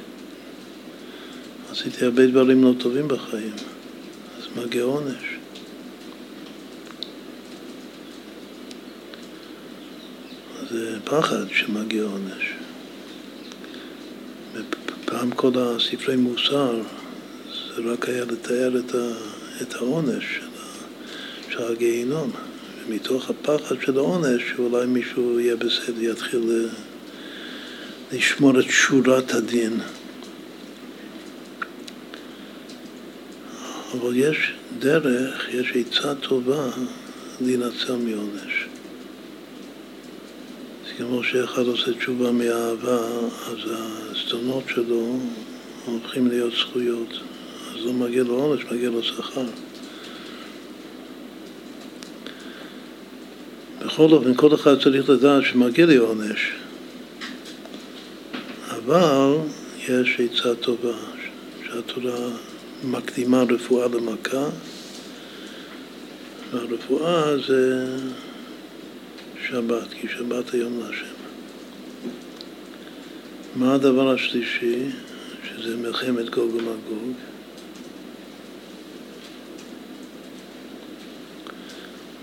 עשיתי 1.70 2.04
הרבה 2.04 2.26
דברים 2.26 2.64
לא 2.64 2.72
טובים 2.78 3.08
בחיים, 3.08 3.52
מגיע 4.56 4.82
עונש. 4.82 5.36
זה 10.70 10.96
פחד 11.04 11.44
שמגיע 11.52 12.02
עונש. 12.02 12.54
פעם 15.04 15.30
כל 15.30 15.50
הספרי 15.56 16.16
מוסר 16.16 16.82
זה 17.76 17.82
רק 17.92 18.08
היה 18.08 18.24
לתאר 18.24 18.78
את, 18.78 18.94
ה, 18.94 19.08
את 19.62 19.74
העונש 19.74 20.24
של, 20.34 20.46
של 21.50 21.72
הגיהינום. 21.72 22.30
ומתוך 22.86 23.30
הפחד 23.30 23.76
של 23.80 23.98
העונש, 23.98 24.42
שאולי 24.56 24.86
מישהו 24.86 25.40
יהיה 25.40 25.56
בסדר, 25.56 26.02
יתחיל 26.02 26.68
לשמור 28.12 28.60
את 28.60 28.64
שורת 28.68 29.34
הדין. 29.34 29.80
אבל 34.00 34.16
יש 34.16 34.52
דרך, 34.78 35.48
יש 35.54 35.72
עצה 35.74 36.14
טובה 36.14 36.68
להינצל 37.40 37.96
מעונש. 37.96 38.66
כמו 40.98 41.24
שאחד 41.24 41.62
עושה 41.62 41.92
תשובה 41.92 42.32
מאהבה, 42.32 42.98
אז 43.46 43.58
הזדונות 44.10 44.64
שלו 44.68 45.18
הופכים 45.84 46.28
להיות 46.28 46.52
זכויות. 46.52 47.12
אז 47.70 47.86
לא 47.86 47.92
מגיע 47.92 48.22
לו 48.22 48.34
עונש, 48.34 48.64
מגיע 48.72 48.90
לו 48.90 49.02
שכר. 49.02 49.44
בכל 53.84 54.12
אופן, 54.12 54.34
כל 54.34 54.54
אחד 54.54 54.82
צריך 54.82 55.08
לדעת 55.08 55.42
שמגיע 55.44 55.86
לי 55.86 55.96
עונש. 55.96 56.52
אבל 58.70 59.36
יש 59.88 60.20
עצה 60.20 60.54
טובה, 60.54 60.96
שהתורה 61.66 62.28
מקדימה 62.90 63.42
רפואה 63.42 63.88
למכה, 63.88 64.46
והרפואה 66.52 67.38
זה 67.38 67.86
שבת, 69.48 69.92
כי 70.00 70.08
שבת 70.08 70.54
היום 70.54 70.80
להשם. 70.80 71.14
מה 73.56 73.74
הדבר 73.74 74.10
השלישי, 74.10 74.82
שזה 75.44 75.76
מלחמת 75.76 76.30
גוג 76.30 76.54
ומגוג? 76.54 77.12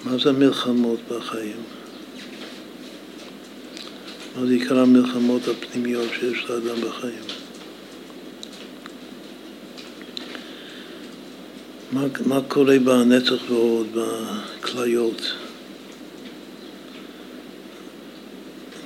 מה 0.04 0.18
זה 0.18 0.32
מלחמות 0.32 1.00
בחיים? 1.12 1.64
מה 4.36 4.46
זה 4.46 4.54
עיקר 4.54 4.80
המלחמות 4.80 5.42
הפנימיות 5.48 6.10
שיש 6.20 6.46
לאדם 6.50 6.82
בחיים? 6.82 7.41
מה, 11.92 12.06
מה 12.26 12.40
קורה 12.48 12.80
בנצח 12.80 13.50
ועוד, 13.50 13.88
בכליות? 13.94 15.34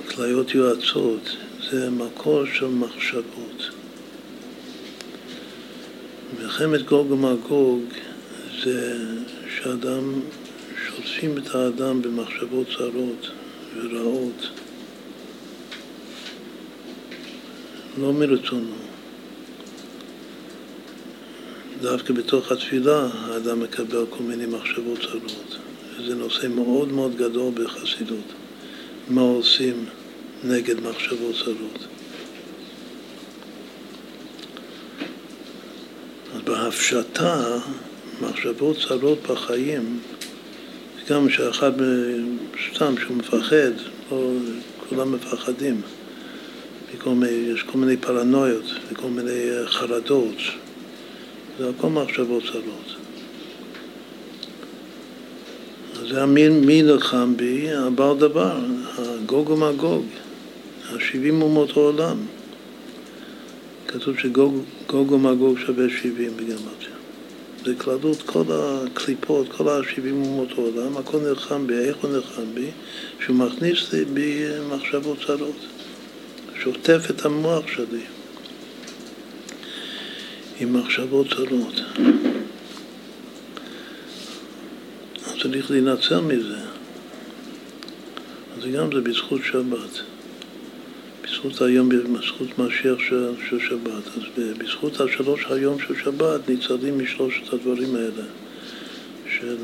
כליות 0.08 0.54
יועצות 0.54 1.36
זה 1.70 1.90
מקור 1.90 2.46
של 2.46 2.66
מחשבות. 2.66 3.70
מלחמת 6.38 6.82
גוג 6.82 7.10
ומגוג 7.10 7.82
זה 8.64 8.98
שאדם, 9.56 10.20
שוטפים 10.86 11.38
את 11.38 11.54
האדם 11.54 12.02
במחשבות 12.02 12.66
צרות 12.78 13.30
ורעות, 13.76 14.48
לא 17.98 18.12
מרצונו. 18.12 18.85
דווקא 21.80 22.12
בתוך 22.12 22.52
התפילה 22.52 23.08
האדם 23.12 23.60
מקבל 23.60 24.04
כל 24.10 24.22
מיני 24.22 24.46
מחשבות 24.46 24.98
צרות. 25.00 25.56
וזה 25.98 26.14
נושא 26.14 26.46
מאוד 26.46 26.92
מאוד 26.92 27.16
גדול 27.16 27.52
בחסידות. 27.54 28.32
מה 29.08 29.20
עושים 29.20 29.84
נגד 30.44 30.80
מחשבות 30.80 31.34
צרות. 31.44 31.86
אז 36.34 36.42
בהפשטה, 36.44 37.58
מחשבות 38.20 38.76
צרות 38.88 39.18
בחיים, 39.30 40.00
גם 41.10 41.30
שאחד, 41.30 41.72
סתם 42.74 42.94
שהוא 43.00 43.16
מפחד, 43.16 43.72
או 44.10 44.32
כולם 44.88 45.12
מפחדים, 45.12 45.80
מיני, 47.14 47.32
יש 47.32 47.62
כל 47.62 47.78
מיני 47.78 47.96
פרנויות 47.96 48.64
וכל 48.92 49.08
מיני 49.08 49.50
חרדות, 49.66 50.36
זה 51.58 51.70
הכל 51.70 51.88
מחשבות 51.88 52.42
צרות. 52.52 52.96
זה 56.08 56.22
המין 56.22 56.60
מי 56.64 56.82
נלחם 56.82 57.36
בי, 57.36 57.72
הבעל 57.72 58.18
דבר, 58.18 58.58
הגוג 58.98 59.50
ומגוג. 59.50 60.04
השבעים 60.88 61.42
אומות 61.42 61.76
העולם. 61.76 62.16
כתוב 63.88 64.18
שגוג 64.18 65.12
ומגוג 65.12 65.58
שווה 65.58 65.86
שבעים 65.90 66.36
בגמטיה. 66.36 66.96
זה 67.64 67.74
כללות 67.78 68.22
כל 68.22 68.44
הקליפות, 68.50 69.46
כל 69.52 69.68
השבעים 69.68 70.22
אומות 70.22 70.48
העולם, 70.52 70.96
הכל 70.96 71.18
נלחם 71.18 71.66
בי, 71.66 71.74
איך 71.74 71.96
הוא 71.96 72.10
נלחם 72.10 72.54
בי? 72.54 72.70
שהוא 73.24 73.36
מכניס 73.36 73.94
בי 74.12 74.44
מחשבות 74.68 75.18
צרות, 75.26 75.56
שוטף 76.62 77.10
את 77.10 77.24
המוח 77.24 77.64
שלי 77.74 78.02
עם 80.60 80.72
מחשבות 80.72 81.26
צרות. 81.36 81.80
אז 85.26 85.32
צריך 85.42 85.70
להינצל 85.70 86.20
מזה. 86.20 86.58
אז 88.58 88.64
גם 88.74 88.90
זה 88.94 89.00
בזכות 89.00 89.40
שבת. 89.44 90.00
בזכות 91.24 91.62
היום, 91.62 91.88
בזכות 91.88 92.58
משיח 92.58 92.98
של, 93.08 93.30
של 93.50 93.58
שבת. 93.60 94.06
אז 94.06 94.22
בזכות 94.58 95.00
השלוש 95.00 95.44
היום 95.50 95.78
של 95.80 95.94
שבת 96.04 96.48
ניצלים 96.48 96.98
משלושת 96.98 97.52
הדברים 97.52 97.96
האלה 97.96 98.24
של, 99.38 99.56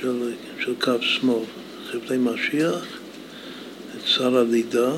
של, 0.00 0.32
של 0.60 0.74
קו 0.80 0.92
שמאל, 1.00 1.44
חבלי 1.90 2.18
משיח, 2.18 2.84
את 3.96 4.06
שר 4.06 4.36
הלידה, 4.36 4.92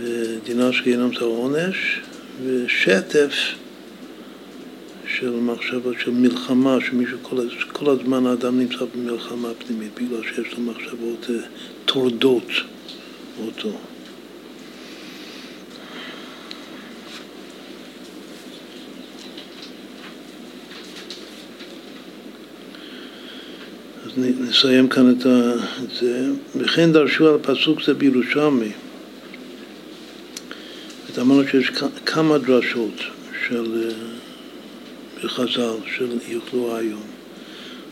ודינה 0.00 0.72
של 0.72 0.84
גיהנום 0.84 1.14
זה 1.14 1.20
העונש, 1.20 2.00
ושטף 2.44 3.34
של 5.18 5.30
מחשבות 5.30 5.94
של 6.04 6.10
מלחמה, 6.10 6.78
שמישהו 6.86 7.18
כל, 7.22 7.36
כל 7.72 7.90
הזמן 7.90 8.26
האדם 8.26 8.58
נמצא 8.58 8.84
במלחמה 8.94 9.48
פנימית 9.66 9.90
בגלל 9.94 10.22
שיש 10.22 10.54
לו 10.58 10.60
מחשבות 10.60 11.26
אה, 11.30 11.34
טורדות 11.84 12.48
אותו. 13.46 13.70
אז 24.04 24.10
נסיים 24.16 24.88
כאן 24.88 25.10
את 25.10 25.26
זה. 26.00 26.30
וכן 26.56 26.92
דרשו 26.92 27.28
על 27.28 27.38
פסוק 27.42 27.82
זה 27.86 27.94
בירושלמי. 27.94 28.72
אמרנו 31.22 31.48
שיש 31.48 31.70
כמה 32.06 32.38
דרשות 32.38 33.00
של 33.48 33.90
חז"ל 35.28 35.74
של 35.96 36.08
יאכלו 36.28 36.76
היום. 36.76 37.02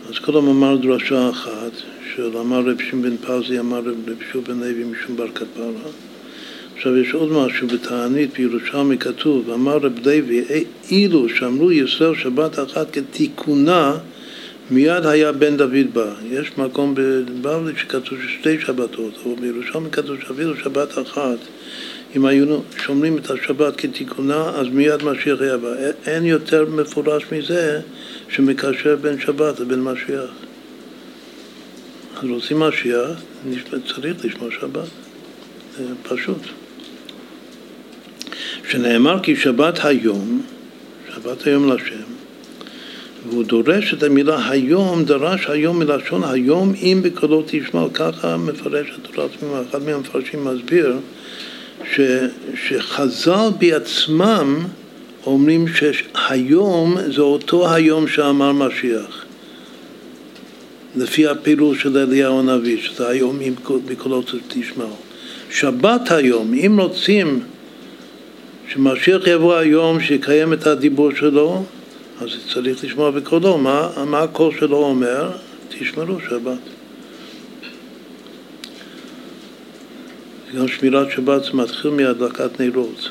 אז 0.08 0.18
קודם 0.18 0.48
אמר 0.48 0.76
דרשה 0.76 1.30
אחת, 1.30 1.72
של 2.14 2.36
אמר 2.36 2.60
רב 2.60 2.82
שמעון 2.90 3.02
בן 3.02 3.16
פזי, 3.16 3.58
אמר 3.58 3.78
רב 3.78 3.94
שוב 4.32 4.44
בן 4.44 4.58
לוי 4.60 4.84
משום 4.84 5.16
בר 5.16 5.28
כפרה, 5.34 5.90
עכשיו 6.76 6.96
יש 6.96 7.14
עוד 7.14 7.32
משהו 7.32 7.68
בתענית 7.68 8.30
בירושלמי 8.38 8.98
כתוב, 8.98 9.50
אמר 9.50 9.76
רב 9.76 10.06
לוי, 10.06 10.44
אילו 10.90 11.28
שמרו 11.28 11.72
ישראל 11.72 12.14
שבת 12.16 12.58
אחת 12.58 12.90
כתיקונה, 12.90 13.96
מיד 14.70 15.06
היה 15.06 15.32
בן 15.32 15.56
דוד 15.56 15.86
בא. 15.92 16.14
יש 16.30 16.50
מקום 16.58 16.94
בבבלי 16.96 17.72
שכתוב 17.76 18.18
ששתי 18.26 18.60
שבתות, 18.60 19.14
אבל 19.24 19.34
בירושלמי 19.40 19.90
כתוב 19.90 20.16
שאפילו 20.20 20.56
שבת 20.56 20.98
אחת, 20.98 21.38
אם 22.16 22.26
היינו 22.26 22.62
שומרים 22.76 23.18
את 23.18 23.30
השבת 23.30 23.76
כתיקונה, 23.76 24.48
אז 24.48 24.66
מיד 24.68 25.04
משיח 25.04 25.40
היה 25.40 25.56
בא. 25.56 25.68
אין 26.06 26.24
יותר 26.24 26.64
מפורש 26.64 27.22
מזה 27.32 27.80
שמקשר 28.28 28.96
בין 28.96 29.20
שבת 29.20 29.60
לבין 29.60 29.82
משיח. 29.82 30.30
אז 32.16 32.28
רוצים 32.28 32.60
משיח, 32.60 33.10
צריך 33.86 34.24
לשמור 34.24 34.50
שבת. 34.50 34.88
זה 35.78 35.84
פשוט. 36.02 36.42
שנאמר 38.70 39.20
כי 39.22 39.36
שבת 39.36 39.84
היום, 39.84 40.42
שבת 41.14 41.46
היום 41.46 41.72
לשם, 41.72 42.10
והוא 43.28 43.44
דורש 43.44 43.94
את 43.94 44.02
המילה 44.02 44.50
היום, 44.50 45.04
דרש 45.04 45.46
היום 45.46 45.78
מלשון 45.78 46.24
היום 46.24 46.72
אם 46.76 47.00
בקולו 47.02 47.44
תשמע, 47.46 47.86
ככה 47.94 48.36
מפרש 48.36 48.86
התורה 48.94 49.24
התמימה. 49.24 49.62
אחד 49.70 49.82
מהמפרשים 49.82 50.44
מסביר 50.44 50.96
ש, 51.84 52.00
שחז"ל 52.68 53.48
בעצמם 53.58 54.66
אומרים 55.26 55.64
שהיום 55.68 56.96
זה 57.14 57.22
אותו 57.22 57.72
היום 57.72 58.08
שאמר 58.08 58.52
משיח. 58.52 59.24
לפי 60.96 61.26
הפילול 61.26 61.78
של 61.78 61.98
אליהו 61.98 62.38
הנביא, 62.38 62.80
שזה 62.82 63.08
היום 63.08 63.40
אם 63.40 63.54
בקולו 63.86 64.22
תשמעו. 64.48 64.96
שבת 65.50 66.10
היום, 66.10 66.54
אם 66.54 66.80
רוצים 66.80 67.40
שמשיח 68.72 69.26
יבוא 69.26 69.54
היום 69.54 70.00
שיקיים 70.00 70.52
את 70.52 70.66
הדיבור 70.66 71.10
שלו, 71.14 71.64
אז 72.20 72.28
צריך 72.54 72.84
לשמוע 72.84 73.10
בקולו. 73.10 73.58
מה, 73.58 73.88
מה 74.06 74.20
הקול 74.20 74.52
שלו 74.58 74.76
אומר? 74.76 75.30
תשמרו 75.68 76.20
שבת. 76.28 76.79
גם 80.56 80.68
שמירת 80.68 81.10
שבת 81.10 81.44
זה 81.44 81.50
מתחיל 81.52 81.90
מהדלקת 81.90 82.60
נרות. 82.60 83.10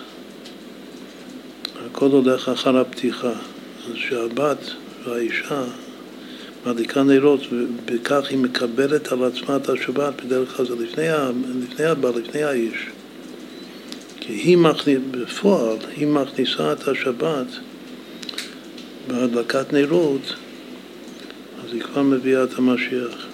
הכל 1.86 2.06
הולך 2.06 2.50
אחר 2.50 2.78
הפתיחה. 2.78 3.34
אז 3.90 3.96
שהבת 3.96 4.58
והאישה 5.06 5.64
מדליקה 6.66 7.04
נרות, 7.04 7.40
ובכך 7.52 8.26
היא 8.30 8.38
מקבלת 8.38 9.12
על 9.12 9.24
עצמה 9.24 9.56
את 9.56 9.70
השבת 9.70 10.22
בדרך 10.26 10.58
כלל 10.58 10.66
לפני, 10.80 11.08
לפני 11.64 11.86
הבא, 11.86 12.10
לפני 12.10 12.44
האיש. 12.44 12.86
כי 14.20 14.34
היא 14.34 14.58
מכניסה, 14.58 15.00
בפועל, 15.12 15.78
היא 15.96 16.08
מכניסה 16.08 16.72
את 16.72 16.88
השבת 16.88 17.48
בהדלקת 19.08 19.74
נרות, 19.74 20.36
אז 21.66 21.74
היא 21.74 21.82
כבר 21.82 22.02
מביאה 22.02 22.44
את 22.44 22.58
המשיח. 22.58 23.29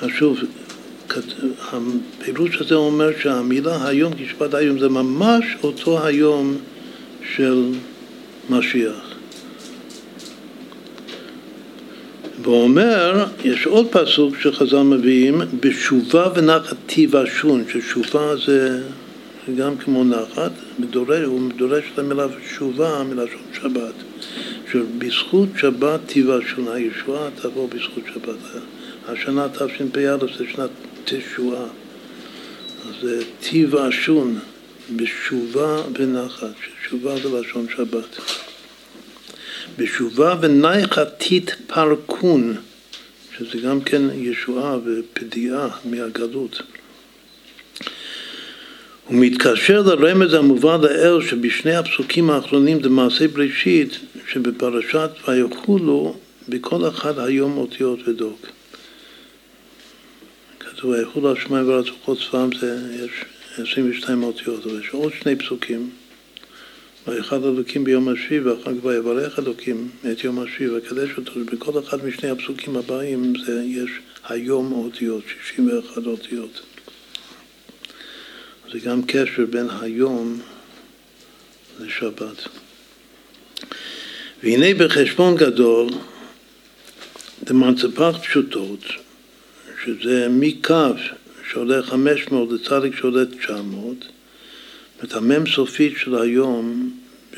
אז 0.00 0.08
שוב, 0.10 0.38
הפירוש 1.72 2.60
הזה 2.60 2.74
אומר 2.74 3.10
שהמילה 3.22 3.88
היום, 3.88 4.12
כשפת 4.14 4.54
היום, 4.54 4.78
זה 4.78 4.88
ממש 4.88 5.44
אותו 5.62 6.06
היום 6.06 6.56
של 7.34 7.64
משיח. 8.50 9.14
ואומר, 12.42 13.24
יש 13.44 13.66
עוד 13.66 13.86
פסוק 13.90 14.36
שחז"ל 14.40 14.82
מביאים, 14.82 15.40
בשובה 15.60 16.28
ונחת 16.34 16.76
תיוושון, 16.86 17.64
ששובה 17.72 18.36
זה 18.46 18.82
גם 19.56 19.76
כמו 19.76 20.04
נחת, 20.04 20.52
מדורש, 20.78 21.24
הוא 21.24 21.40
מדורש 21.40 21.84
את 21.94 21.98
המילה 21.98 22.26
שובה 22.58 23.02
מלשון 23.04 23.42
שבת, 23.60 23.94
שבזכות 24.72 25.48
שבת 25.56 26.00
תיוושון, 26.06 26.68
הישועה 26.72 27.28
תבוא 27.42 27.68
בזכות 27.68 28.04
שבת. 28.14 28.62
השנה 29.12 29.48
תשפ"א 29.48 30.16
זה 30.38 30.44
שנת 30.54 30.70
תשועה, 31.04 31.64
אז 32.88 32.94
זה 33.02 33.22
תיוושון, 33.40 34.38
בשובה 34.96 35.82
ונחת, 35.98 36.54
ששובה 36.62 37.16
זה 37.16 37.40
לשון 37.40 37.66
שבת. 37.76 38.20
בשובה 39.78 40.34
ונייחה 40.40 41.04
תתפרקון, 41.04 42.56
שזה 43.38 43.58
גם 43.58 43.80
כן 43.80 44.02
ישועה 44.14 44.78
ופדיעה 44.84 45.68
מהגלות. 45.84 46.62
הוא 49.06 49.16
מתקשר 49.18 49.82
לרמז 49.82 50.34
המובא 50.34 50.76
לאל 50.76 51.22
שבשני 51.28 51.74
הפסוקים 51.74 52.30
האחרונים 52.30 52.78
למעשה 52.82 53.28
בראשית 53.28 53.98
שבפרשת 54.32 55.10
ויחולו 55.28 56.16
בכל 56.48 56.88
אחד 56.88 57.18
היום 57.18 57.56
אותיות 57.56 58.08
ודוק. 58.08 58.59
כתוב 60.80 60.90
ויחולו 60.90 61.32
השמיים 61.32 61.68
וארץ 61.68 61.86
וכל 61.88 62.14
צבאם 62.16 62.58
זה 62.60 63.04
יש 63.04 63.10
22 63.70 64.22
אותיות, 64.22 64.66
אבל 64.66 64.80
יש 64.80 64.88
עוד 64.90 65.12
שני 65.22 65.36
פסוקים 65.36 65.90
ויחד 67.06 67.44
אלוקים 67.44 67.84
ביום 67.84 68.08
השביעי 68.08 68.40
ואחר 68.40 68.74
כך 68.74 68.84
ויברך 68.84 69.38
אלוקים 69.38 69.88
את 70.12 70.24
יום 70.24 70.38
השביעי 70.38 70.70
ויקדש 70.70 71.10
אותו, 71.18 71.32
בכל 71.52 71.80
אחד 71.80 72.04
משני 72.04 72.30
הפסוקים 72.30 72.76
הבאים 72.76 73.32
זה 73.46 73.62
יש 73.64 73.90
היום 74.28 74.72
אותיות, 74.72 75.22
61 75.44 76.06
אותיות. 76.06 76.60
זה 78.72 78.78
גם 78.78 79.02
קשר 79.02 79.46
בין 79.50 79.66
היום 79.80 80.40
לשבת. 81.80 82.48
והנה 84.42 84.74
בחשבון 84.74 85.36
גדול, 85.36 85.88
דמנצפח 87.44 88.18
פשוטות, 88.22 88.84
שזה 89.84 90.28
מקו 90.30 90.94
שעולה 91.50 91.82
500 91.82 92.52
לצדיק 92.52 92.96
שעולה 92.96 93.26
900, 93.26 93.96
את 95.04 95.12
המם 95.12 95.46
סופית 95.46 95.98
של 95.98 96.14
היום 96.14 96.90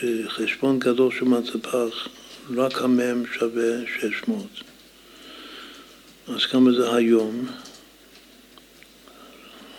בחשבון 0.03 0.79
גדול 0.79 1.13
של 1.19 1.25
מצפח, 1.25 2.09
רק 2.57 2.83
המם 2.83 3.23
שווה 3.33 3.87
600. 4.01 4.47
אז 6.29 6.47
כמה 6.47 6.73
זה 6.73 6.95
היום? 6.95 7.47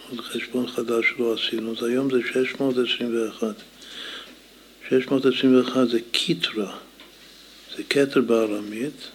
עוד 0.09 0.21
חשבון 0.21 0.67
חדש 0.67 1.05
שלא 1.15 1.33
עשינו, 1.33 1.75
אז 1.77 1.83
היום 1.83 2.11
זה 2.11 2.19
621. 2.33 3.47
621 4.89 5.87
זה 5.89 5.99
קיטרה, 6.11 6.75
זה 7.77 7.83
כתר 7.89 8.21
בארמית, 8.21 9.07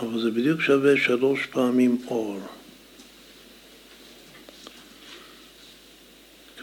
אבל 0.00 0.22
זה 0.22 0.30
בדיוק 0.30 0.60
שווה 0.60 0.96
שלוש 0.96 1.46
פעמים 1.46 1.98
אור. 2.06 2.40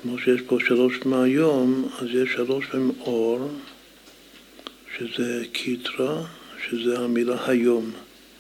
כמו 0.02 0.20
שיש 0.20 0.42
פה 0.42 0.58
שלוש 0.68 0.96
מהיום, 1.06 1.90
אז 2.00 2.08
יש 2.14 2.34
שלוש 2.34 2.66
פעמים 2.66 2.92
אור, 3.00 3.52
שזה 4.98 5.44
קיטרה, 5.52 6.24
שזה 6.68 7.00
המילה 7.00 7.48
היום, 7.48 7.92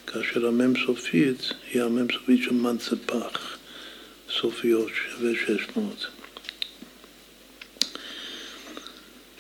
כאשר 0.08 0.48
המם 0.48 0.74
סופית 0.86 1.54
היא 1.72 1.82
המם 1.82 2.08
סופית 2.14 2.44
של 2.44 2.54
מנצפח, 2.54 3.58
סופיות, 4.30 4.92
שווה 4.94 5.32
שש 5.36 5.68
מאות. 5.76 6.08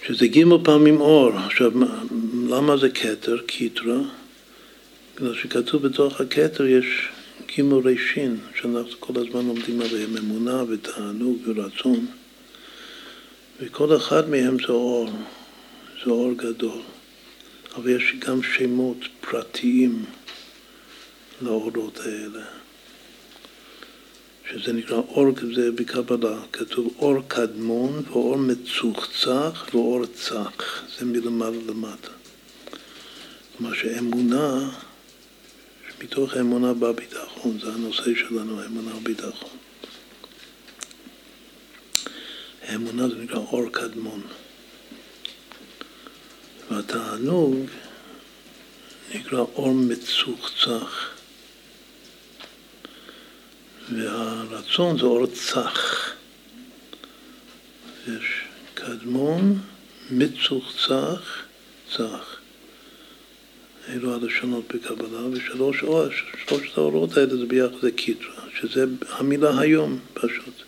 שזה 0.07 0.27
גימל 0.27 0.57
פעמים 0.63 1.01
אור. 1.01 1.37
עכשיו, 1.37 1.71
למה 2.49 2.77
זה 2.77 2.89
כתר, 2.89 3.37
קיטרה? 3.41 3.97
בגלל 5.15 5.35
שכתוב 5.35 5.87
בתוך 5.87 6.21
הכתר 6.21 6.65
יש 6.65 7.09
גימל 7.55 7.77
רישין, 7.87 8.37
שאנחנו 8.55 8.91
כל 8.99 9.13
הזמן 9.15 9.47
לומדים 9.47 9.81
עליהם 9.81 10.17
אמונה 10.17 10.63
ותענוג 10.69 11.37
ורצון. 11.45 12.05
וכל 13.59 13.97
אחד 13.97 14.29
מהם 14.29 14.57
זה 14.67 14.73
אור, 14.73 15.09
זה 16.05 16.11
אור 16.11 16.33
גדול. 16.33 16.81
אבל 17.75 17.89
יש 17.89 18.15
גם 18.19 18.43
שמות 18.43 18.97
פרטיים 19.21 20.05
לאורות 21.41 21.99
האלה. 21.99 22.45
שזה 24.51 24.73
נקרא 24.73 24.97
אור, 24.97 25.27
זה 25.55 25.71
בקבלה, 25.71 26.39
כתוב 26.53 26.93
אור 26.99 27.15
קדמון 27.27 28.03
ואור 28.09 28.37
מצוחצח 28.37 29.67
ואור 29.73 30.05
צח, 30.05 30.83
זה 30.99 31.05
מלמעלה 31.05 31.57
למטה. 31.67 32.11
כלומר 33.57 33.73
שאמונה 33.73 34.69
מתוך 36.03 36.33
האמונה 36.33 36.73
בא 36.73 36.91
ביטחון, 36.91 37.59
זה 37.59 37.73
הנושא 37.73 38.15
שלנו, 38.15 38.65
אמונה 38.65 38.95
וביטחון. 38.95 39.57
האמונה 42.61 43.09
זה 43.09 43.15
נקרא 43.15 43.37
אור 43.37 43.69
קדמון. 43.71 44.21
והתענוג 46.71 47.55
נקרא 49.15 49.39
אור 49.39 49.73
מצוחצח. 49.73 51.09
והרצון 53.89 54.97
זה 54.97 55.03
אור 55.03 55.25
צח. 55.27 56.11
יש 58.07 58.41
קדמון, 58.73 59.61
מצוחצח, 60.11 61.43
צח. 61.91 62.44
אלו 63.89 64.13
הלשונות 64.13 64.75
בקבלה, 64.75 65.25
ושלוש 65.31 65.83
שלושת 66.47 66.77
האורות 66.77 67.17
האלה 67.17 67.37
זה 67.37 67.45
ביחד 67.45 67.81
זה 67.81 67.91
קיטרה, 67.91 68.43
שזה 68.59 68.85
המילה 69.09 69.59
היום 69.59 69.99
פשוט. 70.13 70.63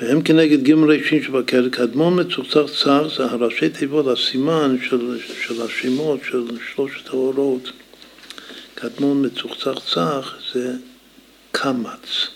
והם 0.00 0.22
כנגד 0.22 0.62
ג' 0.68 0.72
ראשין 0.72 1.22
שבקר, 1.22 1.68
קדמון 1.68 2.20
מצוחצח 2.20 2.72
צח 2.82 3.02
זה 3.16 3.24
הראשי 3.24 3.68
תיבות, 3.68 4.06
הסימן 4.06 4.76
של, 4.82 5.18
של 5.42 5.62
השמות 5.62 6.20
של 6.30 6.44
שלושת 6.74 7.08
האורות. 7.08 7.72
קדמון 8.74 9.26
מצוחצח 9.26 9.78
צח 9.94 10.34
זה 10.52 10.72
קמץ, 11.52 12.26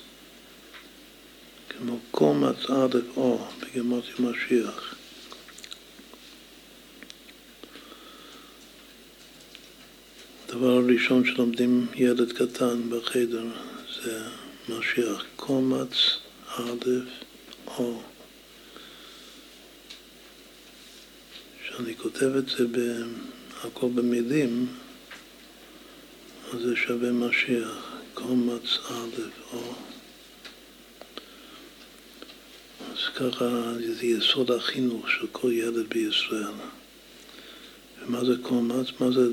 כמו 1.69 1.99
קומץ 2.11 2.71
א' 2.71 2.99
או 3.17 3.39
בגמרתי 3.61 4.11
משיח. 4.19 4.90
הדבר 10.51 10.71
הראשון 10.71 11.25
שלומדים 11.25 11.87
ילד 11.95 12.33
קטן 12.33 12.91
בחדר 12.91 13.45
זה 14.03 14.23
משיח, 14.69 15.25
קומץ 15.37 16.19
א' 16.49 16.85
או. 17.67 18.03
כשאני 21.63 21.97
כותב 21.97 22.37
את 22.39 22.49
זה 22.49 22.67
הכל 23.65 23.89
במילים, 23.95 24.67
אז 26.53 26.61
זה 26.61 26.77
שווה 26.77 27.13
משיח, 27.13 27.93
קומץ 28.15 28.79
א' 28.91 29.21
או. 29.53 29.75
אז 32.93 32.99
ככה 33.15 33.73
זה 33.79 34.07
יסוד 34.07 34.51
החינוך 34.51 35.11
של 35.11 35.27
כל 35.33 35.53
ילד 35.53 35.89
בישראל. 35.89 36.80
ומה 38.07 38.25
זה 38.25 38.33
קומץ? 38.43 38.87
מה 39.01 39.11
זה... 39.11 39.29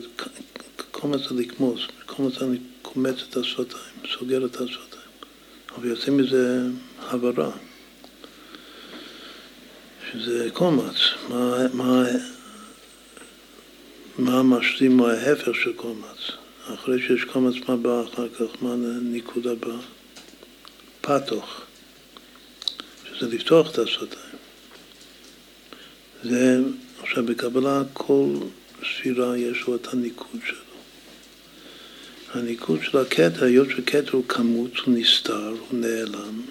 קומץ 0.91 1.22
זה 1.30 1.35
לקמוס, 1.35 1.81
קומץ 2.06 2.41
אני 2.41 2.57
קומץ 2.81 3.15
את 3.30 3.38
השפתיים, 3.38 4.14
סוגר 4.19 4.45
את 4.45 4.56
השפתיים. 4.56 5.02
אבל 5.76 5.88
יוצא 5.88 6.11
מזה 6.11 6.61
הברה. 6.99 7.52
שזה 10.11 10.49
קומץ, 10.53 10.95
מה, 11.30 11.68
מה, 11.73 12.03
מה 14.18 14.39
המשלים, 14.39 14.98
מה 14.98 15.11
ההפך 15.11 15.56
של 15.56 15.73
קומץ. 15.73 16.31
אחרי 16.73 16.99
שיש 16.99 17.23
קומץ, 17.23 17.56
מה 17.68 17.76
בא 17.77 18.03
אחר 18.03 18.30
כך, 18.30 18.64
מה 18.64 18.73
הניקוד 18.73 19.48
הבא? 19.48 19.76
פתוח, 21.02 21.61
שזה 23.06 23.27
לפתוח 23.27 23.72
את 23.72 23.80
השפתיים. 23.80 24.35
זה, 26.23 26.60
עכשיו 27.02 27.26
בקבלה 27.26 27.81
כל 27.94 28.34
ספירה 28.83 29.37
יש 29.37 29.67
לו 29.67 29.75
את 29.75 29.93
הניקוד 29.93 30.39
שלו. 30.45 30.57
הניקוד 32.33 32.79
של 32.83 32.97
הכתר, 32.97 33.43
היות 33.43 33.67
שכתר 33.69 34.11
הוא 34.11 34.23
כמות, 34.27 34.71
הוא 34.85 34.95
נסתר, 34.97 35.53
הוא 35.69 35.79
נעלם. 35.79 36.41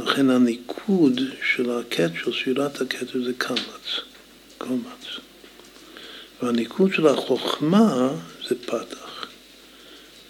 לכן 0.00 0.30
הניקוד 0.30 1.20
של 1.54 1.70
הכתר, 1.70 2.08
של 2.24 2.32
ספירת 2.32 2.80
הכתר 2.80 3.24
זה 3.24 3.32
קמץ, 3.38 4.00
קומץ. 4.58 5.20
והניקוד 6.42 6.92
של 6.92 7.06
החוכמה 7.06 8.08
זה 8.48 8.54
פתח. 8.66 9.26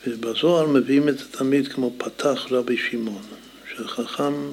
ובזוהר 0.07 0.67
מביאים 0.67 1.09
את 1.09 1.19
זה 1.19 1.25
תמיד 1.31 1.69
כמו 1.69 1.93
פתח 1.99 2.47
רבי 2.51 2.77
שמעון, 2.77 3.23
שחכם 3.77 4.51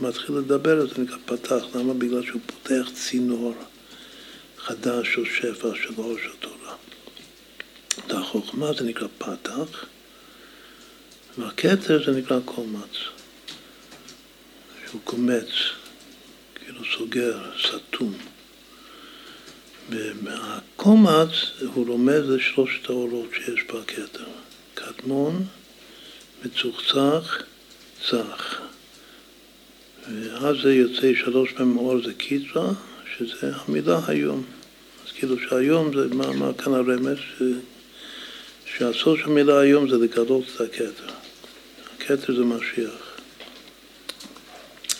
מתחיל 0.00 0.36
לדבר, 0.36 0.86
זה 0.86 1.02
נקרא 1.02 1.16
פתח. 1.24 1.64
למה? 1.74 1.94
בגלל 1.94 2.22
שהוא 2.22 2.40
פותח 2.46 2.88
צינור 2.94 3.54
חדש 4.64 5.14
של 5.14 5.24
שפע 5.24 5.68
של 5.82 5.94
אור 5.98 6.16
של 6.22 6.30
תורה. 6.40 6.74
את 7.98 8.12
החוכמה 8.12 8.72
זה 8.72 8.84
נקרא 8.84 9.08
פתח, 9.18 9.84
והכתר 11.38 12.04
זה 12.06 12.12
נקרא 12.18 12.38
קומץ. 12.44 12.96
שהוא 14.86 15.00
קומץ, 15.04 15.48
כאילו 16.54 16.80
סוגר, 16.98 17.40
סתום. 17.62 18.14
והקומץ 19.88 21.28
הוא 21.74 21.86
רומז 21.86 22.28
לשלושת 22.28 22.90
האורות 22.90 23.28
שיש 23.34 23.62
בכתר. 23.62 24.24
קדמון, 24.74 25.44
מצוחצח, 26.44 27.38
צח. 28.10 28.60
ואז 30.08 30.56
זה 30.62 30.74
יוצא 30.74 31.12
שלוש 31.14 31.52
פעמים 31.52 31.76
אור 31.76 32.02
זה 32.04 32.14
קיטרה, 32.14 32.72
שזה 33.18 33.52
המילה 33.54 34.00
היום. 34.06 34.42
אז 35.06 35.12
כאילו 35.12 35.36
שהיום 35.38 35.90
זה, 35.96 36.14
מה, 36.14 36.32
מה 36.32 36.52
כאן 36.52 36.74
הרמז? 36.74 37.18
שהסוף 38.66 39.20
של 39.20 39.24
המילה 39.24 39.60
היום 39.60 39.88
זה 39.88 39.96
לגלות 39.96 40.44
את 40.56 40.60
הכתר. 40.60 41.12
הכתר 41.96 42.34
זה 42.36 42.44
משיח. 42.44 43.18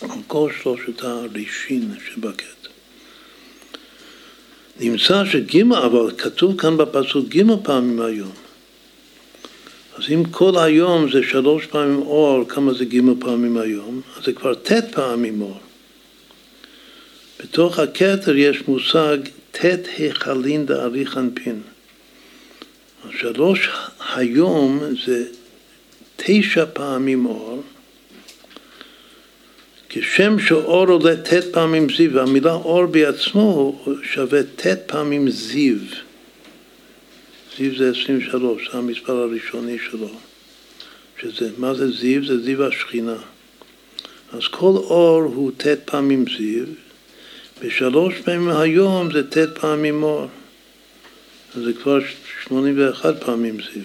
על 0.01 0.19
כל 0.27 0.49
שלושת 0.61 1.03
הרישין 1.03 1.93
שבקטע. 2.07 2.69
נמצא 4.79 5.25
שגימל, 5.25 5.75
אבל 5.75 6.11
כתוב 6.17 6.61
כאן 6.61 6.77
בפסוק 6.77 7.27
גימל 7.27 7.55
פעמים 7.63 8.01
היום. 8.01 8.31
אז 9.97 10.03
אם 10.13 10.23
כל 10.31 10.57
היום 10.57 11.11
זה 11.11 11.23
שלוש 11.23 11.65
פעמים 11.65 11.99
אור, 11.99 12.45
כמה 12.49 12.73
זה 12.73 12.85
גימל 12.85 13.13
פעמים 13.19 13.57
היום? 13.57 14.01
אז 14.17 14.23
זה 14.23 14.33
כבר 14.33 14.53
ט' 14.53 14.71
פעמים 14.91 15.41
אור. 15.41 15.59
בתוך 17.53 17.79
הכתר 17.79 18.35
יש 18.35 18.67
מושג 18.67 19.17
ט' 19.51 19.65
היכלין 19.97 20.65
דאריך 20.65 21.17
אנפין. 21.17 21.61
שלוש 23.19 23.69
היום 24.15 24.79
זה 25.05 25.25
תשע 26.15 26.65
פעמים 26.73 27.25
אור, 27.25 27.63
כשם 29.89 30.39
שאור 30.39 30.87
עולה 30.87 31.15
ט' 31.15 31.33
פעמים 31.51 31.87
זיו, 31.97 32.13
והמילה 32.13 32.53
אור 32.53 32.85
בעצמו 32.85 33.85
שווה 34.03 34.43
ט' 34.43 34.67
פעמים 34.85 35.29
זיו. 35.29 35.77
זיו 37.57 37.77
זה 37.77 37.91
23, 38.01 38.69
זה 38.71 38.77
המספר 38.77 39.17
הראשוני 39.17 39.77
שלו. 39.89 40.09
שזה, 41.21 41.49
מה 41.57 41.73
זה 41.73 41.91
זיו? 41.91 42.25
זה 42.25 42.39
זיו 42.39 42.67
השכינה. 42.67 43.17
אז 44.31 44.47
כל 44.51 44.73
אור 44.75 45.21
הוא 45.21 45.51
ט' 45.57 45.67
פעמים 45.85 46.25
זיו, 46.37 46.65
ושלוש 47.63 48.13
פעמים 48.25 48.49
היום 48.49 49.13
זה 49.13 49.29
ט' 49.29 49.59
פעמים. 49.59 50.03
אז 50.03 50.27
זה 51.63 51.73
כבר 51.73 51.99
81 52.43 53.23
פעמים 53.23 53.57
זיו. 53.61 53.83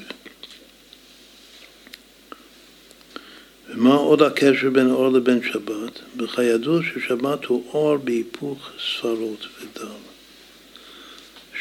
ומה 3.69 3.95
עוד 3.95 4.23
הקשר 4.23 4.71
בין 4.71 4.91
אור 4.91 5.09
לבין 5.09 5.41
שבת? 5.53 6.01
בכידוע 6.17 6.81
ששבת 6.83 7.45
הוא 7.45 7.65
אור 7.73 7.97
בהיפוך 7.97 8.71
ספרות 8.79 9.47
ודל. 9.61 9.89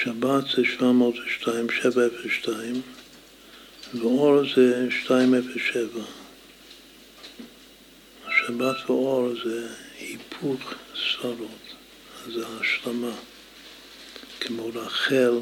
שבת 0.02 0.44
זה 0.56 0.64
702, 0.66 1.68
702, 1.70 2.82
ואור 3.94 4.42
זה 4.56 4.88
207. 5.10 6.02
שבת 8.48 8.90
ואור 8.90 9.34
זה 9.44 9.68
היפוך 10.00 10.74
ספרות, 10.96 11.67
זה 12.34 12.46
השלמה. 12.48 13.12
כמו 14.40 14.70
רחל, 14.76 15.40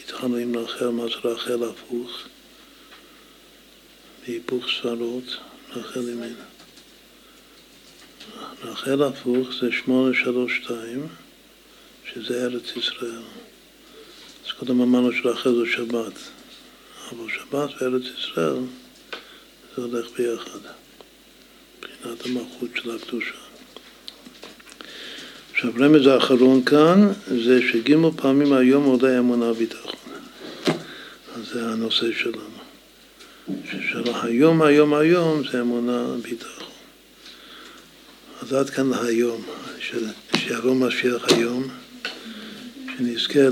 התחלנו 0.00 0.36
עם 0.36 0.56
רחל, 0.56 0.88
מה 0.88 1.04
זה 1.06 1.28
רחל 1.28 1.64
הפוך? 1.64 2.10
בהיפוך 4.26 4.64
ספרות, 4.78 5.24
רחל 5.70 6.08
ימין. 6.08 6.34
רחל 8.62 9.02
הפוך 9.02 9.48
זה 9.60 9.72
שמונה 9.72 10.14
שלוש 10.14 10.60
שתיים, 10.62 11.06
שזה 12.12 12.44
ארץ 12.44 12.76
ישראל. 12.76 13.22
אז 14.46 14.52
קודם 14.58 14.80
אמרנו 14.80 15.12
שרחל 15.12 15.54
זה 15.54 15.72
שבת, 15.72 16.18
אבל 17.12 17.30
שבת 17.30 17.82
וארץ 17.82 18.02
ישראל 18.18 18.62
זה 19.76 19.82
הולך 19.82 20.06
ביחד, 20.18 20.58
מבחינת 21.78 22.26
המלכות 22.26 22.70
של 22.74 22.96
הקדושה. 22.96 23.47
עכשיו 25.58 25.72
רמז 25.78 26.06
האחרון 26.06 26.64
כאן 26.64 27.08
זה 27.44 27.60
שגימל 27.62 28.10
פעמים 28.16 28.52
היום 28.52 28.84
עולה 28.84 29.18
אמונה 29.18 29.52
ביטחון. 29.52 29.92
אז 31.34 31.48
זה 31.52 31.68
הנושא 31.68 32.06
שלנו. 32.12 32.58
שהיום, 33.70 34.62
היום, 34.62 34.94
היום 34.94 35.42
זה 35.52 35.60
אמונה 35.60 36.06
ביטחון. 36.22 36.68
אז 38.42 38.52
עד 38.52 38.70
כאן 38.70 38.90
להיום, 38.90 39.42
שיבוא 40.36 40.74
משיח 40.74 41.32
היום, 41.32 41.68
שנזכה 42.96 43.48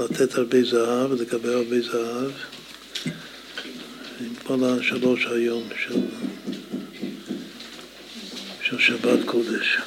לתת 0.00 0.34
הרבה 0.34 0.64
זהב 0.64 1.12
ולקבל 1.12 1.52
הרבה 1.52 1.80
זהב. 1.80 2.30
הקפלה 4.32 4.82
שלוש 4.82 5.26
היום 5.26 5.62
של, 5.84 5.94
של 8.62 8.78
שבת 8.78 9.18
קודש. 9.26 9.78